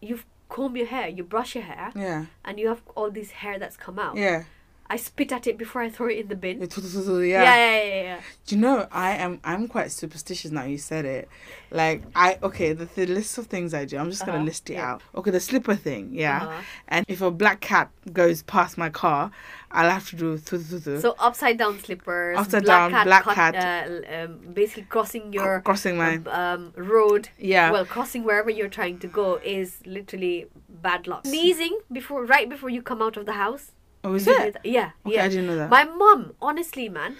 you've 0.00 0.24
comb 0.48 0.76
your 0.76 0.86
hair, 0.86 1.08
you 1.08 1.22
brush 1.24 1.54
your 1.54 1.64
hair, 1.64 1.92
Yeah. 1.94 2.26
and 2.44 2.58
you 2.58 2.68
have 2.68 2.80
all 2.94 3.10
this 3.10 3.30
hair 3.30 3.58
that's 3.58 3.76
come 3.76 3.98
out. 3.98 4.16
Yeah. 4.16 4.44
I 4.90 4.96
spit 4.96 5.32
at 5.32 5.46
it 5.46 5.58
before 5.58 5.82
I 5.82 5.90
throw 5.90 6.08
it 6.08 6.16
in 6.16 6.28
the 6.28 6.34
bin. 6.34 6.60
Yeah. 6.66 7.42
Yeah, 7.42 7.56
yeah, 7.56 7.82
yeah, 7.84 8.02
yeah. 8.02 8.20
Do 8.46 8.54
you 8.54 8.60
know 8.62 8.88
I 8.90 9.10
am 9.16 9.38
I'm 9.44 9.68
quite 9.68 9.92
superstitious 9.92 10.50
now 10.50 10.64
you 10.64 10.78
said 10.78 11.04
it. 11.04 11.28
Like 11.70 12.04
I 12.14 12.38
okay, 12.42 12.72
the, 12.72 12.86
the 12.86 13.04
list 13.04 13.36
of 13.36 13.48
things 13.48 13.74
I 13.74 13.84
do, 13.84 13.98
I'm 13.98 14.08
just 14.10 14.24
gonna 14.24 14.38
Uh-huh, 14.38 14.46
list 14.46 14.70
it 14.70 14.74
yeah. 14.74 14.92
out. 14.92 15.02
Okay, 15.14 15.30
the 15.30 15.40
slipper 15.40 15.74
thing, 15.74 16.08
yeah. 16.14 16.44
Uh-huh. 16.46 16.62
And 16.88 17.04
if 17.06 17.20
a 17.20 17.30
black 17.30 17.60
cat 17.60 17.90
goes 18.14 18.42
past 18.44 18.78
my 18.78 18.88
car, 18.88 19.30
I'll 19.70 19.90
have 19.90 20.08
to 20.10 20.16
do 20.16 20.38
thu- 20.38 20.58
thu- 20.58 20.80
thu- 20.80 21.00
So 21.00 21.14
upside 21.18 21.58
down 21.58 21.78
slippers, 21.78 22.38
Upside 22.38 22.64
black 22.64 22.78
down, 22.80 22.90
cat, 22.90 23.04
black 23.06 23.22
cut- 23.24 23.34
cat. 23.34 23.54
uh, 23.54 24.14
um, 24.24 24.38
basically 24.54 24.84
crossing 24.84 25.32
your 25.32 25.60
crossing 25.60 25.98
line. 25.98 26.26
um, 26.30 26.72
road. 26.76 27.28
Yeah. 27.38 27.70
Well, 27.70 27.84
crossing 27.84 28.24
wherever 28.24 28.50
you're 28.50 28.70
trying 28.80 28.98
to 29.00 29.06
go 29.06 29.38
is 29.44 29.80
literally 29.84 30.46
bad 30.68 31.06
luck. 31.06 31.26
Sneezing 31.26 31.78
before, 31.92 32.24
right 32.24 32.48
before 32.48 32.70
you 32.70 32.80
come 32.82 33.02
out 33.02 33.16
of 33.18 33.26
the 33.26 33.34
house. 33.34 33.72
oh, 34.04 34.14
is 34.14 34.26
it? 34.26 34.56
Yeah, 34.64 34.90
Okay, 35.04 35.16
yeah. 35.16 35.24
I 35.24 35.28
didn't 35.28 35.46
know 35.48 35.56
that. 35.56 35.68
My 35.70 35.84
mom, 35.84 36.32
honestly, 36.40 36.88
man, 36.88 37.16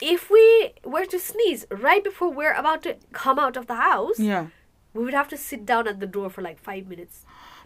if 0.00 0.30
we 0.30 0.74
were 0.84 1.06
to 1.06 1.18
sneeze 1.18 1.64
right 1.70 2.04
before 2.04 2.30
we're 2.30 2.52
about 2.54 2.82
to 2.82 2.96
come 3.12 3.38
out 3.38 3.56
of 3.56 3.66
the 3.66 3.76
house, 3.76 4.18
yeah. 4.18 4.46
we 4.94 5.04
would 5.04 5.14
have 5.14 5.28
to 5.28 5.36
sit 5.36 5.64
down 5.64 5.88
at 5.88 6.00
the 6.00 6.06
door 6.06 6.28
for 6.28 6.42
like 6.42 6.58
five 6.58 6.86
minutes. 6.86 7.24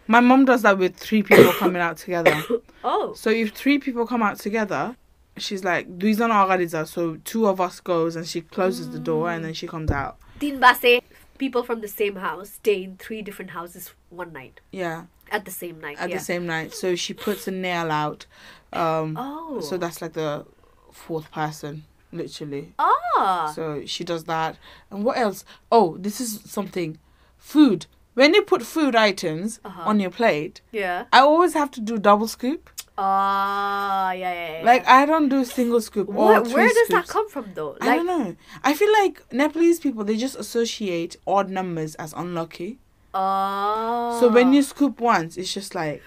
My 0.08 0.20
mom 0.20 0.44
does 0.44 0.62
that 0.62 0.78
with 0.78 0.96
three 0.96 1.22
people 1.22 1.52
coming 1.58 1.80
out 1.82 1.96
together. 1.96 2.42
Oh, 2.84 3.12
So 3.14 3.30
if 3.30 3.52
three 3.52 3.78
people 3.78 4.06
come 4.06 4.22
out 4.22 4.38
together, 4.38 4.96
she's 5.36 5.64
like, 5.64 5.86
"These 5.98 6.20
are 6.20 6.28
not 6.28 6.48
Agadiza." 6.48 6.86
So 6.86 7.16
two 7.24 7.46
of 7.46 7.60
us 7.60 7.80
goes 7.80 8.16
and 8.16 8.26
she 8.26 8.40
closes 8.40 8.90
the 8.90 8.98
door 8.98 9.30
and 9.30 9.44
then 9.44 9.54
she 9.54 9.66
comes 9.66 9.90
out. 9.90 10.18
Tin 10.40 10.58
Base, 10.60 11.00
people 11.38 11.62
from 11.62 11.80
the 11.80 11.88
same 11.88 12.16
house 12.16 12.50
stay 12.50 12.82
in 12.84 12.96
three 12.96 13.22
different 13.22 13.52
houses 13.52 13.94
one 14.10 14.32
night 14.32 14.60
Yeah, 14.72 15.04
at 15.30 15.44
the 15.44 15.50
same 15.52 15.80
night. 15.80 15.98
at 16.00 16.10
yeah. 16.10 16.18
the 16.18 16.22
same 16.24 16.46
night. 16.46 16.74
So 16.74 16.96
she 16.96 17.14
puts 17.14 17.46
a 17.46 17.52
nail 17.52 17.90
out. 17.92 18.26
Um, 18.72 19.16
Oh. 19.18 19.60
So 19.60 19.76
that's 19.76 20.02
like 20.02 20.14
the 20.14 20.44
fourth 20.90 21.30
person, 21.30 21.84
literally. 22.10 22.72
ah. 22.78 23.52
So 23.54 23.84
she 23.86 24.02
does 24.02 24.24
that. 24.24 24.56
And 24.90 25.04
what 25.04 25.16
else? 25.16 25.44
Oh, 25.70 25.96
this 25.98 26.20
is 26.20 26.40
something. 26.44 26.98
Food. 27.38 27.86
When 28.14 28.35
you 28.35 28.42
put 28.42 28.62
food 28.62 28.94
items 28.94 29.59
Uh-huh. 29.64 29.88
on 29.88 30.01
your 30.01 30.11
plate, 30.11 30.61
yeah. 30.70 31.05
I 31.12 31.20
always 31.20 31.55
have 31.55 31.70
to 31.72 31.81
do 31.81 31.98
double 31.98 32.29
scoop. 32.29 32.68
Ah, 32.98 34.12
yeah, 34.12 34.33
yeah, 34.33 34.59
yeah. 34.59 34.64
Like 34.64 34.87
I 34.87 35.07
don't 35.07 35.29
do 35.29 35.44
single 35.44 35.81
scoop 35.81 36.09
or 36.09 36.42
where, 36.42 36.68
does 36.68 36.88
that 36.88 37.07
come 37.09 37.29
from 37.29 37.46
though? 37.55 37.77
I 37.81 37.96
don't 37.96 38.07
know. 38.07 38.37
I 38.62 38.75
feel 38.75 38.92
like 38.92 39.22
Nepalese 39.33 39.81
people 39.81 40.05
they 40.05 40.16
just 40.16 40.37
associate 40.37 41.16
odd 41.27 41.48
numbers 41.51 41.94
as 41.96 42.12
unlucky. 42.12 42.79
ah. 43.14 44.18
So 44.20 44.29
when 44.29 44.53
you 44.53 44.62
scoop 44.62 45.01
once, 45.01 45.37
it's 45.37 45.53
just 45.53 45.75
like 45.75 46.03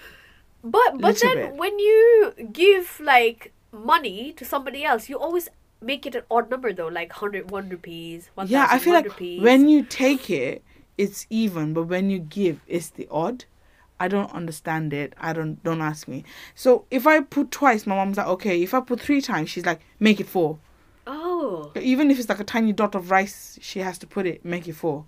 But 0.63 0.99
but 1.01 1.17
then 1.21 1.35
bit. 1.37 1.53
when 1.55 1.77
you 1.79 2.33
give 2.53 2.99
like 2.99 3.51
money 3.71 4.33
to 4.37 4.45
somebody 4.45 4.83
else, 4.85 5.09
you 5.09 5.17
always 5.17 5.49
make 5.81 6.05
it 6.05 6.15
an 6.15 6.23
odd 6.29 6.49
number 6.49 6.71
though, 6.73 6.87
like 6.99 7.11
hundred 7.13 7.49
one 7.51 7.67
rupees, 7.69 8.29
one 8.35 8.47
yeah. 8.47 8.67
I 8.69 8.77
feel 8.79 8.93
like 8.93 9.05
rupees. 9.05 9.41
when 9.41 9.67
you 9.69 9.83
take 9.83 10.29
it, 10.29 10.63
it's 10.97 11.27
even, 11.29 11.73
but 11.73 11.83
when 11.83 12.09
you 12.09 12.19
give, 12.19 12.61
it's 12.67 12.89
the 12.89 13.07
odd. 13.11 13.45
I 13.99 14.07
don't 14.09 14.31
understand 14.33 14.91
it. 14.93 15.13
I 15.17 15.31
don't 15.33 15.63
don't 15.63 15.81
ask 15.81 16.07
me. 16.07 16.23
So 16.53 16.85
if 16.91 17.07
I 17.07 17.21
put 17.21 17.51
twice, 17.51 17.85
my 17.87 17.95
mom's 17.95 18.17
like, 18.17 18.27
okay. 18.27 18.61
If 18.61 18.73
I 18.73 18.81
put 18.81 18.99
three 18.99 19.21
times, 19.21 19.49
she's 19.49 19.65
like, 19.65 19.79
make 19.99 20.19
it 20.19 20.27
four. 20.27 20.59
oh, 21.07 21.71
Even 21.79 22.11
if 22.11 22.19
it's 22.19 22.27
like 22.29 22.39
a 22.41 22.43
tiny 22.43 22.73
dot 22.73 22.93
of 22.95 23.09
rice, 23.11 23.57
she 23.61 23.79
has 23.79 23.97
to 23.99 24.07
put 24.07 24.25
it, 24.25 24.43
make 24.43 24.67
it 24.67 24.73
four. 24.73 25.05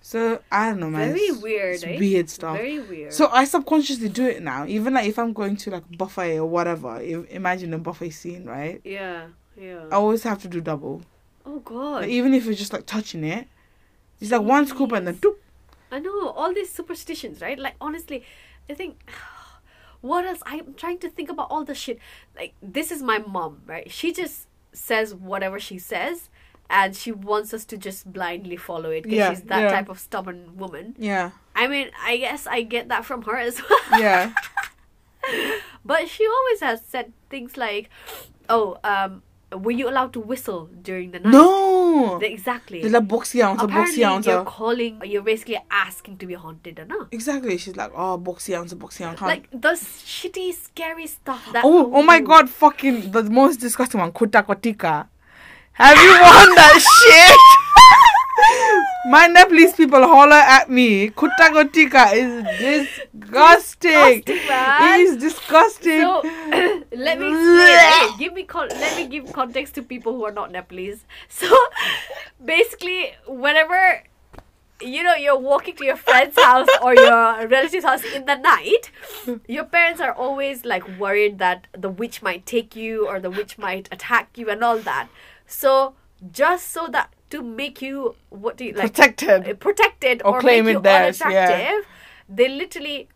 So 0.00 0.40
I 0.52 0.68
don't 0.70 0.80
know, 0.80 0.90
man. 0.90 1.08
very 1.08 1.20
It's- 1.22 1.42
weird. 1.42 1.74
It's 1.76 1.84
eh? 1.84 1.98
weird 1.98 2.30
stuff. 2.30 2.56
Very 2.56 2.78
weird. 2.80 3.12
So 3.12 3.28
I 3.32 3.44
subconsciously 3.44 4.08
do 4.10 4.26
it 4.26 4.42
now. 4.42 4.66
Even 4.66 4.94
like 4.94 5.06
if 5.08 5.18
I'm 5.18 5.32
going 5.32 5.56
to 5.56 5.70
like 5.70 5.84
buffet 5.96 6.38
or 6.38 6.46
whatever, 6.46 7.00
if, 7.00 7.28
imagine 7.30 7.72
a 7.74 7.78
buffet 7.78 8.10
scene, 8.10 8.44
right? 8.44 8.80
yeah, 8.84 9.26
yeah. 9.56 9.84
I 9.90 9.94
always 9.96 10.22
have 10.22 10.40
to 10.42 10.48
do 10.48 10.60
double. 10.60 11.02
oh 11.46 11.60
god. 11.60 12.02
Like, 12.02 12.10
even 12.10 12.34
if 12.34 12.46
it's 12.46 12.58
just 12.58 12.72
like 12.72 12.86
touching 12.86 13.24
it, 13.24 13.48
it's 14.20 14.30
like 14.30 14.42
one 14.42 14.66
scoop 14.66 14.92
and 14.92 15.06
then 15.06 15.14
doop. 15.16 15.36
I 15.90 15.98
know 16.00 16.28
all 16.30 16.52
these 16.52 16.70
superstitions, 16.70 17.40
right? 17.40 17.58
Like 17.58 17.74
honestly, 17.80 18.24
I 18.68 18.74
think 18.74 18.98
what 20.00 20.24
else? 20.26 20.40
I'm 20.46 20.74
trying 20.74 20.98
to 20.98 21.08
think 21.08 21.30
about 21.30 21.48
all 21.50 21.64
the 21.64 21.74
shit. 21.74 21.98
Like 22.36 22.54
this 22.62 22.90
is 22.90 23.02
my 23.02 23.18
mom, 23.18 23.62
right? 23.66 23.90
She 23.90 24.12
just 24.12 24.46
says 24.72 25.14
whatever 25.14 25.58
she 25.58 25.78
says, 25.78 26.28
and 26.70 26.94
she 26.94 27.10
wants 27.10 27.54
us 27.54 27.64
to 27.64 27.78
just 27.78 28.12
blindly 28.12 28.56
follow 28.56 28.90
it 28.90 29.02
because 29.04 29.16
Yeah, 29.18 29.30
she's 29.30 29.42
that 29.44 29.62
yeah. 29.62 29.70
type 29.70 29.88
of 29.88 29.98
stubborn 29.98 30.56
woman. 30.58 30.94
Yeah, 30.98 31.30
I 31.56 31.66
mean, 31.66 31.90
I 32.04 32.18
guess 32.18 32.46
I 32.46 32.62
get 32.62 32.88
that 32.88 33.04
from 33.06 33.22
her 33.22 33.36
as 33.38 33.60
well. 33.70 34.00
yeah, 34.00 34.32
but 35.84 36.08
she 36.08 36.26
always 36.26 36.60
has 36.60 36.82
said 36.84 37.12
things 37.30 37.56
like, 37.56 37.88
"Oh, 38.48 38.78
um, 38.84 39.22
were 39.52 39.70
you 39.72 39.88
allowed 39.88 40.12
to 40.14 40.20
whistle 40.20 40.68
during 40.82 41.10
the 41.12 41.20
night?" 41.20 41.32
no. 41.32 41.77
Exactly. 42.22 42.80
There's 42.80 42.92
like 42.92 43.08
boxy 43.08 43.42
ounce, 43.44 43.62
Apparently, 43.62 44.02
boxy 44.02 44.06
ounce. 44.06 44.26
you're 44.26 44.44
calling. 44.44 45.00
You're 45.04 45.22
basically 45.22 45.58
asking 45.70 46.18
to 46.18 46.26
be 46.26 46.34
haunted, 46.34 46.78
or 46.78 46.84
not? 46.86 47.08
Exactly. 47.12 47.56
She's 47.58 47.76
like, 47.76 47.92
oh, 47.94 48.18
boxy 48.18 48.56
ounce, 48.56 48.74
boxy 48.74 49.06
ounce. 49.06 49.20
Like 49.20 49.50
the 49.50 49.70
shitty, 49.70 50.52
scary 50.54 51.06
stuff 51.06 51.48
that. 51.52 51.64
oh, 51.64 51.90
oh 51.94 52.02
my 52.02 52.20
god, 52.20 52.48
fucking 52.50 53.10
the 53.12 53.22
most 53.24 53.58
disgusting 53.60 54.00
one, 54.00 54.12
kuta 54.12 54.42
kotika. 54.44 55.06
Have 55.72 55.96
you 55.96 56.10
won 56.10 56.54
that 56.56 56.78
shit? 56.98 57.38
My 59.06 59.26
Nepalese 59.26 59.72
people 59.74 60.06
holler 60.06 60.36
at 60.36 60.68
me. 60.68 61.08
Kuta 61.10 61.48
kotika 61.50 62.12
is 62.12 62.44
disgusting. 62.58 64.22
Disgusting, 64.22 64.48
man. 64.48 65.00
It 65.00 65.02
is 65.04 65.16
disgusting. 65.16 66.00
So 66.00 66.20
let 66.92 67.18
me 67.18 67.28
explain. 67.28 68.18
Give 68.18 68.32
me 68.34 68.42
con- 68.44 68.68
let 68.68 68.96
me 68.96 69.06
give 69.06 69.32
context 69.32 69.74
to 69.76 69.82
people 69.82 70.14
who 70.14 70.24
are 70.24 70.32
not 70.32 70.52
Nepalese. 70.52 71.04
So 71.28 71.48
basically, 72.44 73.12
whenever 73.26 74.02
you 74.80 75.02
know 75.02 75.14
you're 75.14 75.38
walking 75.38 75.74
to 75.76 75.84
your 75.84 75.96
friend's 75.96 76.40
house 76.42 76.68
or 76.82 76.94
your 76.94 77.46
relative's 77.48 77.84
house 77.84 78.04
in 78.04 78.26
the 78.26 78.36
night, 78.36 78.90
your 79.46 79.64
parents 79.64 80.00
are 80.00 80.12
always 80.12 80.64
like 80.64 80.84
worried 80.98 81.38
that 81.38 81.66
the 81.72 81.88
witch 81.88 82.22
might 82.22 82.44
take 82.46 82.76
you 82.76 83.06
or 83.08 83.20
the 83.20 83.30
witch 83.30 83.58
might 83.58 83.88
attack 83.90 84.36
you 84.36 84.50
and 84.50 84.62
all 84.62 84.78
that. 84.78 85.08
So 85.46 85.94
just 86.30 86.68
so 86.70 86.88
that 86.88 87.12
to 87.30 87.42
make 87.42 87.82
you 87.82 88.14
what 88.30 88.56
do 88.56 88.64
you 88.64 88.72
like 88.72 88.94
Protected. 88.94 89.48
uh, 89.48 89.54
protected 89.54 90.22
Or 90.24 90.36
or, 90.36 90.40
claim 90.40 90.64
make 90.64 90.72
it 90.72 90.78
you 90.78 90.82
theirs, 90.82 91.20
yeah. 91.28 91.80
they 92.28 92.48
literally 92.48 93.08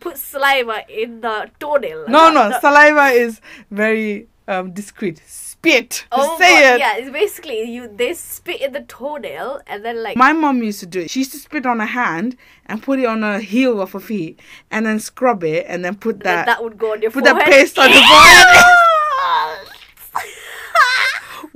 put 0.00 0.16
saliva 0.16 0.82
in 0.88 1.20
the 1.20 1.50
toenail. 1.58 2.06
No, 2.08 2.30
no, 2.32 2.48
the- 2.48 2.60
saliva 2.60 3.06
is 3.08 3.40
very 3.70 4.28
um 4.48 4.70
discreet. 4.72 5.20
Spit. 5.26 6.06
Oh 6.12 6.38
Say 6.38 6.60
God, 6.60 6.74
it. 6.74 6.78
yeah, 6.78 6.96
it's 6.98 7.10
basically 7.10 7.62
you. 7.64 7.88
They 7.88 8.14
spit 8.14 8.60
in 8.60 8.72
the 8.72 8.82
toenail 8.82 9.60
and 9.66 9.84
then 9.84 10.02
like 10.02 10.16
My 10.16 10.32
mom 10.32 10.62
used 10.62 10.80
to 10.80 10.86
do 10.86 11.00
it. 11.00 11.10
She 11.10 11.20
used 11.20 11.32
to 11.32 11.38
spit 11.38 11.66
on 11.66 11.80
her 11.80 11.86
hand 11.86 12.36
and 12.66 12.80
put 12.82 13.00
it 13.00 13.06
on 13.06 13.22
her 13.22 13.40
heel 13.40 13.80
of 13.80 13.92
her 13.92 14.00
feet 14.00 14.38
and 14.70 14.86
then 14.86 15.00
scrub 15.00 15.42
it 15.42 15.66
and 15.68 15.84
then 15.84 15.96
put 15.96 16.20
then 16.20 16.36
that, 16.36 16.46
that 16.46 16.62
would 16.62 16.78
go 16.78 16.92
on 16.92 17.02
your 17.02 17.10
put 17.10 17.24
forehead. 17.26 17.46
that 17.46 17.50
paste 17.52 17.78
on 17.78 17.90
the 17.90 17.94
forehead. 18.12 18.76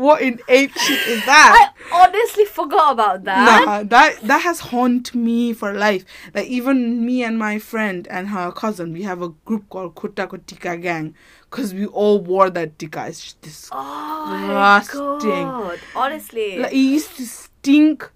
what 0.00 0.22
in 0.22 0.40
ape 0.48 0.72
shit 0.72 1.06
is 1.08 1.24
that? 1.26 1.72
I 1.92 2.06
honestly 2.06 2.44
forgot 2.46 2.92
about 2.94 3.24
that. 3.24 3.64
Nah, 3.66 3.82
that 3.84 4.20
that 4.22 4.42
has 4.42 4.60
haunted 4.60 5.14
me 5.14 5.52
for 5.52 5.72
life. 5.72 6.04
Like 6.34 6.46
even 6.46 7.04
me 7.04 7.22
and 7.22 7.38
my 7.38 7.58
friend 7.58 8.08
and 8.10 8.28
her 8.28 8.50
cousin, 8.52 8.92
we 8.92 9.02
have 9.02 9.22
a 9.22 9.28
group 9.44 9.68
called 9.68 9.94
Kuta 9.94 10.26
Kotika 10.26 10.80
Gang 10.80 11.14
because 11.50 11.74
we 11.74 11.86
all 11.86 12.20
wore 12.20 12.50
that 12.50 12.78
tika. 12.78 13.06
It's 13.08 13.34
just 13.34 13.68
Oh 13.72 14.26
my 14.26 14.78
Disgusting. 14.80 15.44
god! 15.44 15.78
Honestly, 15.94 16.58
like 16.58 16.72
it 16.72 16.76
used 16.76 17.16
to 17.16 17.26
stink 17.26 18.10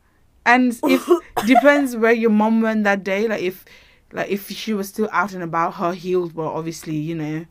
and 0.46 0.78
if 0.84 1.08
depends 1.46 1.96
where 1.96 2.12
your 2.12 2.30
mom 2.30 2.60
went 2.62 2.84
that 2.84 3.04
day 3.04 3.26
like 3.28 3.42
if 3.42 3.64
like 4.12 4.30
if 4.30 4.48
she 4.50 4.74
was 4.74 4.88
still 4.88 5.08
out 5.12 5.32
and 5.32 5.42
about 5.42 5.74
her 5.74 5.92
heels 5.92 6.32
were 6.34 6.44
obviously 6.46 6.94
you 6.96 7.14
know 7.14 7.44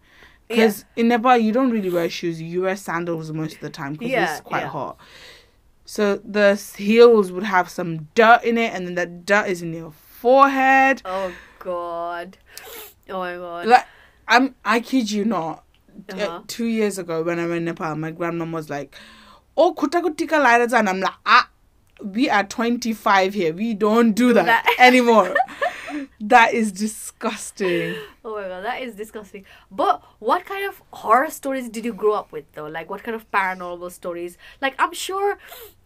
because 0.48 0.86
in 0.96 1.08
nepal 1.08 1.38
you 1.38 1.52
don't 1.52 1.72
really 1.72 1.90
wear 1.90 2.10
shoes 2.10 2.42
you 2.42 2.62
wear 2.64 2.76
sandals 2.76 3.32
most 3.32 3.56
of 3.56 3.62
the 3.62 3.70
time 3.70 3.94
because 3.94 4.10
Yeah, 4.12 4.32
it's 4.32 4.42
quite 4.42 4.62
yeah. 4.64 4.70
hot 4.70 4.98
so 5.86 6.18
the 6.18 6.56
heels 6.78 7.32
would 7.32 7.44
have 7.44 7.70
some 7.70 8.08
dirt 8.16 8.44
in 8.44 8.58
it 8.58 8.74
and 8.74 8.86
then 8.88 8.96
that 8.96 9.26
dirt 9.26 9.48
is 9.48 9.62
in 9.62 9.74
your 9.74 9.92
forehead 9.92 11.02
oh 11.06 11.32
god, 11.60 12.38
oh 13.10 13.20
my 13.20 13.36
god. 13.36 13.68
like 13.68 13.86
i'm 14.28 14.56
i 14.64 14.80
kid 14.80 15.12
you 15.12 15.26
not 15.26 15.64
uh, 16.10 16.16
Uh-huh. 16.16 16.42
two 16.48 16.66
years 16.66 16.98
ago 16.98 17.24
when 17.24 17.40
i 17.40 17.46
went 17.48 17.62
to 17.62 17.66
nepal 17.66 17.96
my 17.96 18.12
grandmom 18.12 18.52
was 18.52 18.70
like 18.70 18.96
oh 19.58 19.74
kuta 19.74 20.02
kutika 20.02 20.74
and 20.78 20.90
i'm 20.90 21.00
like 21.00 21.14
ah 21.26 21.50
we 22.02 22.30
are 22.30 22.44
25 22.44 23.34
here 23.34 23.54
we 23.54 23.74
don't 23.74 24.14
do 24.14 24.34
that, 24.34 24.46
that. 24.46 24.76
anymore 24.80 25.34
that 26.20 26.54
is 26.54 26.72
disgusting. 26.72 27.96
Oh 28.26 28.36
my 28.36 28.48
god, 28.48 28.64
that 28.66 28.82
is 28.82 28.96
disgusting. 28.96 29.46
But 29.70 30.02
what 30.20 30.44
kind 30.46 30.66
of 30.68 30.82
horror 30.92 31.30
stories 31.30 31.70
did 31.70 31.86
you 31.86 31.94
grow 31.94 32.14
up 32.14 32.32
with 32.32 32.52
though? 32.54 32.66
Like 32.68 32.90
what 32.90 33.04
kind 33.04 33.14
of 33.16 33.30
paranormal 33.32 33.92
stories? 33.92 34.38
Like 34.60 34.74
I'm 34.80 34.94
sure, 34.94 35.38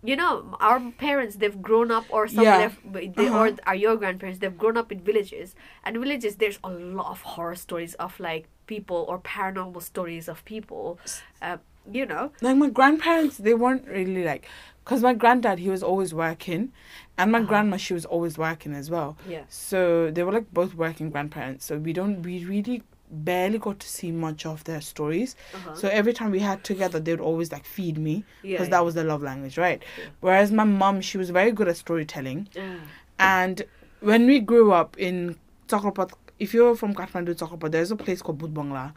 you 0.03 0.15
know, 0.15 0.55
our 0.61 0.79
parents 0.97 1.35
they've 1.35 1.61
grown 1.61 1.91
up 1.91 2.05
or 2.09 2.27
some 2.29 2.45
Yeah. 2.45 2.71
they've- 2.85 3.13
Uh-huh. 3.17 3.37
or 3.37 3.51
are 3.65 3.75
your 3.75 3.97
grandparents 3.97 4.39
they've 4.39 4.57
grown 4.57 4.77
up 4.77 4.91
in 4.93 4.99
villages 5.01 5.55
and 5.83 5.97
villages 5.97 6.37
there's 6.37 6.59
a 6.63 6.69
lot 6.69 7.11
of 7.11 7.21
horror 7.23 7.55
stories 7.55 7.93
of 7.95 8.17
like 8.19 8.47
people 8.65 9.05
or 9.09 9.19
paranormal 9.19 9.81
stories 9.83 10.29
of 10.29 10.45
people. 10.45 10.99
Um, 11.41 11.59
you 11.91 12.05
know. 12.05 12.31
like 12.41 12.55
my 12.57 12.69
grandparents 12.69 13.37
they 13.37 13.53
weren't 13.53 13.85
really 13.87 14.23
like 14.23 14.47
because 14.87 15.03
my 15.03 15.13
granddad 15.13 15.59
he 15.59 15.69
was 15.69 15.83
always 15.83 16.13
working 16.13 16.71
and 17.17 17.29
my 17.31 17.39
Uh-huh. 17.39 17.47
grandma 17.47 17.75
she 17.77 17.93
was 17.93 18.05
always 18.05 18.37
working 18.37 18.73
as 18.73 18.89
well 18.89 19.17
Yeah. 19.27 19.41
so 19.49 20.09
they 20.11 20.23
were 20.23 20.31
like 20.31 20.53
both 20.53 20.73
working 20.75 21.09
grandparents 21.09 21.65
so 21.65 21.77
we 21.77 21.91
don't 21.91 22.21
we 22.23 22.45
really 22.45 22.83
barely 23.11 23.57
got 23.57 23.79
to 23.79 23.87
see 23.87 24.11
much 24.11 24.45
of 24.45 24.63
their 24.63 24.79
stories 24.79 25.35
Uh-huh. 25.55 25.75
so 25.75 25.89
every 25.89 26.13
time 26.13 26.31
we 26.31 26.39
had 26.39 26.63
together 26.63 26.99
they 27.01 27.11
would 27.11 27.19
always 27.31 27.51
like 27.51 27.65
feed 27.65 27.97
me 27.97 28.23
yeah. 28.43 28.53
because 28.53 28.69
that 28.69 28.83
was 28.85 28.95
their 28.95 29.03
love 29.03 29.21
language 29.21 29.57
right 29.57 29.83
whereas 30.21 30.51
my 30.53 30.63
mum 30.63 31.01
she 31.01 31.17
was 31.17 31.29
very 31.31 31.51
good 31.51 31.67
at 31.67 31.75
storytelling 31.75 32.47
yeah. 32.53 32.75
and 33.19 33.63
when 33.99 34.25
we 34.25 34.39
grew 34.39 34.71
up 34.71 34.95
in 34.97 35.35
Tokropat, 35.67 36.11
if 36.39 36.53
you're 36.53 36.75
from 36.75 36.93
Kathmandu, 36.93 37.35
Tokropat, 37.35 37.71
there's 37.71 37.91
a 37.91 37.95
place 37.95 38.21
called 38.21 38.39
Budbangla. 38.39 38.93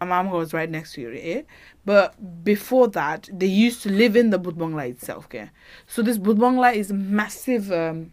My 0.00 0.06
mom 0.06 0.30
was 0.30 0.52
right 0.52 0.68
next 0.70 0.92
to 0.94 1.12
it. 1.12 1.20
Eh? 1.38 1.42
But 1.84 2.44
before 2.44 2.88
that, 2.88 3.28
they 3.32 3.46
used 3.46 3.82
to 3.82 3.90
live 3.90 4.16
in 4.16 4.30
the 4.30 4.38
Budbangla 4.38 4.90
itself. 4.90 5.24
Okay? 5.26 5.50
So 5.86 6.02
this 6.02 6.18
Budbangla 6.18 6.74
is 6.74 6.92
massive 6.92 7.72
um, 7.72 8.12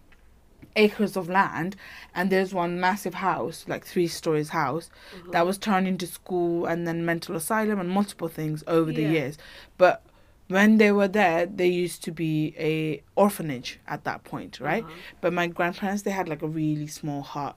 acres 0.75 1.17
of 1.17 1.27
land, 1.29 1.75
and 2.15 2.29
there's 2.29 2.53
one 2.53 2.79
massive 2.79 3.15
house, 3.15 3.65
like 3.67 3.85
three 3.85 4.07
stories 4.07 4.49
house, 4.49 4.89
Uh-huh. 5.13 5.31
that 5.31 5.45
was 5.45 5.57
turned 5.57 5.87
into 5.87 6.07
school 6.07 6.65
and 6.65 6.87
then 6.87 7.05
mental 7.05 7.35
asylum 7.35 7.79
and 7.79 7.89
multiple 7.89 8.29
things 8.29 8.63
over 8.67 8.91
the 8.93 9.03
years. 9.03 9.37
But 9.77 10.01
when 10.47 10.77
they 10.77 10.91
were 10.91 11.07
there, 11.07 11.45
they 11.45 11.67
used 11.67 12.03
to 12.03 12.11
be 12.11 12.53
a 12.57 13.01
orphanage 13.15 13.79
at 13.87 14.03
that 14.05 14.23
point, 14.23 14.59
right? 14.59 14.83
Uh-huh. 14.83 14.93
But 15.21 15.33
my 15.33 15.47
grandparents 15.47 16.03
they 16.03 16.11
had 16.11 16.29
like 16.29 16.41
a 16.41 16.47
really 16.47 16.87
small 16.87 17.21
hut, 17.21 17.55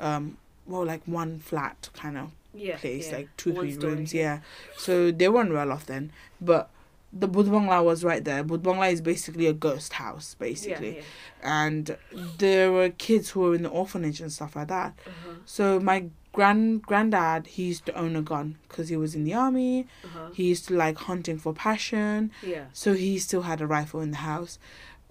um, 0.00 0.36
well 0.66 0.84
like 0.84 1.02
one 1.06 1.38
flat 1.38 1.88
kind 1.94 2.18
of 2.18 2.30
yeah. 2.54 2.76
place, 2.76 3.10
yeah. 3.10 3.16
like 3.16 3.36
two 3.36 3.52
One 3.52 3.64
three 3.64 3.72
story. 3.72 3.94
rooms, 3.94 4.14
yeah. 4.14 4.40
So 4.76 5.10
they 5.10 5.28
weren't 5.28 5.52
well 5.52 5.72
off 5.72 5.86
then, 5.86 6.12
but 6.40 6.70
the 7.12 7.28
Budbangla 7.28 7.84
was 7.84 8.02
right 8.02 8.24
there. 8.24 8.42
Budbangla 8.42 8.92
is 8.92 9.00
basically 9.00 9.46
a 9.46 9.52
ghost 9.52 9.94
house, 9.94 10.34
basically, 10.34 10.96
Yeah, 10.96 11.02
and 11.42 11.96
there 12.38 12.72
were 12.72 12.90
kids 12.90 13.30
who 13.30 13.40
were 13.40 13.54
in 13.54 13.62
the 13.62 13.68
orphanage 13.68 14.20
and 14.20 14.32
stuff 14.32 14.56
like 14.56 14.68
that. 14.68 14.98
Uh-huh. 15.06 15.34
So 15.44 15.80
my 15.80 16.06
grand 16.32 16.82
granddad 16.82 17.46
he 17.46 17.62
used 17.66 17.86
to 17.86 17.94
own 17.94 18.16
a 18.16 18.20
gun 18.22 18.58
because 18.68 18.88
he 18.88 18.96
was 18.96 19.14
in 19.14 19.22
the 19.22 19.34
army. 19.34 19.86
Uh-huh. 20.04 20.30
He 20.34 20.48
used 20.48 20.66
to 20.68 20.74
like 20.74 20.98
hunting 20.98 21.38
for 21.38 21.52
passion. 21.52 22.32
Yeah. 22.42 22.64
So 22.72 22.94
he 22.94 23.18
still 23.18 23.42
had 23.42 23.60
a 23.60 23.66
rifle 23.66 24.00
in 24.00 24.10
the 24.10 24.18
house. 24.18 24.58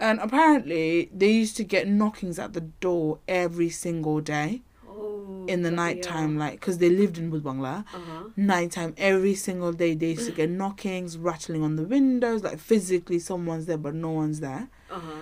And 0.00 0.18
apparently, 0.20 1.08
they 1.14 1.30
used 1.30 1.56
to 1.56 1.64
get 1.64 1.86
knockings 1.86 2.38
at 2.38 2.52
the 2.52 2.60
door 2.60 3.20
every 3.28 3.70
single 3.70 4.20
day 4.20 4.62
Oh. 4.96 5.44
in 5.48 5.62
the 5.62 5.70
bloody 5.70 5.94
night 5.94 6.02
time, 6.02 6.38
like, 6.38 6.60
because 6.60 6.78
they 6.78 6.88
lived 6.88 7.18
in 7.18 7.30
Budbangla. 7.30 7.84
Uh-huh. 7.92 8.28
Nighttime, 8.36 8.94
every 8.96 9.34
single 9.34 9.72
day, 9.72 9.94
they 9.94 10.10
used 10.10 10.26
to 10.26 10.32
get 10.40 10.50
knockings, 10.50 11.18
rattling 11.18 11.62
on 11.62 11.76
the 11.76 11.82
windows, 11.82 12.42
like 12.42 12.58
physically 12.58 13.18
someone's 13.18 13.66
there, 13.66 13.78
but 13.78 13.94
no 13.94 14.10
one's 14.10 14.40
there. 14.40 14.68
Uh-huh. 14.90 15.12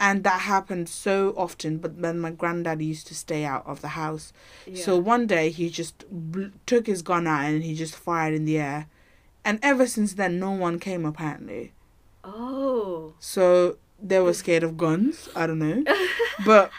And 0.00 0.22
that 0.24 0.42
happened 0.42 0.88
so 0.88 1.34
often, 1.36 1.78
but 1.78 2.00
then 2.00 2.20
my 2.20 2.30
granddad 2.30 2.80
used 2.80 3.08
to 3.08 3.14
stay 3.14 3.44
out 3.44 3.66
of 3.66 3.80
the 3.80 3.88
house. 3.88 4.32
Yeah. 4.66 4.82
So 4.84 4.96
one 4.96 5.26
day, 5.26 5.50
he 5.50 5.70
just 5.70 6.04
bl- 6.10 6.54
took 6.66 6.86
his 6.86 7.02
gun 7.02 7.26
out 7.26 7.46
and 7.46 7.64
he 7.64 7.74
just 7.74 7.96
fired 7.96 8.34
in 8.34 8.44
the 8.44 8.58
air. 8.58 8.86
And 9.44 9.58
ever 9.62 9.86
since 9.86 10.14
then, 10.14 10.38
no 10.38 10.52
one 10.52 10.78
came 10.78 11.04
apparently. 11.04 11.72
Oh. 12.22 13.14
So 13.18 13.78
they 14.00 14.20
were 14.20 14.34
scared 14.34 14.62
of 14.62 14.76
guns. 14.76 15.28
I 15.34 15.46
don't 15.46 15.58
know. 15.58 15.82
but 16.46 16.70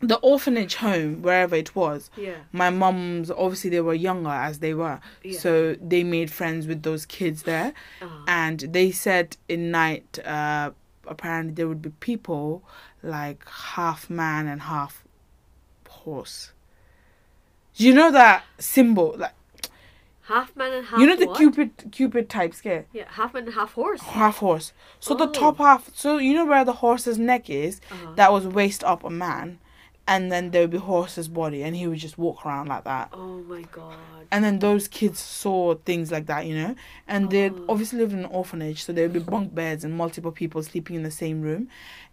the 0.00 0.16
orphanage 0.16 0.76
home, 0.76 1.20
wherever 1.22 1.54
it 1.54 1.76
was, 1.76 2.10
Yeah. 2.16 2.36
my 2.52 2.70
mum's 2.70 3.30
obviously 3.30 3.68
they 3.70 3.80
were 3.82 3.94
younger 3.94 4.30
as 4.30 4.60
they 4.60 4.72
were. 4.74 4.98
Yeah. 5.22 5.38
So 5.38 5.74
they 5.74 6.02
made 6.04 6.30
friends 6.30 6.66
with 6.66 6.82
those 6.82 7.04
kids 7.04 7.42
there. 7.42 7.74
Uh-huh. 8.00 8.24
And 8.26 8.60
they 8.60 8.90
said 8.92 9.36
in 9.48 9.70
night, 9.70 10.18
uh, 10.24 10.70
apparently 11.06 11.52
there 11.52 11.68
would 11.68 11.82
be 11.82 11.90
people 12.00 12.62
like 13.02 13.46
half 13.48 14.08
man 14.08 14.46
and 14.46 14.62
half 14.62 15.04
horse. 15.88 16.52
You 17.74 17.94
know 17.94 18.10
that 18.10 18.44
symbol, 18.58 19.14
like 19.18 19.32
half 20.22 20.54
man 20.56 20.72
and 20.72 20.86
half 20.86 20.98
you 21.00 21.06
know 21.06 21.16
the 21.16 21.26
what? 21.26 21.36
cupid 21.36 21.70
cupid 21.92 22.28
type 22.28 22.54
scare, 22.54 22.86
Yeah, 22.92 23.04
half 23.08 23.34
man 23.34 23.44
and 23.44 23.54
half 23.54 23.72
horse. 23.72 24.00
half 24.00 24.38
horse. 24.38 24.72
So 24.98 25.14
the 25.14 25.26
Oh. 25.28 25.32
top 25.32 25.58
half, 25.58 25.90
so 25.94 26.18
you 26.18 26.34
know 26.34 26.44
where 26.44 26.64
the 26.64 26.74
horse's 26.74 27.18
neck 27.18 27.48
is, 27.50 27.80
Uh-huh. 27.90 28.12
that 28.16 28.32
was 28.32 28.46
waist 28.46 28.84
up 28.84 29.02
a 29.04 29.10
man, 29.10 29.58
and 30.10 30.30
then 30.32 30.50
there 30.50 30.62
would 30.64 30.70
be 30.78 30.78
horse's 30.92 31.28
body, 31.28 31.60
and 31.64 31.72
he 31.80 31.86
would 31.86 31.98
just 32.06 32.18
walk 32.18 32.44
around 32.44 32.66
like 32.68 32.84
that. 32.84 33.08
Oh 33.14 33.38
my 33.54 33.62
god. 33.78 33.94
And 34.32 34.44
then 34.44 34.58
those 34.60 34.86
kids 34.88 35.18
saw 35.18 35.74
things 35.88 36.12
like 36.12 36.26
that, 36.26 36.42
you 36.46 36.54
know, 36.54 36.72
and 37.08 37.30
they 37.30 37.50
Oh. 37.50 37.64
obviously 37.68 37.98
lived 38.00 38.12
in 38.12 38.20
an 38.20 38.30
orphanage, 38.40 38.84
so 38.84 38.92
there 38.92 39.04
would 39.06 39.12
be 39.20 39.30
bunk 39.34 39.54
beds 39.54 39.82
and 39.84 39.92
multiple 39.96 40.32
people 40.32 40.62
sleeping 40.62 40.94
in 40.96 41.02
the 41.02 41.10
same 41.24 41.38
room. 41.48 41.62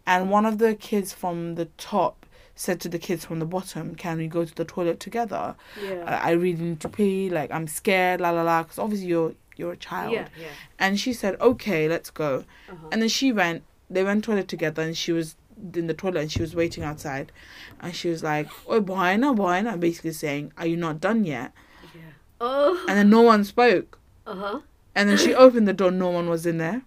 And 0.06 0.32
one 0.32 0.46
of 0.52 0.56
the 0.64 0.74
kids 0.90 1.10
from 1.22 1.56
the 1.56 1.66
top 1.78 2.26
said 2.56 2.80
to 2.82 2.90
the 2.90 2.98
kids 3.08 3.22
from 3.26 3.38
the 3.40 3.46
bottom, 3.46 3.94
"Can 4.04 4.18
we 4.18 4.28
go 4.28 4.42
to 4.46 4.56
the 4.56 4.66
toilet 4.66 5.00
together? 5.00 5.56
Yeah. 5.84 6.04
I, 6.08 6.30
I 6.30 6.32
really 6.32 6.64
need 6.70 6.80
to 6.86 6.90
pee. 6.90 7.30
Like 7.30 7.52
I'm 7.52 7.68
scared, 7.68 8.20
la 8.22 8.30
la 8.32 8.42
la." 8.44 8.64
Because 8.64 8.80
obviously 8.80 9.08
you're 9.14 9.34
you're 9.60 9.74
a 9.74 9.78
child. 9.78 10.14
yeah, 10.14 10.28
yeah. 10.44 10.48
And 10.80 11.00
she 11.00 11.14
said, 11.14 11.34
"Okay, 11.40 11.88
let's 11.88 12.10
go." 12.10 12.32
Uh-huh. 12.72 12.88
And 12.92 13.02
then 13.02 13.10
she 13.10 13.32
went. 13.32 13.62
They 13.90 14.04
went 14.04 14.24
to 14.24 14.32
toilet 14.32 14.48
together, 14.48 14.82
and 14.88 14.96
she 14.98 15.12
was 15.20 15.36
in 15.74 15.88
the 15.88 15.94
toilet, 15.94 16.22
and 16.22 16.32
she 16.32 16.42
was 16.42 16.56
waiting 16.56 16.84
outside, 16.84 17.32
and 17.80 17.96
she 17.96 18.10
was 18.10 18.24
like, 18.24 18.48
"Oh, 18.68 18.82
boina, 18.82 19.36
boina," 19.36 19.80
basically 19.80 20.12
saying, 20.14 20.54
"Are 20.58 20.68
you 20.68 20.78
not 20.78 21.00
done 21.00 21.24
yet?" 21.26 21.52
yeah. 21.96 22.02
Oh. 22.40 22.84
And 22.88 22.98
then 22.98 23.10
no 23.10 23.22
one 23.22 23.44
spoke. 23.44 24.00
Uh-huh. 24.26 24.60
And 24.96 25.10
then 25.10 25.18
she 25.18 25.34
opened 25.34 25.68
the 25.68 25.74
door, 25.74 25.92
no 25.92 26.10
one 26.10 26.30
was 26.30 26.46
in 26.46 26.58
there. 26.58 26.82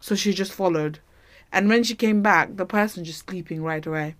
So 0.00 0.14
she 0.14 0.32
just 0.34 0.52
followed. 0.52 0.98
And 1.52 1.68
when 1.68 1.82
she 1.84 1.94
came 1.94 2.22
back, 2.22 2.56
the 2.56 2.66
person 2.66 3.04
just 3.04 3.28
sleeping 3.28 3.62
right 3.62 3.84
away. 3.86 4.16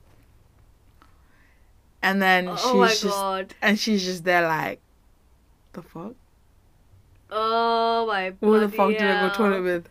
And 2.02 2.20
then 2.20 2.48
Oh 2.48 2.56
she's 2.56 2.74
my 2.74 2.88
just 2.88 3.04
god. 3.04 3.54
and 3.62 3.78
she's 3.78 4.04
just 4.04 4.24
there 4.24 4.42
like 4.42 4.80
the 5.72 5.82
fuck? 5.82 6.14
Oh 7.30 8.06
my 8.06 8.32
Who 8.40 8.58
the 8.60 8.68
bloody 8.68 8.76
fuck 8.76 8.88
did 8.90 9.02
I 9.02 9.12
go 9.20 9.28
hell. 9.28 9.30
toilet 9.30 9.62
with? 9.62 9.88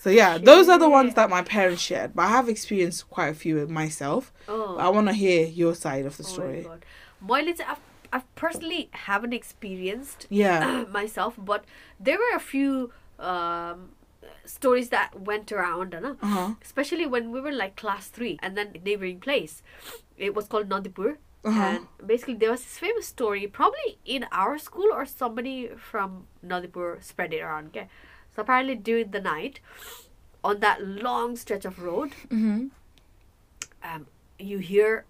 So 0.00 0.08
yeah, 0.08 0.38
those 0.38 0.70
are 0.70 0.78
the 0.78 0.88
ones 0.88 1.12
that 1.12 1.28
my 1.28 1.42
parents 1.42 1.82
shared. 1.82 2.14
But 2.14 2.22
I 2.22 2.28
have 2.28 2.48
experienced 2.48 3.10
quite 3.10 3.28
a 3.28 3.34
few 3.34 3.66
myself. 3.66 4.32
Oh. 4.48 4.78
I 4.78 4.88
wanna 4.88 5.12
hear 5.12 5.44
your 5.44 5.74
side 5.74 6.06
of 6.06 6.16
the 6.16 6.24
story. 6.24 6.64
Oh 6.64 6.68
my 6.70 6.74
god. 6.76 6.84
My 7.20 7.40
little, 7.42 7.66
I've, 7.68 7.80
I've 8.10 8.34
personally 8.34 8.88
haven't 8.92 9.34
experienced 9.34 10.26
yeah. 10.30 10.86
myself, 10.90 11.34
but 11.36 11.66
there 12.00 12.16
were 12.16 12.34
a 12.34 12.40
few 12.40 12.92
um, 13.18 13.90
stories 14.46 14.88
that 14.88 15.20
went 15.20 15.52
around? 15.52 15.94
Uh-huh. 15.94 16.54
especially 16.62 17.04
when 17.04 17.30
we 17.30 17.38
were 17.38 17.52
like 17.52 17.76
class 17.76 18.08
three, 18.08 18.38
and 18.42 18.56
then 18.56 18.76
neighboring 18.82 19.20
place. 19.20 19.62
It 20.16 20.34
was 20.34 20.46
called 20.46 20.70
Nandipur. 20.70 21.18
Uh-huh. 21.44 21.60
And 21.60 21.86
basically, 22.06 22.34
there 22.34 22.50
was 22.50 22.62
this 22.62 22.78
famous 22.78 23.06
story, 23.06 23.46
probably 23.46 23.98
in 24.06 24.24
our 24.32 24.56
school 24.56 24.88
or 24.92 25.04
somebody 25.04 25.68
from 25.76 26.26
Nandipur 26.42 27.02
spread 27.02 27.34
it 27.34 27.40
around. 27.40 27.68
Okay, 27.68 27.88
so 28.40 28.42
apparently 28.42 28.74
during 28.74 29.10
the 29.10 29.20
night, 29.20 29.60
on 30.42 30.60
that 30.60 30.82
long 30.82 31.36
stretch 31.36 31.64
of 31.66 31.78
road, 31.82 32.12
Mm-hmm. 32.30 32.68
um, 33.82 34.06
you 34.38 34.58
hear 34.58 35.04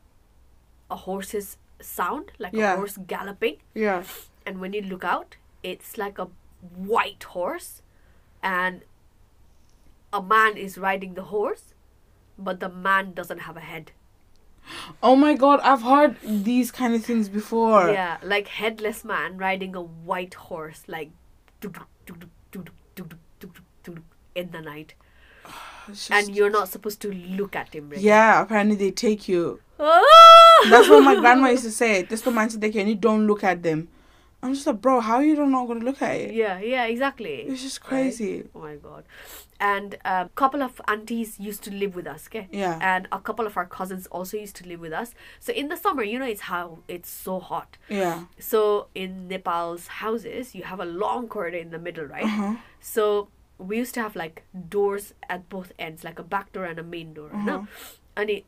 a 0.91 0.97
horse's 0.97 1.57
sound, 1.81 2.33
like 2.39 2.53
Yeah. 2.53 2.74
a 2.74 2.76
horse 2.76 2.97
galloping, 3.07 3.59
Yeah. 3.74 4.03
and 4.45 4.59
when 4.61 4.72
you 4.72 4.83
look 4.83 5.05
out, 5.05 5.37
it's 5.62 5.97
like 5.97 6.18
a 6.18 6.28
white 6.76 7.22
horse, 7.37 7.83
and 8.43 8.83
a 10.12 10.20
man 10.22 10.57
is 10.57 10.76
riding 10.76 11.14
the 11.14 11.22
horse, 11.31 11.74
but 12.37 12.59
the 12.59 12.68
man 12.68 13.12
doesn't 13.14 13.41
have 13.47 13.57
a 13.57 13.61
head. 13.61 13.93
Oh 15.03 15.14
my 15.16 15.35
god, 15.35 15.61
I've 15.61 15.83
heard 15.83 16.16
these 16.22 16.70
kind 16.72 16.95
of 16.95 17.05
things 17.05 17.28
before. 17.28 17.91
Yeah, 17.91 18.18
like 18.22 18.49
headless 18.49 19.05
man 19.05 19.37
riding 19.39 19.76
a 19.76 19.83
white 19.83 20.35
horse, 20.35 20.83
like 20.89 21.11
duk, 21.61 21.87
duk, 22.07 22.18
duk, 22.53 22.66
in 24.35 24.51
the 24.51 24.61
night, 24.61 24.95
just- 25.89 26.11
and 26.11 26.35
you're 26.35 26.51
not 26.51 26.69
supposed 26.69 27.01
to 27.03 27.13
look 27.13 27.57
at 27.57 27.75
him. 27.75 27.91
Really. 27.91 28.03
Yeah, 28.03 28.43
apparently 28.43 28.77
they 28.77 28.91
take 28.91 29.29
you. 29.29 29.61
Ah! 29.79 30.67
That's 30.69 30.89
what 30.89 31.03
my 31.03 31.15
grandma 31.17 31.49
used 31.49 31.65
to 31.65 31.71
say. 31.83 32.03
This 32.03 32.21
the 32.23 32.31
man 32.31 32.51
said, 32.51 32.63
and 32.65 32.89
you 32.89 32.95
don't 32.95 33.27
look 33.27 33.43
at 33.45 33.63
them 33.63 33.89
I'm 34.43 34.55
just 34.55 34.66
like, 34.66 34.80
bro, 34.80 35.01
how 35.01 35.16
are 35.16 35.22
you 35.24 35.36
not 35.47 35.66
gonna 35.66 35.84
look 35.84 36.01
at 36.01 36.16
it? 36.16 36.34
Yeah, 36.34 36.59
yeah, 36.61 36.84
exactly. 36.86 37.43
It's 37.43 37.62
just 37.62 37.80
Right? 37.82 37.88
crazy. 37.88 38.49
Oh 38.55 38.61
my 38.61 38.76
god. 38.76 39.05
And 39.61 39.97
a 40.05 40.30
couple 40.34 40.62
of 40.62 40.80
aunties 40.88 41.38
used 41.38 41.62
to 41.64 41.70
live 41.70 41.95
with 41.95 42.07
us, 42.07 42.26
okay? 42.28 42.49
Yeah. 42.51 42.78
And 42.80 43.07
a 43.12 43.20
couple 43.20 43.47
of 43.47 43.59
our 43.59 43.66
cousins 43.66 44.07
also 44.07 44.38
used 44.38 44.57
to 44.57 44.66
live 44.66 44.80
with 44.80 44.93
us. 44.95 45.14
So 45.41 45.53
in 45.53 45.68
the 45.68 45.76
summer, 45.76 46.03
you 46.03 46.18
know, 46.18 46.24
it's 46.24 46.41
how 46.43 46.78
it's 46.88 47.11
so 47.11 47.38
hot. 47.41 47.76
Yeah. 47.91 48.24
So 48.38 48.88
in 48.95 49.28
Nepal's 49.28 49.86
houses, 49.88 50.55
you 50.55 50.62
have 50.62 50.80
a 50.80 50.86
long 50.86 51.28
corridor 51.28 51.59
in 51.59 51.70
the 51.70 51.78
middle, 51.78 52.07
right? 52.07 52.24
Uh-huh. 52.24 52.55
So 52.80 53.28
we 53.59 53.76
used 53.76 53.93
to 53.95 54.01
have 54.01 54.16
like 54.16 54.45
doors 54.70 55.12
at 55.28 55.51
both 55.51 55.72
ends, 55.78 56.03
like 56.03 56.18
a 56.18 56.22
back 56.22 56.53
door 56.55 56.64
and 56.64 56.78
a 56.78 56.82
main 56.82 57.12
door. 57.12 57.28
Uh-huh. 57.34 57.45
No? 57.45 57.66
And 58.16 58.30
it, 58.30 58.45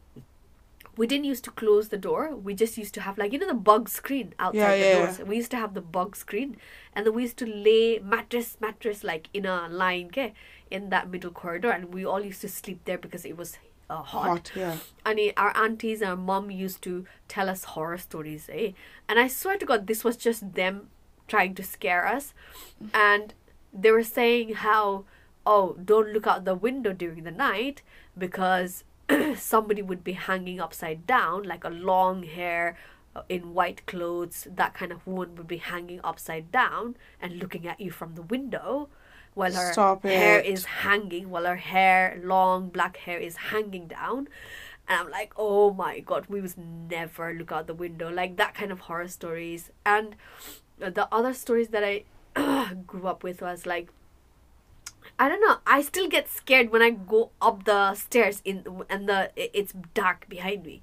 we 0.96 1.06
didn't 1.06 1.24
used 1.24 1.44
to 1.44 1.50
close 1.50 1.88
the 1.88 1.96
door. 1.96 2.34
We 2.36 2.54
just 2.54 2.76
used 2.76 2.94
to 2.94 3.00
have 3.00 3.16
like 3.18 3.32
you 3.32 3.38
know 3.38 3.46
the 3.48 3.54
bug 3.54 3.88
screen 3.88 4.34
outside 4.38 4.58
Yeah, 4.58 4.76
the 4.76 4.86
yeah, 4.86 5.06
doors. 5.06 5.18
We 5.20 5.36
used 5.36 5.50
to 5.52 5.56
have 5.56 5.74
the 5.74 5.80
bug 5.80 6.16
screen, 6.16 6.56
and 6.94 7.06
then 7.06 7.14
we 7.14 7.22
used 7.22 7.38
to 7.38 7.46
lay 7.46 7.98
mattress 7.98 8.56
mattress 8.60 9.02
like 9.02 9.28
in 9.32 9.46
a 9.46 9.68
line, 9.68 10.06
okay, 10.06 10.34
in 10.70 10.90
that 10.90 11.08
middle 11.10 11.30
corridor, 11.30 11.70
and 11.70 11.92
we 11.94 12.04
all 12.04 12.20
used 12.24 12.40
to 12.42 12.48
sleep 12.48 12.80
there 12.84 12.98
because 12.98 13.24
it 13.24 13.36
was 13.36 13.58
uh, 13.90 14.02
hot. 14.02 14.26
Hot, 14.28 14.52
yeah. 14.54 14.76
And 15.04 15.18
it- 15.18 15.34
our 15.36 15.56
aunties, 15.56 16.00
and 16.02 16.10
our 16.10 16.16
mom 16.16 16.50
used 16.50 16.82
to 16.82 17.06
tell 17.28 17.48
us 17.48 17.64
horror 17.64 17.98
stories, 17.98 18.48
eh? 18.52 18.72
And 19.08 19.18
I 19.18 19.28
swear 19.28 19.56
to 19.58 19.66
God, 19.66 19.86
this 19.86 20.04
was 20.04 20.16
just 20.16 20.54
them 20.54 20.88
trying 21.28 21.54
to 21.54 21.62
scare 21.62 22.06
us. 22.06 22.34
And 22.94 23.34
they 23.72 23.90
were 23.90 24.02
saying 24.02 24.54
how, 24.54 25.04
oh, 25.46 25.76
don't 25.82 26.12
look 26.12 26.26
out 26.26 26.44
the 26.44 26.54
window 26.54 26.92
during 26.92 27.24
the 27.24 27.30
night 27.30 27.82
because 28.16 28.84
somebody 29.36 29.82
would 29.82 30.04
be 30.04 30.12
hanging 30.12 30.60
upside 30.60 31.06
down, 31.06 31.42
like 31.42 31.64
a 31.64 31.68
long 31.70 32.22
hair 32.22 32.76
uh, 33.14 33.22
in 33.28 33.54
white 33.54 33.84
clothes, 33.86 34.46
that 34.54 34.74
kind 34.74 34.92
of 34.92 35.06
woman 35.06 35.34
would 35.36 35.48
be 35.48 35.58
hanging 35.58 36.00
upside 36.02 36.50
down 36.50 36.96
and 37.20 37.38
looking 37.38 37.66
at 37.66 37.80
you 37.80 37.90
from 37.90 38.14
the 38.14 38.22
window 38.22 38.88
while 39.34 39.52
her 39.52 39.72
Stop 39.72 40.02
hair 40.02 40.40
it. 40.40 40.46
is 40.46 40.64
hanging 40.64 41.30
while 41.30 41.44
her 41.44 41.56
hair 41.56 42.20
long 42.22 42.68
black 42.68 42.96
hair 42.98 43.18
is 43.18 43.36
hanging 43.36 43.86
down. 43.86 44.28
And 44.88 45.00
i'm 45.00 45.10
like 45.10 45.32
oh 45.36 45.72
my 45.72 46.00
god 46.00 46.26
we 46.28 46.40
was 46.40 46.56
never 46.56 47.32
look 47.32 47.52
out 47.52 47.66
the 47.66 47.74
window. 47.74 48.10
Like 48.10 48.36
that 48.36 48.54
kind 48.54 48.72
of 48.72 48.80
horror 48.80 49.08
stories. 49.08 49.70
And 49.86 50.16
the 50.78 51.08
other 51.12 51.32
stories 51.32 51.68
that 51.68 51.84
i 51.84 52.04
grew 52.86 53.06
up 53.06 53.22
with 53.22 53.42
was 53.42 53.66
like 53.66 53.90
i 55.18 55.28
don't 55.28 55.40
know 55.40 55.56
i 55.66 55.80
still 55.82 56.08
get 56.08 56.28
scared 56.28 56.70
when 56.70 56.82
i 56.82 56.90
go 56.90 57.30
up 57.40 57.64
the 57.64 57.94
stairs 57.94 58.40
in 58.44 58.64
and 58.88 59.08
the 59.08 59.30
it's 59.36 59.72
dark 59.94 60.28
behind 60.28 60.64
me 60.64 60.82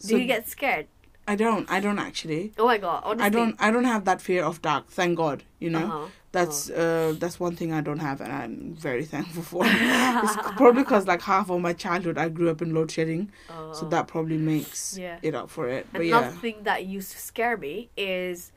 do 0.00 0.08
So- 0.08 0.16
you 0.16 0.26
get 0.26 0.48
scared 0.48 0.86
I 1.24 1.36
don't. 1.36 1.70
I 1.70 1.78
don't 1.78 2.00
actually. 2.00 2.52
oh 2.58 2.66
my 2.66 2.78
god 2.78 3.02
honestly 3.04 3.24
I 3.26 3.28
don't. 3.30 3.54
I 3.60 3.70
don't 3.70 3.84
have 3.84 4.04
that 4.06 4.20
fear 4.20 4.42
of 4.42 4.60
dark. 4.60 4.88
Thank 4.88 5.16
God. 5.18 5.44
You 5.60 5.70
know. 5.70 5.84
Uh-huh. 5.86 6.06
That's 6.32 6.68
uh 6.68 7.14
that's 7.16 7.38
one 7.38 7.54
thing 7.54 7.72
I 7.72 7.80
don't 7.80 8.00
have, 8.00 8.20
and 8.20 8.32
I'm 8.32 8.74
very 8.74 9.04
thankful 9.14 9.44
for. 9.44 9.62
it's 9.64 10.36
probably 10.56 10.82
because 10.82 11.06
like 11.06 11.22
half 11.22 11.48
of 11.48 11.60
my 11.60 11.74
childhood 11.74 12.18
I 12.18 12.28
grew 12.28 12.50
up 12.50 12.60
in 12.60 12.74
load 12.74 12.90
shedding, 12.90 13.30
so 13.46 13.82
Oh. 13.86 13.88
that 13.90 14.08
probably 14.08 14.36
makes 14.36 14.98
Yeah. 14.98 15.20
it 15.22 15.36
up 15.36 15.48
for 15.48 15.68
it. 15.68 15.86
But 15.92 16.00
Another 16.00 16.26
yeah, 16.26 16.32
thing 16.40 16.56
that 16.64 16.86
used 16.86 17.12
to 17.12 17.18
scare 17.20 17.56
me 17.56 17.88
is 17.96 18.50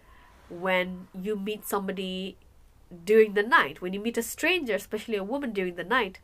when 0.49 1.07
you 1.13 1.35
meet 1.35 1.67
somebody 1.67 2.35
during 3.03 3.33
the 3.33 3.43
night. 3.43 3.81
When 3.81 3.93
you 3.93 3.99
meet 3.99 4.17
a 4.17 4.23
stranger, 4.23 4.75
especially 4.75 5.15
a 5.17 5.23
woman 5.23 5.51
during 5.51 5.75
the 5.75 5.83
night, 5.83 6.19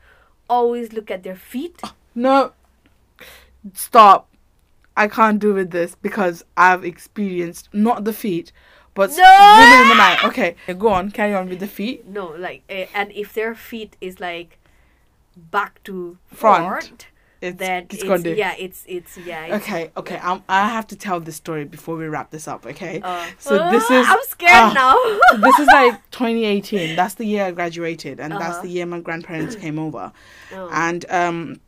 always 0.50 0.94
look 0.94 1.12
at 1.12 1.24
their 1.24 1.36
feet. 1.36 1.82
no, 2.16 2.54
stop. 3.74 4.28
I 4.98 5.08
can't 5.08 5.40
do 5.40 5.54
with 5.54 5.72
this 5.72 5.96
because 5.96 6.44
I've 6.58 6.84
experienced 6.84 7.70
not 7.74 8.04
the 8.04 8.12
feet, 8.14 8.52
but 8.94 9.10
No! 9.12 9.58
women 9.60 9.82
in 9.84 9.88
the 9.88 9.96
night. 9.96 10.24
Okay, 10.26 10.56
go 10.78 10.90
on, 10.90 11.12
carry 11.12 11.34
on 11.34 11.48
with 11.48 11.60
the 11.60 11.68
feet. 11.68 12.06
No, 12.08 12.28
like, 12.38 12.64
eh, 12.70 12.88
and 12.94 13.12
if 13.14 13.34
their 13.34 13.56
feet 13.56 13.96
is 14.02 14.20
like 14.20 14.60
back 15.38 15.82
to 15.86 16.18
Front. 16.28 16.68
front, 16.68 17.08
It's, 17.42 17.58
then 17.58 17.88
it's 17.90 18.04
it's, 18.04 18.26
yeah, 18.38 18.54
it's 18.58 18.84
it's 18.88 19.18
yeah. 19.18 19.46
It's, 19.46 19.56
Okay, 19.66 19.92
okay. 19.98 20.18
Um, 20.18 20.44
I 20.48 20.68
have 20.70 20.86
to 20.88 20.96
tell 20.96 21.20
this 21.20 21.36
story 21.38 21.66
before 21.66 21.96
we 21.96 22.06
wrap 22.06 22.30
this 22.30 22.48
up. 22.48 22.68
Okay. 22.68 23.02
uh, 23.02 23.26
So 23.40 23.72
this 23.72 23.90
uh, 23.90 23.96
is- 23.96 24.08
I'm 24.08 24.20
scared 24.28 24.52
ah. 24.54 24.74
now. 24.74 25.38
This 25.42 25.58
is 25.60 25.68
like 25.68 25.94
2018. 26.12 26.96
That's 26.96 27.16
the 27.16 27.26
year 27.26 27.46
I 27.46 27.52
graduated, 27.52 28.20
and 28.20 28.32
that's 28.34 28.44
Uh-huh. 28.58 28.62
the 28.62 28.70
year 28.70 28.86
my 28.86 29.00
grandparents 29.00 29.56
came 29.56 29.80
over. 29.80 30.12
Oh, 30.54 30.70
And 30.72 31.06
um, 31.10 31.60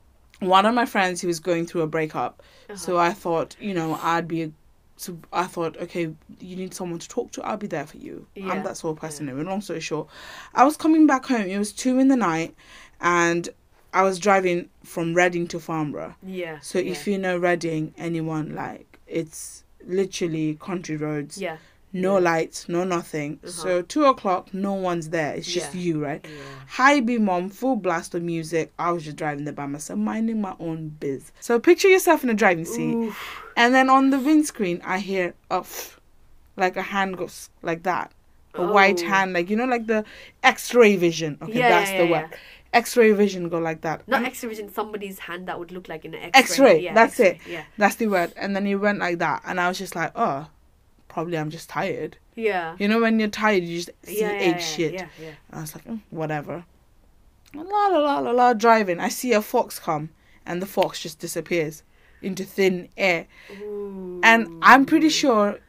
one 0.42 0.66
of 0.66 0.76
my 0.76 0.86
friends, 0.86 1.22
he 1.22 1.28
was 1.28 1.40
going 1.40 1.66
through 1.66 1.82
a 1.82 1.88
breakup, 1.88 2.44
so 2.76 2.98
uh-huh. 2.98 3.10
I 3.10 3.14
thought, 3.14 3.56
you 3.60 3.74
know, 3.74 3.98
I'd 4.02 4.28
be. 4.28 4.44
A, 4.44 4.52
so 4.98 5.18
I 5.32 5.46
thought, 5.46 5.76
okay, 5.78 6.14
you 6.40 6.56
need 6.56 6.74
someone 6.74 7.00
to 7.00 7.10
talk 7.10 7.32
to. 7.32 7.42
I'll 7.44 7.58
be 7.58 7.68
there 7.68 7.88
for 7.88 7.98
you. 7.98 8.28
Yeah, 8.36 8.50
I'm 8.52 8.64
that 8.64 8.78
sort 8.78 8.96
of 8.96 9.02
person. 9.02 9.28
And 9.28 9.44
long 9.46 9.62
story 9.62 9.80
short, 9.80 10.08
I 10.54 10.64
was 10.66 10.78
coming 10.78 11.08
back 11.08 11.26
home. 11.26 11.48
It 11.48 11.58
was 11.58 11.72
two 11.74 11.98
in 11.98 12.10
the 12.10 12.16
night, 12.16 12.54
and 13.02 13.50
I 13.94 14.02
was 14.04 14.20
driving 14.20 14.70
from 14.84 15.14
Reading 15.14 15.48
to 15.50 15.60
Farnborough. 15.60 16.16
yeah. 16.24 16.60
So 16.62 16.80
yeah. 16.80 16.92
if 16.92 17.08
you 17.08 17.18
know 17.18 17.38
Reading, 17.38 17.94
anyone 17.98 18.56
like 18.56 19.00
it's 19.08 19.64
literally 19.86 20.56
country 20.60 20.96
roads, 20.98 21.38
yeah, 21.38 21.58
no 21.92 22.14
Yeah. 22.18 22.24
lights, 22.32 22.68
no 22.68 22.84
nothing. 22.84 23.40
Uh-huh. 23.44 23.52
So 23.52 23.82
two 23.84 24.06
o'clock, 24.06 24.54
no 24.54 24.74
one's 24.74 25.10
there. 25.10 25.36
It's 25.36 25.52
just 25.52 25.76
Yeah. 25.76 25.82
you, 25.82 26.04
right? 26.04 26.26
yeah. 26.28 26.40
High 26.68 27.02
beam 27.02 27.30
on, 27.30 27.50
full 27.50 27.76
blast 27.76 28.16
of 28.16 28.24
music. 28.24 28.72
I 28.80 28.92
was 28.92 29.04
just 29.04 29.18
driving 29.18 29.46
there 29.46 29.54
by 29.54 29.68
myself, 29.68 30.00
minding 30.00 30.42
my 30.42 30.56
own 30.60 30.90
biz. 31.00 31.32
So 31.40 31.60
picture 31.60 31.88
yourself 31.90 32.24
in 32.24 32.30
a 32.30 32.34
driving 32.34 32.66
seat, 32.66 32.96
Oof. 32.96 33.44
and 33.56 33.76
then 33.76 33.90
on 33.90 34.10
the 34.10 34.20
windscreen, 34.20 34.82
I 34.84 35.00
hear 35.00 35.34
a 35.52 35.56
f- 35.60 36.00
like 36.58 36.78
a 36.78 36.82
hand 36.82 37.18
goes 37.18 37.50
like 37.62 37.84
that, 37.84 38.12
a 38.56 38.66
white 38.66 39.04
Oh. 39.04 39.08
hand, 39.08 39.34
like 39.34 39.50
you 39.52 39.56
know, 39.58 39.66
like 39.66 39.86
the 39.88 40.06
X-ray 40.44 40.96
vision. 40.96 41.38
Okay, 41.42 41.60
Yeah, 41.60 41.70
that's 41.70 41.92
yeah, 41.92 41.98
the 42.06 42.12
word. 42.12 42.30
X-ray 42.74 43.12
vision 43.12 43.50
go 43.50 43.60
like 43.60 43.82
that. 43.82 44.08
Not 44.08 44.24
X-ray 44.24 44.50
vision, 44.50 44.74
somebody's 44.74 45.20
hand 45.20 45.48
that 45.48 45.60
would 45.60 45.72
look 45.72 45.88
like 45.88 46.06
an 46.06 46.16
X-ray. 46.16 46.32
X-ray, 46.42 46.80
Yeah, 46.84 46.94
that's 46.94 47.20
X-ray, 47.20 47.40
it. 47.46 47.52
Yeah, 47.52 47.64
That's 47.78 47.96
the 47.96 48.08
word. 48.08 48.34
And 48.36 48.56
then 48.56 48.66
he 48.66 48.76
went 48.76 49.00
like 49.00 49.20
that, 49.20 49.42
and 49.46 49.60
I 49.60 49.68
was 49.70 49.78
just 49.78 49.96
like, 49.96 50.12
oh, 50.16 50.48
probably 51.08 51.38
I'm 51.38 51.50
just 51.52 51.70
tired. 51.70 52.18
yeah. 52.36 52.76
You 52.80 52.88
know, 52.88 53.00
when 53.00 53.20
you're 53.20 53.30
tired, 53.30 53.64
you 53.64 53.78
just 53.78 53.92
see 54.04 54.22
yeah, 54.22 54.32
yeah, 54.32 54.42
yeah, 54.50 54.58
shit. 54.58 54.94
Yeah, 54.94 55.08
yeah. 55.22 55.32
I 55.52 55.62
was 55.62 55.76
like, 55.76 55.86
"Mm, 55.86 56.02
whatever. 56.10 56.66
La 57.54 57.62
la 57.64 57.98
la 58.00 58.20
la 58.20 58.32
la, 58.32 58.54
driving. 58.54 59.00
I 59.00 59.10
see 59.10 59.32
a 59.34 59.42
fox 59.42 59.78
come, 59.78 60.10
and 60.46 60.60
the 60.60 60.66
fox 60.66 61.00
just 61.00 61.20
disappears 61.20 61.84
into 62.24 62.44
thin 62.44 62.90
air. 62.98 63.28
Ooh. 63.62 64.20
And 64.24 64.48
I'm 64.64 64.86
pretty 64.88 65.10
sure, 65.10 65.60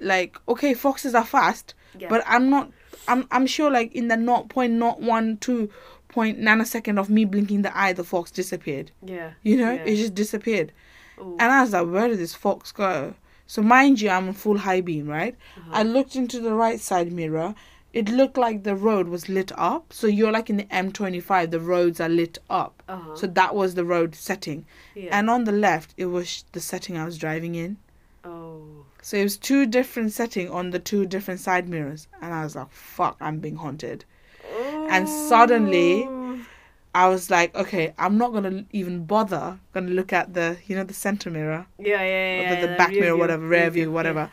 like, 0.00 0.36
okay, 0.48 0.74
foxes 0.74 1.14
are 1.14 1.24
fast, 1.24 1.74
Yeah. 1.96 2.08
but 2.08 2.24
I'm 2.26 2.50
not. 2.50 2.72
I'm 3.06 3.28
I'm 3.30 3.46
sure, 3.46 3.70
like, 3.70 3.94
in 3.94 4.08
the 4.08 4.16
not 4.16 4.48
point 4.48 4.72
not 4.72 5.00
one 5.00 5.36
two 5.36 5.70
point 6.10 6.38
nanosecond 6.38 6.98
of 6.98 7.08
me 7.10 7.24
blinking 7.24 7.62
the 7.62 7.76
eye, 7.76 7.92
the 7.92 8.04
fox 8.04 8.30
disappeared. 8.30 8.90
yeah. 9.04 9.32
You 9.42 9.56
know, 9.56 9.72
Yeah. 9.72 9.84
it 9.84 9.96
just 9.96 10.14
disappeared. 10.14 10.72
Ooh. 11.18 11.36
And 11.38 11.50
I 11.52 11.62
was 11.62 11.72
like, 11.72 11.86
where 11.88 12.08
did 12.08 12.18
this 12.18 12.34
fox 12.34 12.72
go? 12.72 13.14
So 13.46 13.62
mind 13.62 14.00
you, 14.00 14.10
I'm 14.10 14.28
in 14.28 14.34
full 14.34 14.58
high 14.58 14.80
beam, 14.80 15.06
right? 15.08 15.36
Uh-huh. 15.56 15.70
I 15.72 15.82
looked 15.82 16.14
into 16.16 16.40
the 16.40 16.54
right 16.54 16.78
side 16.80 17.12
mirror. 17.12 17.54
It 17.92 18.08
looked 18.08 18.36
like 18.38 18.62
the 18.62 18.76
road 18.76 19.08
was 19.08 19.28
lit 19.28 19.50
up. 19.58 19.92
So 19.92 20.06
you're 20.06 20.30
like 20.30 20.48
in 20.48 20.56
the 20.58 20.64
M25, 20.64 21.50
the 21.50 21.58
roads 21.58 22.00
are 22.00 22.08
lit 22.08 22.38
up. 22.48 22.82
Uh-huh. 22.88 23.16
So 23.16 23.26
that 23.26 23.54
was 23.56 23.74
the 23.74 23.84
road 23.84 24.14
setting. 24.14 24.64
yeah. 24.94 25.08
And 25.18 25.28
on 25.28 25.44
the 25.44 25.52
left, 25.52 25.94
it 25.96 26.06
was 26.06 26.44
the 26.52 26.60
setting 26.60 26.96
I 26.96 27.04
was 27.04 27.18
driving 27.18 27.54
in. 27.56 27.76
oh. 28.24 28.62
So 29.02 29.16
it 29.16 29.22
was 29.22 29.38
two 29.38 29.64
different 29.64 30.12
setting 30.12 30.50
on 30.50 30.70
the 30.70 30.78
two 30.78 31.06
different 31.06 31.40
side 31.40 31.68
mirrors. 31.68 32.06
And 32.20 32.34
I 32.34 32.44
was 32.44 32.54
like, 32.54 32.70
fuck, 32.70 33.16
I'm 33.20 33.38
being 33.40 33.56
haunted. 33.56 34.04
And 34.90 35.08
suddenly- 35.08 36.06
oh. 36.08 36.16
I 36.92 37.06
was 37.08 37.30
like, 37.30 37.54
okay, 37.54 37.94
I'm 37.98 38.18
not 38.18 38.32
gonna 38.32 38.64
even 38.72 39.04
bother 39.04 39.60
gonna 39.72 39.90
look 39.90 40.12
at 40.12 40.34
the 40.34 40.58
you 40.66 40.74
know 40.74 40.82
the 40.82 40.92
center 40.94 41.30
mirror 41.30 41.64
Yeah, 41.78 42.02
yeah, 42.02 42.38
or 42.38 42.42
yeah. 42.42 42.54
the, 42.56 42.66
the 42.66 42.72
yeah, 42.72 42.76
back 42.78 42.90
mirror, 42.90 43.04
view, 43.14 43.16
whatever, 43.18 43.46
rear 43.46 43.70
view, 43.70 43.82
yeah. 43.84 43.88
whatever. 43.88 44.30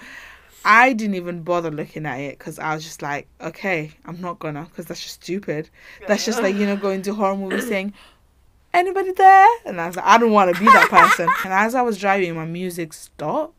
I 0.65 0.93
didn't 0.93 1.13
even 1.15 1.43
bother 1.43 1.69
looking 1.69 2.07
at 2.07 2.17
it 2.19 2.39
because 2.39 2.57
I 2.57 2.73
was 2.73 2.83
just 2.83 3.03
like, 3.03 3.27
okay, 3.39 3.91
I'm 4.05 4.19
not 4.19 4.39
gonna 4.39 4.63
because 4.63 4.85
that's 4.87 5.01
just 5.03 5.21
stupid. 5.23 5.69
That's 6.07 6.25
just 6.25 6.41
like 6.41 6.55
you 6.55 6.65
know 6.65 6.75
going 6.75 7.03
to 7.03 7.13
horror 7.13 7.37
movies 7.37 7.67
saying, 7.67 7.93
anybody 8.73 9.11
there? 9.11 9.47
And 9.65 9.79
I 9.79 9.87
was 9.87 9.95
like, 9.95 10.05
I 10.05 10.17
don't 10.17 10.31
want 10.31 10.53
to 10.53 10.59
be 10.59 10.65
that 10.65 10.89
person. 10.89 11.29
and 11.43 11.53
as 11.53 11.75
I 11.75 11.83
was 11.83 11.97
driving, 11.99 12.33
my 12.35 12.45
music 12.45 12.91
stopped, 12.93 13.53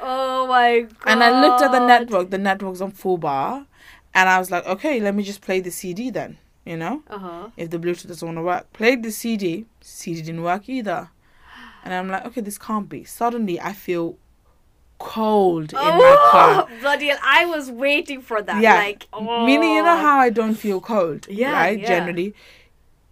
Oh 0.00 0.46
my 0.46 0.80
god. 0.82 0.92
and 1.06 1.24
I 1.24 1.40
looked 1.40 1.62
at 1.62 1.72
the 1.72 1.86
network. 1.86 2.28
The 2.28 2.38
network's 2.38 2.82
on 2.82 2.90
full 2.90 3.16
bar, 3.16 3.66
and 4.14 4.28
I 4.28 4.38
was 4.38 4.50
like, 4.50 4.66
okay, 4.66 5.00
let 5.00 5.14
me 5.14 5.22
just 5.22 5.40
play 5.40 5.60
the 5.60 5.70
CD 5.70 6.10
then. 6.10 6.38
You 6.64 6.76
know, 6.76 7.02
Uh 7.10 7.18
huh. 7.18 7.48
if 7.56 7.70
the 7.70 7.78
Bluetooth 7.78 8.06
doesn't 8.06 8.26
want 8.26 8.38
to 8.38 8.42
work, 8.42 8.72
played 8.72 9.02
the 9.02 9.10
CD. 9.10 9.66
CD 9.80 10.22
didn't 10.22 10.44
work 10.44 10.68
either, 10.68 11.10
and 11.84 11.92
I'm 11.92 12.08
like, 12.08 12.24
okay, 12.26 12.40
this 12.40 12.56
can't 12.56 12.88
be. 12.88 13.02
Suddenly, 13.02 13.60
I 13.60 13.72
feel 13.72 14.16
cold 14.98 15.72
in 15.72 15.78
my 15.78 16.16
car. 16.30 16.68
Oh, 16.70 16.80
bloody 16.80 17.08
hell! 17.08 17.18
I 17.24 17.46
was 17.46 17.68
waiting 17.70 18.20
for 18.22 18.40
that. 18.42 18.62
Yeah, 18.62 18.76
Like, 18.76 19.08
oh. 19.12 19.44
Meaning, 19.44 19.72
you 19.74 19.82
know 19.82 19.96
how 19.96 20.18
I 20.20 20.30
don't 20.30 20.54
feel 20.54 20.80
cold, 20.80 21.26
Yeah, 21.28 21.52
right? 21.52 21.78
yeah. 21.80 21.86
Generally, 21.88 22.34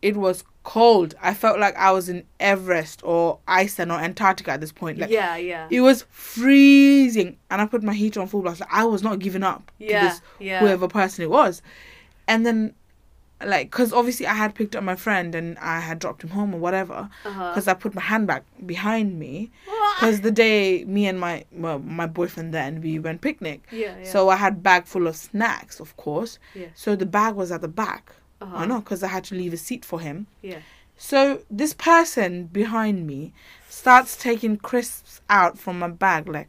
it 0.01 0.17
was 0.17 0.45
cold. 0.63 1.15
I 1.23 1.33
felt 1.35 1.59
like 1.59 1.75
I 1.77 1.91
was 1.91 2.09
in 2.09 2.25
Everest 2.39 3.01
or 3.05 3.39
Iceland 3.49 3.91
or 3.93 3.99
Antarctica 3.99 4.53
at 4.53 4.61
this 4.61 4.73
point. 4.73 4.99
Like 4.99 5.11
yeah, 5.11 5.37
yeah. 5.37 5.67
it 5.71 5.81
was 5.81 6.05
freezing, 6.11 7.37
and 7.51 7.61
I 7.61 7.67
put 7.67 7.83
my 7.83 7.95
heater 7.95 8.21
on 8.21 8.27
full 8.27 8.43
blast. 8.43 8.61
Like, 8.61 8.73
I 8.73 8.85
was 8.85 9.03
not 9.03 9.19
giving 9.19 9.43
up 9.43 9.71
Yeah, 9.79 10.01
to 10.01 10.07
this 10.09 10.21
yeah. 10.39 10.61
whoever 10.61 10.89
person 10.89 11.23
it 11.25 11.31
was, 11.31 11.63
and 12.29 12.45
then 12.45 12.75
like 13.45 13.71
because 13.71 13.91
obviously 13.95 14.27
I 14.27 14.35
had 14.35 14.55
picked 14.55 14.77
up 14.77 14.85
my 14.85 14.97
friend 14.97 15.35
and 15.35 15.57
I 15.61 15.81
had 15.81 15.99
dropped 15.99 16.23
him 16.23 16.29
home 16.29 16.55
or 16.55 16.59
whatever 16.59 17.09
Uh-huh. 17.25 17.49
because 17.53 17.69
I 17.69 17.73
put 17.73 17.95
my 17.95 18.03
handbag 18.03 18.43
behind 18.67 19.19
me 19.19 19.51
because 19.99 20.21
the 20.21 20.31
day 20.31 20.85
me 20.85 21.07
and 21.07 21.19
my 21.19 21.45
well, 21.51 21.79
my 21.79 22.07
boyfriend 22.07 22.53
then 22.53 22.83
we 22.83 22.99
went 22.99 23.23
picnic. 23.23 23.67
yeah, 23.73 23.97
yeah. 23.99 24.05
So 24.13 24.29
I 24.29 24.37
had 24.37 24.63
bag 24.63 24.85
full 24.85 25.07
of 25.07 25.17
snacks, 25.17 25.81
of 25.81 25.97
course. 25.97 26.39
Yeah. 26.55 26.67
So 26.75 26.95
the 26.97 27.07
bag 27.07 27.35
was 27.35 27.51
at 27.51 27.63
the 27.63 27.69
back. 27.69 28.13
Uh-huh. 28.41 28.57
I 28.57 28.66
know 28.66 28.80
because 28.80 29.03
I 29.03 29.09
had 29.09 29.24
to 29.24 29.34
leave 29.34 29.53
a 29.53 29.57
seat 29.57 29.84
for 29.84 30.01
him. 30.01 30.26
Yeah. 30.43 30.59
So 30.97 31.43
this 31.51 31.72
person 31.72 32.45
behind 32.45 33.07
me 33.07 33.32
starts 33.68 34.16
taking 34.16 34.57
crisps 34.59 35.20
out 35.30 35.59
from 35.59 35.78
my 35.78 35.88
bag 35.88 36.28
like 36.28 36.49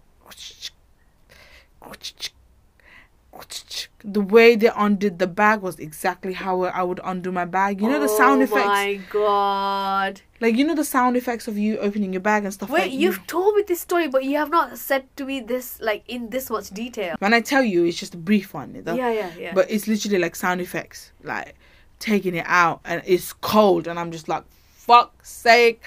the 4.03 4.21
way 4.21 4.55
they 4.55 4.69
undid 4.75 5.19
the 5.19 5.27
bag 5.27 5.61
was 5.61 5.79
exactly 5.79 6.33
how 6.33 6.63
I 6.63 6.83
would 6.83 6.99
undo 7.03 7.31
my 7.31 7.45
bag. 7.45 7.81
You 7.81 7.89
know 7.89 7.99
the 7.99 8.07
sound 8.07 8.41
Oh 8.41 8.43
effects, 8.43 8.67
my 8.67 8.99
god! 9.09 10.21
like 10.39 10.55
you 10.57 10.65
know 10.65 10.75
the 10.75 10.85
sound 10.85 11.15
effects 11.17 11.47
of 11.47 11.57
you 11.57 11.77
opening 11.77 12.13
your 12.13 12.21
bag 12.21 12.43
and 12.43 12.53
stuff. 12.53 12.69
Wait, 12.69 12.83
like 12.83 12.91
you've 12.91 13.25
told 13.27 13.55
me 13.55 13.63
this 13.67 13.81
story, 13.81 14.07
but 14.07 14.23
you 14.23 14.37
have 14.37 14.49
not 14.49 14.77
said 14.77 15.05
to 15.17 15.25
me 15.25 15.39
this 15.39 15.79
like 15.81 16.03
in 16.07 16.29
this 16.29 16.49
much 16.49 16.69
detail. 16.71 17.15
when 17.19 17.33
I 17.33 17.41
tell 17.41 17.63
you, 17.63 17.85
it's 17.85 17.97
just 17.97 18.13
a 18.13 18.17
brief 18.17 18.53
one. 18.53 18.75
you 18.75 18.81
know? 18.81 18.95
Yeah, 18.95 19.11
yeah, 19.11 19.31
yeah. 19.37 19.53
But 19.53 19.69
it's 19.69 19.87
literally 19.87 20.19
like 20.19 20.35
sound 20.35 20.61
effects, 20.61 21.11
like 21.23 21.55
taking 22.01 22.35
it 22.35 22.45
out, 22.47 22.81
and 22.83 23.01
it's 23.05 23.31
cold, 23.31 23.87
and 23.87 23.97
I'm 23.97 24.11
just 24.11 24.27
like, 24.27 24.43
fuck's 24.73 25.29
sake, 25.31 25.81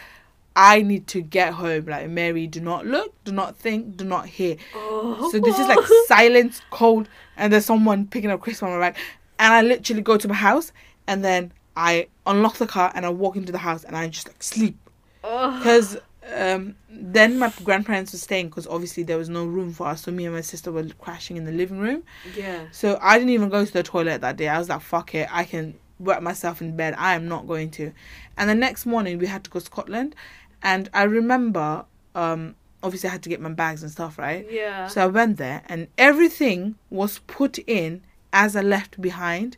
I 0.56 0.80
need 0.82 1.06
to 1.08 1.20
get 1.20 1.52
home. 1.52 1.86
Like 1.86 2.08
Meri, 2.08 2.46
do 2.46 2.60
not 2.60 2.86
look, 2.86 3.12
do 3.24 3.32
not 3.32 3.56
think, 3.56 3.96
do 3.96 4.04
not 4.04 4.26
hear. 4.26 4.56
oh. 4.74 5.30
So 5.30 5.38
this 5.40 5.58
is 5.58 5.66
like 5.68 5.84
silence, 6.06 6.62
cold, 6.70 7.08
and 7.36 7.52
there's 7.52 7.66
someone 7.66 8.06
picking 8.06 8.30
up 8.30 8.40
crisps 8.40 8.62
on 8.62 8.70
my 8.70 8.78
back, 8.78 8.96
and 9.38 9.52
I 9.52 9.60
literally 9.62 10.00
go 10.02 10.16
to 10.16 10.28
my 10.28 10.34
house, 10.34 10.72
and 11.06 11.22
then 11.24 11.52
I 11.76 12.06
unlock 12.24 12.56
the 12.58 12.66
car 12.68 12.92
and 12.94 13.04
I 13.04 13.10
walk 13.10 13.36
into 13.36 13.50
the 13.52 13.58
house, 13.58 13.84
and 13.84 13.96
I 13.96 14.08
just 14.08 14.28
like 14.28 14.42
sleep 14.42 14.78
Oh. 15.26 15.56
because 15.58 15.96
um, 16.36 16.74
then 16.90 17.38
my 17.38 17.50
grandparents 17.64 18.12
were 18.12 18.18
staying 18.18 18.48
because 18.48 18.66
obviously 18.66 19.02
there 19.02 19.16
was 19.18 19.28
no 19.30 19.44
room 19.44 19.72
for 19.72 19.86
us, 19.86 20.02
so 20.02 20.12
me 20.12 20.26
and 20.26 20.34
my 20.34 20.40
sister 20.42 20.70
were 20.70 20.84
crashing 21.00 21.36
in 21.36 21.44
the 21.44 21.52
living 21.52 21.78
room. 21.78 22.02
yeah. 22.36 22.66
So 22.72 22.98
I 23.02 23.18
didn't 23.18 23.30
even 23.30 23.48
go 23.48 23.64
to 23.64 23.72
the 23.72 23.82
toilet 23.82 24.20
that 24.20 24.36
day. 24.36 24.48
I 24.48 24.58
was 24.58 24.68
like, 24.68 24.82
fuck 24.82 25.14
it, 25.14 25.28
I 25.32 25.44
can 25.44 25.74
wet 26.04 26.22
myself 26.22 26.60
in 26.60 26.76
bed. 26.76 26.94
I 26.98 27.14
am 27.14 27.26
not 27.28 27.46
going 27.46 27.70
to. 27.72 27.92
And 28.36 28.48
the 28.50 28.54
next 28.54 28.86
morning 28.86 29.18
we 29.18 29.26
had 29.26 29.44
to 29.44 29.50
go 29.50 29.58
to 29.58 29.64
Scotland, 29.64 30.14
and 30.62 30.88
I 30.94 31.02
remember, 31.04 31.84
um, 32.14 32.54
obviously 32.82 33.08
I 33.08 33.12
had 33.12 33.22
to 33.24 33.28
get 33.28 33.40
my 33.40 33.50
bags 33.50 33.82
and 33.82 33.90
stuff, 33.90 34.18
right? 34.18 34.46
Yeah. 34.50 34.88
So 34.88 35.02
I 35.02 35.06
went 35.06 35.36
there, 35.36 35.62
and 35.68 35.88
everything 35.98 36.76
was 36.90 37.18
put 37.26 37.58
in 37.66 38.02
as 38.32 38.54
I 38.56 38.60
left 38.62 39.00
behind. 39.00 39.56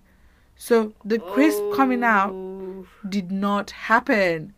So 0.56 0.94
the 1.04 1.18
crisp 1.18 1.62
coming 1.74 2.02
out 2.02 2.30
Oh. 2.32 2.86
did 3.08 3.30
not 3.30 3.70
happen. 3.72 4.54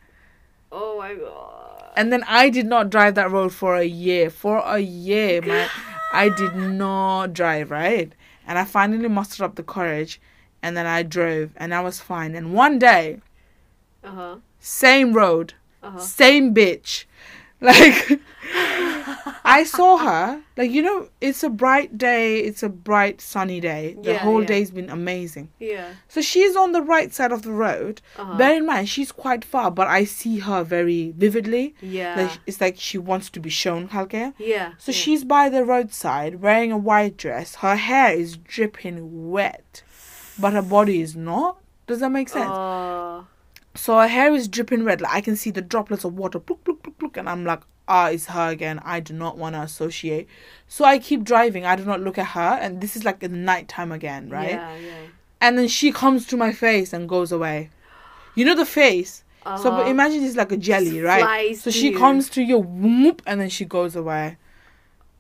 Oh 0.70 0.99
my 0.99 1.14
god. 1.14 1.93
And 1.97 2.12
then 2.12 2.22
I 2.28 2.49
did 2.51 2.66
not 2.66 2.91
drive 2.91 3.14
that 3.16 3.30
road 3.32 3.53
for 3.53 3.74
a 3.76 3.84
year. 3.84 4.30
For 4.30 4.59
a 4.64 4.78
year, 4.78 5.41
man. 5.43 5.68
I 6.12 6.28
did 6.28 6.55
not 6.84 7.32
drive, 7.32 7.70
right? 7.72 8.12
And 8.47 8.59
I 8.59 8.64
finally 8.64 9.09
mustered 9.09 9.45
up 9.45 9.57
the 9.57 9.62
courage 9.64 10.20
and 10.63 10.77
then 10.77 10.87
I 10.87 11.03
drove 11.03 11.51
and 11.57 11.75
I 11.75 11.81
was 11.81 12.01
fine. 12.01 12.35
And 12.35 12.53
one 12.53 12.79
day, 12.79 13.21
Uh 14.05 14.11
huh. 14.11 14.37
same 14.61 15.13
road, 15.13 15.55
Uh 15.83 15.91
huh. 15.93 15.99
same 16.01 16.55
bitch. 16.55 17.05
Like 17.61 18.21
I 19.45 19.65
saw 19.65 19.97
her, 19.99 20.43
like 20.57 20.71
you 20.71 20.83
know, 20.83 21.09
it's 21.21 21.43
a 21.43 21.49
bright 21.49 21.97
day, 21.99 22.39
it's 22.41 22.63
a 22.63 22.69
bright 22.69 23.21
sunny 23.21 23.61
day. 23.61 23.97
The 24.03 24.13
Yeah, 24.13 24.19
whole 24.19 24.43
yeah. 24.43 24.47
day's 24.47 24.71
been 24.71 24.91
amazing. 24.91 25.49
Yeah. 25.59 25.89
So 26.09 26.21
she's 26.21 26.55
on 26.55 26.73
the 26.73 26.83
right 26.83 27.13
side 27.13 27.33
of 27.33 27.43
the 27.43 27.53
road. 27.53 28.01
Uh-huh. 28.17 28.37
Bear 28.37 28.57
in 28.57 28.67
mind, 28.67 28.89
she's 28.89 29.11
quite 29.11 29.45
far, 29.45 29.71
but 29.71 29.87
I 29.89 30.05
see 30.05 30.39
her 30.39 30.63
very 30.63 31.13
vividly. 31.17 31.75
Yeah. 31.81 32.15
Like 32.21 32.39
it's 32.47 32.61
like 32.61 32.77
she 32.79 32.99
wants 32.99 33.31
to 33.31 33.41
be 33.41 33.51
shown, 33.51 33.89
Halke. 33.89 34.35
yeah. 34.39 34.73
So 34.79 34.93
yeah. 34.93 34.99
she's 34.99 35.25
by 35.25 35.49
the 35.49 35.65
roadside 35.65 36.41
wearing 36.41 36.71
a 36.73 36.79
white 36.79 37.17
dress. 37.17 37.57
Her 37.57 37.77
hair 37.77 38.13
is 38.13 38.37
dripping 38.37 39.31
wet, 39.31 39.83
but 40.39 40.53
her 40.53 40.62
body 40.62 41.01
is 41.01 41.14
not. 41.16 41.59
Does 41.86 42.01
that 42.01 42.11
make 42.11 42.28
sense? 42.28 42.51
Oh. 42.53 43.26
so 43.74 43.99
her 43.99 44.09
hair 44.09 44.34
is 44.34 44.49
dripping 44.49 44.84
red. 44.84 45.01
Like 45.01 45.14
I 45.14 45.20
can 45.20 45.36
see 45.36 45.51
the 45.51 45.62
droplets 45.62 46.05
of 46.05 46.14
water, 46.14 46.39
pluk, 46.39 46.62
pluk, 46.64 46.99
pluk, 46.99 47.16
and 47.16 47.28
I'm 47.28 47.45
like, 47.45 47.61
ah, 47.86 48.09
it's 48.09 48.26
her 48.26 48.49
again. 48.51 48.80
I 48.84 49.01
do 49.01 49.14
not 49.14 49.39
want 49.39 49.55
to 49.55 49.62
associate. 49.62 50.28
So 50.66 50.84
I 50.84 50.99
keep 50.99 51.24
driving. 51.24 51.64
I 51.64 51.76
do 51.76 51.84
not 51.84 52.01
look 52.01 52.18
at 52.18 52.26
her, 52.28 52.59
and 52.61 52.80
this 52.80 52.97
is 52.97 53.05
like 53.05 53.22
in 53.22 53.32
the 53.32 53.39
night 53.39 53.68
time 53.68 53.91
again, 53.93 54.28
right? 54.30 54.51
Yeah. 54.51 54.76
Yeah. 54.76 54.95
And 55.41 55.57
then 55.57 55.68
she 55.68 55.93
comes 55.93 56.26
to 56.26 56.36
my 56.36 56.53
face 56.53 56.93
and 56.93 57.09
goes 57.09 57.30
away. 57.32 57.70
You 58.34 58.45
know 58.45 58.55
the 58.55 58.66
face. 58.66 59.24
So 59.45 59.70
but 59.70 59.80
Uh-huh. 59.80 59.91
imagine 59.91 60.22
it's 60.24 60.36
like 60.36 60.53
a 60.53 60.57
jelly, 60.59 61.01
right? 61.01 61.22
flies 61.22 61.62
So 61.62 61.70
she 61.70 61.91
you. 61.93 61.99
comes 61.99 62.28
to 62.30 62.43
you, 62.43 62.59
whoop, 62.59 63.22
and 63.26 63.41
then 63.41 63.49
she 63.49 63.64
goes 63.64 63.97
away. 63.97 64.36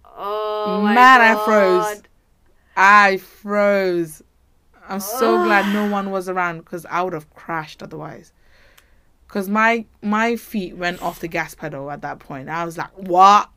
Oh 0.04 0.80
my 0.82 0.94
Man. 0.94 1.20
I 1.20 1.44
froze. 1.44 2.02
I 2.76 3.16
froze. 3.18 4.22
I'm 4.88 5.00
so 5.00 5.42
glad 5.44 5.72
no 5.72 5.88
one 5.90 6.10
was 6.10 6.28
around 6.28 6.58
because 6.58 6.86
I 6.86 7.02
would 7.02 7.12
have 7.12 7.32
crashed 7.34 7.82
otherwise. 7.82 8.32
Because 9.26 9.48
my 9.48 9.84
my 10.02 10.36
feet 10.36 10.76
went 10.76 11.02
off 11.02 11.20
the 11.20 11.28
gas 11.28 11.54
pedal 11.54 11.90
at 11.90 12.00
that 12.02 12.18
point. 12.18 12.48
I 12.48 12.64
was 12.64 12.78
like, 12.78 12.90
what? 12.96 13.50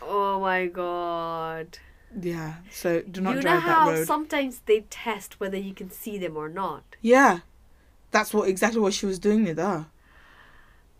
Oh 0.00 0.40
my 0.40 0.66
god. 0.66 1.78
Yeah. 2.18 2.54
So 2.70 3.02
do 3.02 3.20
not 3.20 3.30
you 3.30 3.36
know 3.36 3.42
drive 3.42 3.64
that 3.64 3.78
how 3.78 3.90
road. 3.90 4.06
sometimes 4.06 4.60
they 4.66 4.80
test 4.88 5.40
whether 5.40 5.56
you 5.56 5.74
can 5.74 5.90
see 5.90 6.18
them 6.18 6.36
or 6.36 6.48
not. 6.48 6.96
Yeah. 7.02 7.40
That's 8.12 8.32
what 8.32 8.48
exactly 8.48 8.80
what 8.80 8.94
she 8.94 9.06
was 9.06 9.18
doing 9.18 9.44
with 9.44 9.58
her. 9.58 9.86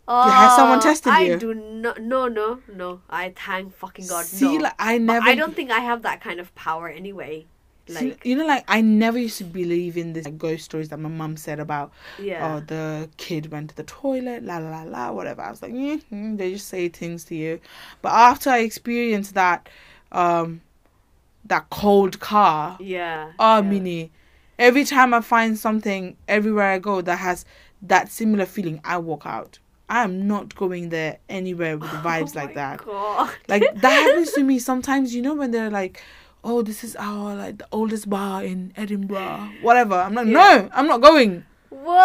Oh, 0.09 0.29
has 0.29 0.55
someone 0.55 0.79
tested 0.79 1.11
I 1.11 1.21
you? 1.21 1.37
do 1.37 1.53
not. 1.53 2.01
No, 2.01 2.27
no, 2.27 2.59
no. 2.73 3.01
I 3.09 3.33
thank 3.35 3.73
fucking 3.75 4.07
God. 4.07 4.25
See, 4.25 4.57
no. 4.57 4.63
like 4.63 4.75
I 4.79 4.97
But 4.97 5.03
never. 5.03 5.29
I 5.29 5.35
don't 5.35 5.55
think 5.55 5.71
I 5.71 5.79
have 5.79 6.01
that 6.03 6.21
kind 6.21 6.39
of 6.39 6.53
power 6.55 6.87
anyway. 6.87 7.45
Like, 7.89 8.25
you 8.25 8.35
know, 8.35 8.45
like 8.45 8.63
I 8.67 8.81
never 8.81 9.17
used 9.17 9.37
to 9.39 9.43
believe 9.43 9.97
in 9.97 10.13
this 10.13 10.25
like, 10.25 10.37
ghost 10.37 10.65
stories 10.65 10.89
that 10.89 10.99
my 10.99 11.09
mum 11.09 11.37
said 11.37 11.59
about. 11.59 11.91
yeah. 12.19 12.55
Oh, 12.55 12.59
the 12.59 13.09
kid 13.17 13.51
went 13.51 13.69
to 13.69 13.75
the 13.75 13.83
toilet, 13.83 14.43
la 14.43 14.57
la 14.57 14.69
la 14.69 14.83
la, 14.83 15.11
whatever. 15.11 15.41
I 15.41 15.49
was 15.49 15.61
like, 15.61 15.73
mm 15.73 16.37
they 16.37 16.53
just 16.53 16.67
say 16.67 16.89
things 16.89 17.23
to 17.25 17.35
you. 17.35 17.59
But 18.01 18.13
after 18.13 18.49
I 18.49 18.59
experienced 18.59 19.33
that, 19.35 19.69
um, 20.11 20.61
that 21.45 21.69
cold 21.69 22.19
car, 22.19 22.77
yeah. 22.79 23.31
oh, 23.39 23.57
yeah. 23.57 23.61
Minnie, 23.61 24.11
every 24.59 24.83
time 24.83 25.13
I 25.13 25.21
find 25.21 25.57
something 25.57 26.17
everywhere 26.27 26.71
I 26.71 26.79
go 26.79 27.01
that 27.01 27.17
has 27.17 27.45
that 27.81 28.11
similar 28.11 28.45
feeling, 28.45 28.81
I 28.83 28.97
walk 28.97 29.25
out. 29.25 29.59
I 29.89 30.03
am 30.03 30.27
not 30.27 30.55
going 30.55 30.89
there 30.89 31.19
anywhere 31.29 31.77
with 31.77 31.89
vibes 32.03 32.35
oh 32.35 32.39
like 32.39 32.55
that. 32.55 32.83
God. 32.83 33.33
Like 33.47 33.63
that 33.81 33.91
happens 33.91 34.33
to 34.33 34.43
me 34.51 34.59
sometimes. 34.59 35.15
You 35.15 35.21
know 35.21 35.33
when 35.33 35.51
they're 35.51 35.69
like, 35.69 36.03
"Oh, 36.47 36.61
this 36.63 36.83
is 36.83 36.95
our 36.97 37.35
like 37.35 37.57
the 37.59 37.67
oldest 37.71 38.09
bar 38.09 38.43
in 38.43 38.71
Edinburgh." 38.75 39.49
Whatever. 39.61 39.95
I'm 39.95 40.13
like, 40.15 40.27
Yeah. 40.27 40.33
no, 40.33 40.69
I'm 40.73 40.87
not 40.87 41.01
going. 41.01 41.43
What? 41.69 41.99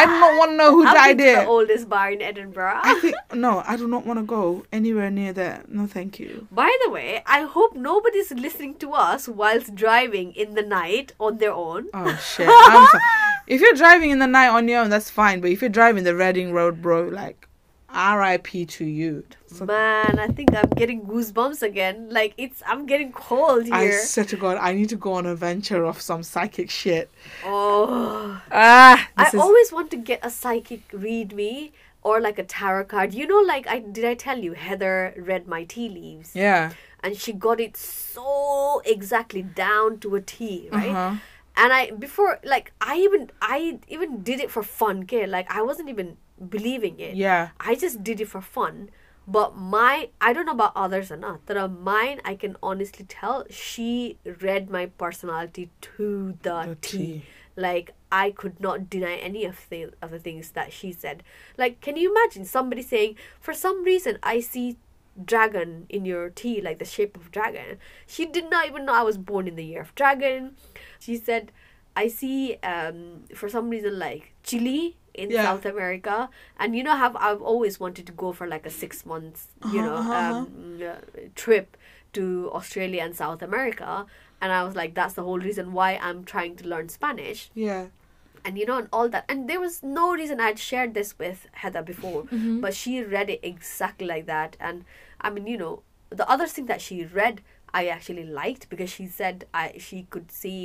I 0.00 0.04
do 0.06 0.12
not 0.24 0.38
want 0.38 0.50
to 0.52 0.56
know 0.56 0.70
who 0.72 0.86
I've 0.86 0.94
died 0.94 1.18
there. 1.18 1.40
the 1.42 1.46
oldest 1.48 1.88
bar 1.88 2.10
in 2.10 2.22
Edinburgh. 2.22 2.80
I 2.82 2.94
think 3.02 3.16
no, 3.34 3.62
I 3.66 3.76
do 3.76 3.86
not 3.88 4.06
want 4.06 4.18
to 4.20 4.24
go 4.24 4.64
anywhere 4.72 5.10
near 5.10 5.32
there. 5.32 5.64
No, 5.68 5.86
thank 5.86 6.18
you. 6.20 6.46
By 6.52 6.70
the 6.84 6.90
way, 6.90 7.22
I 7.26 7.42
hope 7.42 7.74
nobody's 7.74 8.30
listening 8.32 8.74
to 8.76 8.92
us 8.92 9.28
whilst 9.28 9.74
driving 9.74 10.32
in 10.34 10.54
the 10.54 10.62
night 10.62 11.12
on 11.18 11.38
their 11.38 11.52
own. 11.52 11.88
Oh 11.92 12.16
shit. 12.34 12.48
I'm 12.50 12.86
sorry. 12.86 13.02
If 13.48 13.60
you're 13.60 13.74
driving 13.74 14.10
in 14.10 14.18
the 14.20 14.26
night 14.26 14.48
on 14.48 14.68
your 14.68 14.80
own, 14.82 14.90
that's 14.90 15.10
fine. 15.10 15.40
But 15.40 15.50
if 15.50 15.62
you're 15.62 15.70
driving 15.80 16.04
the 16.04 16.14
Reading 16.14 16.52
Road, 16.52 16.80
bro, 16.82 17.02
like, 17.08 17.48
R.I.P. 17.90 18.66
to 18.66 18.84
you. 18.84 19.24
So- 19.48 19.64
Man, 19.64 20.18
I 20.18 20.28
think 20.28 20.54
I'm 20.54 20.68
getting 20.76 21.02
goosebumps 21.02 21.62
again. 21.62 22.08
Like 22.10 22.34
it's, 22.36 22.62
I'm 22.66 22.84
getting 22.86 23.12
cold 23.12 23.64
here. 23.64 23.74
I 23.74 23.90
swear 23.90 24.26
to 24.26 24.36
God, 24.36 24.58
I 24.60 24.72
need 24.74 24.90
to 24.90 24.96
go 24.96 25.14
on 25.14 25.24
a 25.26 25.34
venture 25.34 25.84
of 25.84 26.00
some 26.00 26.22
psychic 26.22 26.68
shit. 26.70 27.10
oh, 27.44 28.40
Ah, 28.52 29.08
I 29.16 29.26
is 29.28 29.34
always 29.34 29.72
want 29.72 29.90
to 29.92 29.96
get 29.96 30.20
a 30.22 30.30
psychic 30.30 30.82
read 30.92 31.32
me 31.34 31.72
or 32.02 32.20
like 32.20 32.38
a 32.38 32.44
tarot 32.44 32.84
card. 32.84 33.14
You 33.14 33.26
know, 33.26 33.40
like 33.40 33.66
I 33.66 33.78
did 33.80 34.04
I 34.04 34.14
tell 34.14 34.38
you 34.38 34.52
Heather 34.52 35.14
read 35.16 35.48
my 35.48 35.64
tea 35.64 35.88
leaves 35.88 36.30
yeah. 36.34 36.72
and 37.02 37.16
she 37.16 37.32
got 37.32 37.58
it 37.60 37.76
so 37.76 38.82
exactly 38.84 39.42
down 39.42 39.98
to 40.00 40.14
a 40.14 40.20
T, 40.20 40.68
right? 40.72 40.90
Uh-huh. 40.90 41.16
and 41.62 41.72
i 41.72 41.90
before 41.90 42.38
like 42.44 42.70
i 42.80 42.94
even 43.06 43.22
i 43.42 43.78
even 43.88 44.22
did 44.22 44.38
it 44.44 44.48
for 44.54 44.62
fun 44.62 45.02
okay 45.02 45.26
like 45.26 45.46
i 45.58 45.60
wasn't 45.60 45.88
even 45.88 46.16
believing 46.54 46.94
it 47.00 47.14
Yeah. 47.16 47.48
i 47.58 47.74
just 47.74 48.04
did 48.08 48.20
it 48.20 48.28
for 48.34 48.40
fun 48.40 48.90
But 49.30 49.56
my, 49.56 50.08
I 50.22 50.32
don't 50.32 50.46
know 50.46 50.52
about 50.52 50.72
others 50.74 51.12
or 51.12 51.18
not. 51.18 51.40
But 51.44 51.70
mine, 51.70 52.22
I 52.24 52.34
can 52.34 52.56
honestly 52.62 53.04
tell 53.04 53.44
she 53.50 54.16
read 54.40 54.70
my 54.70 54.86
personality 54.86 55.70
to 55.82 56.38
the, 56.42 56.62
The 56.68 56.74
T. 56.80 56.96
T. 56.98 57.22
Like 57.54 57.92
I 58.10 58.30
could 58.30 58.58
not 58.58 58.88
deny 58.88 59.16
any 59.16 59.44
of 59.44 59.66
the 59.68 59.90
of 60.00 60.12
the 60.12 60.18
things 60.18 60.52
that 60.52 60.72
she 60.72 60.92
said. 60.92 61.22
Like, 61.58 61.80
can 61.82 61.96
you 61.96 62.10
imagine 62.10 62.44
somebody 62.44 62.82
saying, 62.82 63.16
for 63.38 63.52
some 63.52 63.84
reason, 63.84 64.18
I 64.22 64.40
see 64.40 64.78
dragon 65.22 65.86
in 65.88 66.04
your 66.04 66.30
tea, 66.30 66.60
like 66.62 66.78
the 66.78 66.84
shape 66.84 67.16
of 67.16 67.30
dragon. 67.30 67.78
She 68.06 68.24
did 68.24 68.48
not 68.50 68.66
even 68.66 68.86
know 68.86 68.94
I 68.94 69.02
was 69.02 69.18
born 69.18 69.48
in 69.48 69.56
the 69.56 69.64
year 69.64 69.82
of 69.82 69.94
dragon. 69.94 70.56
She 70.98 71.16
said, 71.16 71.52
I 71.96 72.06
see 72.08 72.56
um 72.62 73.24
for 73.34 73.48
some 73.48 73.68
reason 73.70 73.98
like 73.98 74.32
chili 74.44 74.96
in 75.22 75.30
Yeah. 75.30 75.42
South 75.48 75.64
America, 75.74 76.16
and 76.60 76.76
you 76.76 76.82
know 76.86 76.96
how 77.02 77.10
I've 77.28 77.42
always 77.52 77.74
wanted 77.84 78.04
to 78.10 78.12
go 78.24 78.28
for 78.38 78.46
like 78.54 78.64
a 78.66 78.70
six 78.82 79.04
months, 79.12 79.40
you 79.74 79.82
know, 79.86 79.94
Uh-huh, 79.96 80.12
uh-huh. 80.12 80.38
um, 80.38 80.80
uh, 80.90 80.94
trip 81.44 81.76
to 82.16 82.24
Australia 82.58 83.02
and 83.06 83.14
South 83.24 83.42
America, 83.50 84.06
and 84.40 84.52
I 84.58 84.62
was 84.66 84.74
like, 84.80 84.94
that's 84.94 85.14
the 85.14 85.24
whole 85.28 85.40
reason 85.50 85.72
why 85.78 85.90
I'm 86.06 86.20
trying 86.24 86.54
to 86.60 86.64
learn 86.72 86.88
Spanish. 87.00 87.50
Yeah. 87.68 87.84
and 88.46 88.56
you 88.60 88.64
know 88.68 88.78
and 88.80 88.88
all 88.96 89.08
that. 89.14 89.24
And 89.30 89.38
there 89.50 89.60
was 89.66 89.74
no 90.00 90.04
reason 90.20 90.36
i'd 90.46 90.60
shared 90.70 90.92
this 90.98 91.10
with 91.22 91.38
heather 91.62 91.82
before 91.92 92.22
but 92.64 92.72
she 92.80 92.92
read 93.14 93.28
it 93.34 93.40
exactly 93.52 94.06
like 94.14 94.26
that. 94.34 94.50
And 94.66 94.76
i 95.20 95.28
mean 95.34 95.46
you 95.52 95.58
know 95.62 95.74
the 96.20 96.26
other 96.34 96.46
thing 96.54 96.66
that 96.72 96.80
she 96.86 96.96
read 97.20 97.36
i 97.80 97.82
actually 97.96 98.24
liked 98.42 98.64
because 98.72 98.90
she 98.98 99.06
said 99.20 99.36
i 99.62 99.64
she 99.86 99.98
could 100.14 100.28
see 100.42 100.62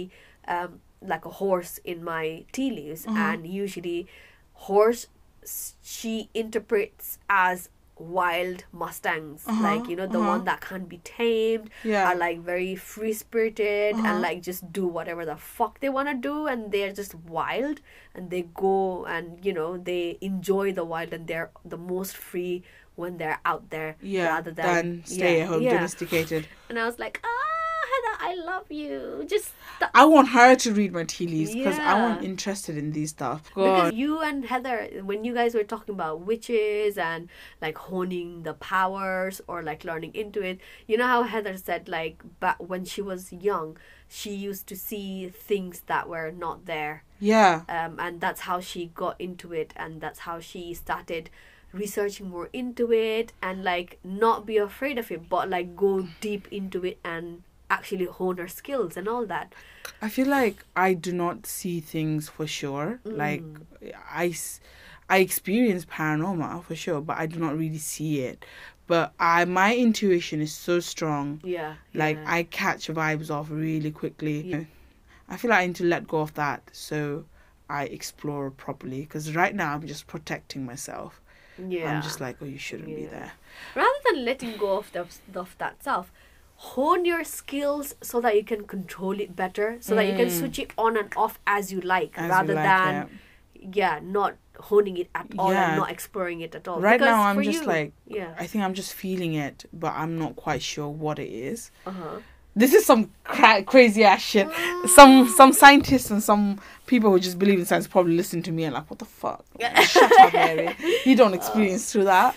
um 0.55 0.71
like 1.13 1.25
a 1.31 1.33
horse 1.41 1.73
in 1.93 1.97
my 2.13 2.25
tea 2.55 2.69
leaves. 2.79 3.03
And 3.31 3.39
usually 3.63 3.99
horse 4.53 5.07
she 5.81 6.29
interprets 6.33 7.17
as 7.29 7.69
wild 7.97 8.63
mustangs 8.71 9.43
uh-huh, 9.47 9.61
like 9.61 9.87
you 9.87 9.95
know 9.95 10.07
the 10.07 10.17
uh-huh. 10.17 10.27
one 10.29 10.43
that 10.45 10.61
can't 10.61 10.89
be 10.89 10.97
tamed 11.03 11.69
Yeah. 11.83 12.09
are 12.11 12.15
like 12.15 12.39
very 12.39 12.75
free 12.75 13.13
spirited 13.13 13.95
and 13.95 14.05
uh-huh. 14.05 14.19
like 14.19 14.41
just 14.41 14.73
do 14.73 14.87
whatever 14.87 15.25
the 15.25 15.35
fuck 15.37 15.79
they 15.79 15.89
want 15.89 16.09
to 16.09 16.15
do 16.15 16.47
and 16.47 16.71
they're 16.71 16.91
just 16.91 17.13
wild 17.13 17.81
and 18.15 18.31
they 18.31 18.43
go 18.55 19.05
and 19.05 19.45
you 19.45 19.53
know 19.53 19.77
they 19.77 20.17
enjoy 20.21 20.73
the 20.73 20.83
wild 20.83 21.13
and 21.13 21.27
they're 21.27 21.51
the 21.63 21.77
most 21.77 22.17
free 22.17 22.63
when 22.95 23.17
they're 23.17 23.39
out 23.45 23.69
there 23.69 23.95
Yeah. 24.01 24.27
rather 24.27 24.51
than, 24.51 25.03
stay 25.05 25.37
yeah, 25.37 25.43
at 25.43 25.49
home, 25.49 25.61
yeah. 25.61 25.73
domesticated. 25.73 26.47
and 26.69 26.79
i 26.79 26.85
was 26.85 26.97
like 26.97 27.21
ah 27.23 27.52
i 28.30 28.34
love 28.36 28.65
you 28.71 29.24
just 29.28 29.49
th- 29.80 29.91
I 29.93 30.05
want 30.05 30.30
her 30.30 30.55
to 30.63 30.69
read 30.80 30.91
my 30.93 31.03
tea 31.13 31.28
leaves 31.28 31.53
because 31.53 31.78
I 31.78 31.93
want 32.03 32.24
interested 32.24 32.78
in 32.78 32.88
these 32.97 33.09
stuff. 33.17 33.41
because 33.49 33.91
God. 33.91 33.93
you 34.01 34.11
and 34.21 34.45
Heather, 34.45 34.78
when 35.09 35.19
you 35.26 35.34
guys 35.34 35.53
were 35.57 35.63
talking 35.74 35.93
about 35.99 36.21
witches 36.21 36.97
and 36.97 37.21
like 37.61 37.78
honing 37.78 38.43
the 38.43 38.53
powers 38.53 39.41
or 39.47 39.57
like 39.61 39.84
learning 39.84 40.13
into 40.15 40.39
it, 40.41 40.57
you 40.88 40.95
know 40.97 41.07
how 41.07 41.24
Heather 41.24 41.57
said 41.57 41.89
like 41.89 42.15
back 42.39 42.57
when 42.71 42.86
she 42.86 43.01
was 43.01 43.21
young, 43.34 43.78
she 44.07 44.32
used 44.34 44.65
to 44.67 44.76
see 44.88 45.28
things 45.49 45.82
that 45.91 46.07
were 46.07 46.32
not 46.32 46.65
there, 46.65 47.03
Yeah. 47.19 47.63
um, 47.67 47.99
and 47.99 48.21
that's 48.21 48.41
how 48.41 48.59
she 48.61 48.82
got 49.03 49.15
into 49.19 49.51
it, 49.53 49.74
and 49.76 49.99
that's 49.99 50.19
how 50.19 50.39
she 50.39 50.74
started 50.74 51.30
researching 51.74 52.30
more 52.30 52.49
into 52.53 52.86
it 52.93 53.34
and 53.41 53.63
like 53.63 53.99
not 54.03 54.45
be 54.45 54.57
afraid 54.57 54.97
of 54.97 55.11
it, 55.11 55.28
but 55.28 55.49
like 55.49 55.76
go 55.76 56.07
deep 56.21 56.47
into 56.51 56.86
it 56.86 56.99
and 57.03 57.43
actually 57.74 58.05
hone 58.05 58.38
her 58.38 58.47
skills 58.47 58.95
and 58.97 59.07
all 59.07 59.26
that. 59.26 59.53
I 60.01 60.09
feel 60.09 60.28
like 60.28 60.57
I 60.76 60.93
do 60.93 61.11
not 61.11 61.45
see 61.45 61.80
things 61.80 62.30
for 62.30 62.47
sure. 62.47 62.99
Mm. 63.05 63.17
Like 63.17 63.43
I, 64.09 64.36
I, 65.09 65.17
experience 65.19 65.86
paranormal 65.86 66.63
for 66.63 66.76
sure, 66.76 67.01
but 67.01 67.17
I 67.17 67.26
do 67.26 67.39
not 67.39 67.57
really 67.57 67.84
see 67.95 68.21
it. 68.21 68.45
But 68.86 69.13
I, 69.19 69.45
my 69.45 69.76
intuition 69.76 70.41
is 70.41 70.53
so 70.53 70.80
strong. 70.80 71.41
Yeah, 71.43 71.76
Like 71.93 72.17
yeah. 72.17 72.36
I 72.36 72.43
catch 72.43 72.88
vibes 72.88 73.30
off 73.32 73.47
really 73.49 73.91
quickly. 73.91 74.41
Yeah. 74.41 74.63
I 75.30 75.38
feel 75.38 75.49
like 75.51 75.61
I 75.63 75.67
need 75.67 75.78
to 75.78 75.86
let 75.86 76.07
go 76.07 76.19
of 76.19 76.34
that 76.36 76.61
so 76.74 77.26
I 77.69 77.86
explore 77.86 78.51
properly. 78.51 79.01
Because 79.01 79.36
right 79.36 79.55
now 79.55 79.74
I'm 79.74 79.88
just 79.88 80.05
protecting 80.07 80.65
myself. 80.65 81.21
yeah. 81.57 81.95
I'm 81.95 82.01
just 82.01 82.19
like, 82.19 82.38
oh, 82.41 82.45
you 82.45 82.57
shouldn't 82.57 82.93
be 82.95 83.05
there. 83.05 83.32
rather 83.76 83.99
than 84.07 84.26
letting 84.26 84.57
go 84.57 84.78
of 84.78 84.91
the, 84.91 85.05
of 85.43 85.55
that 85.59 85.82
self 85.84 86.11
hone 86.72 87.03
your 87.05 87.24
skills 87.24 87.93
so 88.01 88.22
that 88.22 88.36
you 88.36 88.43
can 88.43 88.64
control 88.66 89.20
it 89.20 89.36
better 89.36 89.78
so 89.82 89.95
that 89.95 90.05
you 90.05 90.16
can 90.16 90.28
Mm. 90.28 90.39
switch 90.39 90.59
it 90.59 90.72
on 90.78 90.95
and 90.97 91.11
off 91.18 91.38
as 91.45 91.72
you 91.74 91.82
like 91.82 92.14
As 92.18 92.24
you 92.24 92.30
rather 92.30 92.53
like 92.55 92.64
than 92.66 93.20
yeah 93.80 93.99
not 94.01 94.36
honing 94.59 94.97
it 94.97 95.09
at 95.14 95.28
all 95.38 95.51
Yeah. 95.51 95.70
and 95.70 95.78
not 95.82 95.91
exploring 95.91 96.39
it 96.41 96.55
at 96.55 96.68
all 96.68 96.80
Right 96.80 96.97
Because 96.99 97.11
now 97.16 97.24
I'm 97.24 97.41
just 97.43 97.61
you- 97.61 97.68
like, 97.68 97.91
yeah 98.07 98.34
I 98.39 98.47
think 98.47 98.64
I'm 98.64 98.74
just 98.74 98.93
feeling 98.93 99.34
it, 99.34 99.66
but 99.74 99.93
I'm 99.93 100.18
not 100.18 100.36
quite 100.36 100.61
sure 100.61 100.88
what 100.88 101.20
it 101.20 101.32
is. 101.51 101.70
uh-huh 101.86 102.20
This 102.55 102.74
is 102.78 102.86
some 102.86 103.09
cra- 103.24 103.64
crazy 103.64 104.03
ass 104.11 104.22
shit. 104.22 104.47
Some 104.97 105.14
some 105.39 105.51
scientists 105.53 106.11
and 106.14 106.22
some 106.22 106.43
people 106.91 107.09
who 107.11 107.20
just 107.20 107.38
believe 107.43 107.57
in 107.61 107.66
science 107.66 107.88
probably 107.88 108.16
listen 108.16 108.43
to 108.43 108.51
me 108.57 108.61
and 108.66 108.74
like, 108.78 108.88
what 108.91 108.99
the 108.99 109.09
fuck? 109.22 109.43
Shut 109.93 110.11
up, 110.22 110.32
Meri. 110.34 110.70
You 111.03 111.16
don't 111.22 111.34
experience 111.34 111.84
through 111.91 112.03
that. 112.16 112.36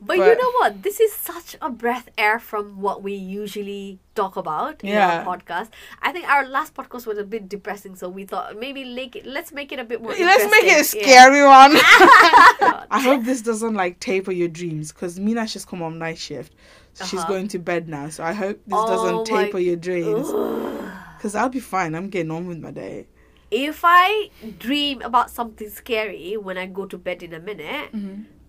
But, 0.00 0.18
you 0.18 0.36
know 0.36 0.52
what 0.60 0.82
this 0.82 1.00
is 1.00 1.12
such 1.12 1.56
a 1.60 1.68
breath 1.70 2.08
air 2.16 2.38
from 2.38 2.80
what 2.80 3.02
we 3.02 3.14
usually 3.14 3.98
talk 4.14 4.36
about 4.36 4.82
in 4.82 4.90
Yeah. 4.90 5.24
our 5.24 5.24
podcast 5.36 5.68
i 6.02 6.10
think 6.12 6.28
our 6.28 6.44
last 6.46 6.74
podcast 6.74 7.06
was 7.06 7.18
a 7.18 7.24
bit 7.24 7.48
depressing 7.48 7.94
so 7.96 8.08
we 8.08 8.24
thought 8.24 8.56
maybe 8.58 8.82
it, 9.16 9.26
let's 9.26 9.52
make 9.52 9.70
it 9.72 9.78
a 9.78 9.84
bit 9.84 10.00
more 10.02 10.12
Let's 10.12 10.44
make 10.50 10.64
it 10.64 10.66
a 10.66 10.70
interesting. 10.70 11.00
Yeah. 11.00 11.24
scary 11.24 11.42
one. 11.44 11.72
I 12.90 13.00
hope 13.00 13.24
this 13.24 13.42
doesn't 13.42 13.74
like 13.74 14.00
taper 14.00 14.32
your 14.32 14.48
dreams 14.48 14.92
because 14.92 15.18
Mina 15.20 15.46
just 15.46 15.66
come 15.68 15.82
on 15.82 15.98
night 15.98 16.18
shift. 16.18 16.54
So 16.94 17.04
She's 17.04 17.20
Uh-huh. 17.20 17.28
going 17.28 17.48
to 17.48 17.58
bed 17.58 17.88
now, 17.88 18.08
so 18.08 18.24
I 18.24 18.32
hope 18.32 18.56
this 18.66 18.78
Oh 18.78 18.86
doesn't 18.86 19.24
taper 19.26 19.58
your 19.58 19.76
dreams. 19.76 20.28
Because 21.18 21.34
I'll 21.34 21.48
be 21.48 21.58
fine. 21.60 21.94
I'm 21.96 22.10
getting 22.10 22.30
on 22.30 22.46
with 22.46 22.58
my 22.60 22.70
day. 22.70 23.06
if 23.50 23.80
I 23.84 24.30
dream 24.58 25.02
about 25.02 25.30
something 25.30 25.68
scary 25.70 26.36
when 26.36 26.56
I 26.58 26.66
go 26.66 26.86
to 26.86 26.98
bed 26.98 27.22
in 27.22 27.32
a 27.34 27.40
minute, 27.40 27.88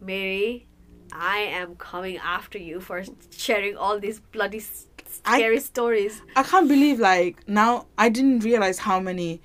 Meri, 0.02 0.68
I 1.14 1.38
am 1.40 1.76
coming 1.76 2.18
after 2.18 2.58
you 2.58 2.80
for 2.80 3.04
sharing 3.32 3.76
all 3.78 4.00
these 4.00 4.20
bloody 4.20 4.60
s- 4.60 4.86
I- 5.26 5.38
scary 5.40 5.60
stories. 5.60 6.22
I 6.36 6.44
can't 6.44 6.68
believe 6.68 7.00
like 7.00 7.48
now 7.48 7.88
I 7.98 8.10
didn't 8.10 8.40
realize 8.44 8.80
how 8.80 9.00
many 9.00 9.42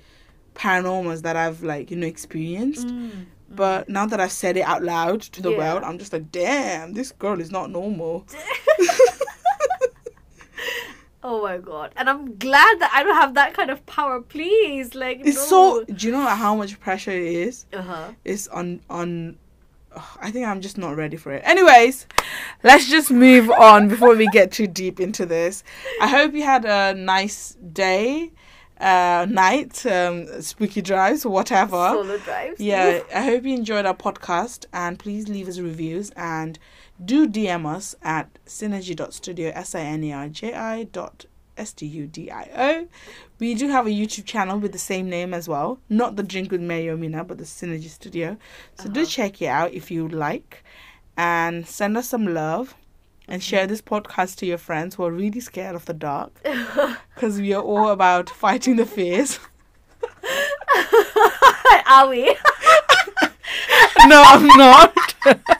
paranormals 0.53 1.21
that 1.23 1.35
I've 1.35 1.63
like 1.63 1.91
you 1.91 1.97
know 1.97 2.07
experienced. 2.07 2.87
But 3.49 3.87
now 3.87 4.05
that 4.07 4.19
I've 4.19 4.31
said 4.31 4.57
it 4.57 4.61
out 4.63 4.83
loud 4.83 5.21
to 5.21 5.41
the 5.41 5.51
Yeah. 5.51 5.57
world, 5.57 5.83
I'm 5.83 5.97
just 5.97 6.11
like, 6.11 6.31
damn, 6.31 6.93
this 6.93 7.11
girl 7.11 7.39
is 7.39 7.51
not 7.51 7.69
normal. 7.69 8.25
Oh 11.27 11.41
my 11.41 11.57
god! 11.57 11.91
And 11.97 12.07
I'm 12.07 12.35
glad 12.37 12.77
that 12.81 12.91
I 12.93 13.01
don't 13.01 13.15
have 13.15 13.33
that 13.33 13.55
kind 13.55 13.71
of 13.71 13.83
power. 13.87 14.21
Please, 14.21 14.93
like 14.93 15.21
It's 15.25 15.37
no. 15.49 15.81
so. 15.81 15.83
Do 15.85 16.05
you 16.05 16.11
know 16.11 16.21
how 16.21 16.55
much 16.55 16.79
pressure 16.79 17.09
it 17.09 17.23
is? 17.47 17.65
Uh 17.73 17.81
huh. 17.81 18.11
It's 18.23 18.47
on 18.49 18.79
on. 18.91 19.37
I 20.21 20.31
think 20.31 20.47
I'm 20.47 20.61
just 20.61 20.77
not 20.77 20.95
ready 20.95 21.17
for 21.17 21.31
it. 21.31 21.41
Anyways, 21.45 22.07
let's 22.63 22.89
just 22.89 23.11
move 23.11 23.49
on 23.51 23.87
before 23.87 24.15
we 24.15 24.27
get 24.27 24.51
too 24.51 24.67
deep 24.67 24.99
into 24.99 25.25
this. 25.25 25.63
I 26.01 26.07
hope 26.07 26.33
you 26.33 26.43
had 26.43 26.65
a 26.65 26.93
nice 26.93 27.55
day, 27.73 28.31
uh, 28.79 29.25
night, 29.29 29.85
um, 29.85 30.41
spooky 30.41 30.81
drives, 30.81 31.25
whatever. 31.25 31.89
Solo 31.91 32.17
drives. 32.17 32.59
Yeah, 32.59 33.01
I 33.15 33.21
hope 33.21 33.43
you 33.43 33.55
enjoyed 33.55 33.85
our 33.85 33.95
podcast 33.95 34.65
and 34.73 34.99
please 34.99 35.27
leave 35.29 35.47
us 35.47 35.59
reviews 35.59 36.11
and 36.11 36.59
do 37.03 37.27
DM 37.27 37.65
us 37.65 37.95
at 38.01 38.29
sinerji.studio, 38.45 39.51
S 39.53 39.75
I 39.75 39.81
N 39.81 40.03
E 40.03 40.13
R 40.13 40.29
J 40.29 40.53
I 40.53 40.83
dot 40.83 41.25
S 41.57 41.73
T 41.73 41.85
U 41.85 42.07
D 42.07 42.29
I 42.31 42.49
O. 42.57 42.87
We 43.39 43.53
do 43.55 43.69
have 43.69 43.87
a 43.87 43.89
YouTube 43.89 44.25
channel 44.25 44.59
with 44.59 44.71
the 44.71 44.79
same 44.79 45.09
name 45.09 45.33
as 45.33 45.47
well. 45.47 45.79
Not 45.89 46.15
the 46.15 46.23
Drink 46.23 46.51
with 46.51 46.61
Mina, 46.61 47.23
but 47.23 47.37
the 47.37 47.43
Sinerji 47.45 47.89
Studio. 47.89 48.37
So 48.79 48.89
do 48.89 49.01
Uh-huh. 49.01 49.09
check 49.09 49.41
it 49.41 49.47
out 49.47 49.73
if 49.73 49.89
you 49.91 50.07
like. 50.07 50.63
And 51.17 51.65
send 51.67 51.97
us 51.97 52.09
some 52.09 52.33
love. 52.33 52.75
And 53.27 53.41
share 53.41 53.65
this 53.65 53.81
podcast 53.81 54.35
to 54.37 54.45
your 54.45 54.59
friends 54.59 54.95
who 54.95 55.03
are 55.03 55.11
really 55.11 55.39
scared 55.39 55.75
of 55.75 55.85
the 55.85 55.93
dark. 55.93 56.31
Because 57.15 57.39
we 57.41 57.53
are 57.53 57.61
all 57.63 57.89
about 57.89 58.29
fighting 58.29 58.75
the 58.75 58.85
fears. 58.85 59.39
Are 61.87 62.07
we? 62.09 62.35
no, 64.07 64.21
I'm 64.25 64.45
not. 64.57 65.55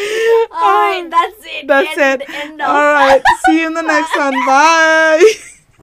Alright, 0.00 1.04
oh, 1.04 1.08
that's 1.10 1.46
it. 1.46 1.66
That's 1.66 1.98
End- 1.98 2.22
it. 2.22 2.30
End. 2.30 2.60
All 2.62 2.74
right. 2.92 3.22
See 3.44 3.60
you 3.60 3.66
in 3.66 3.74
the 3.74 3.82
next 3.82 4.16
one. 4.16 4.34
Bye. 4.46 5.32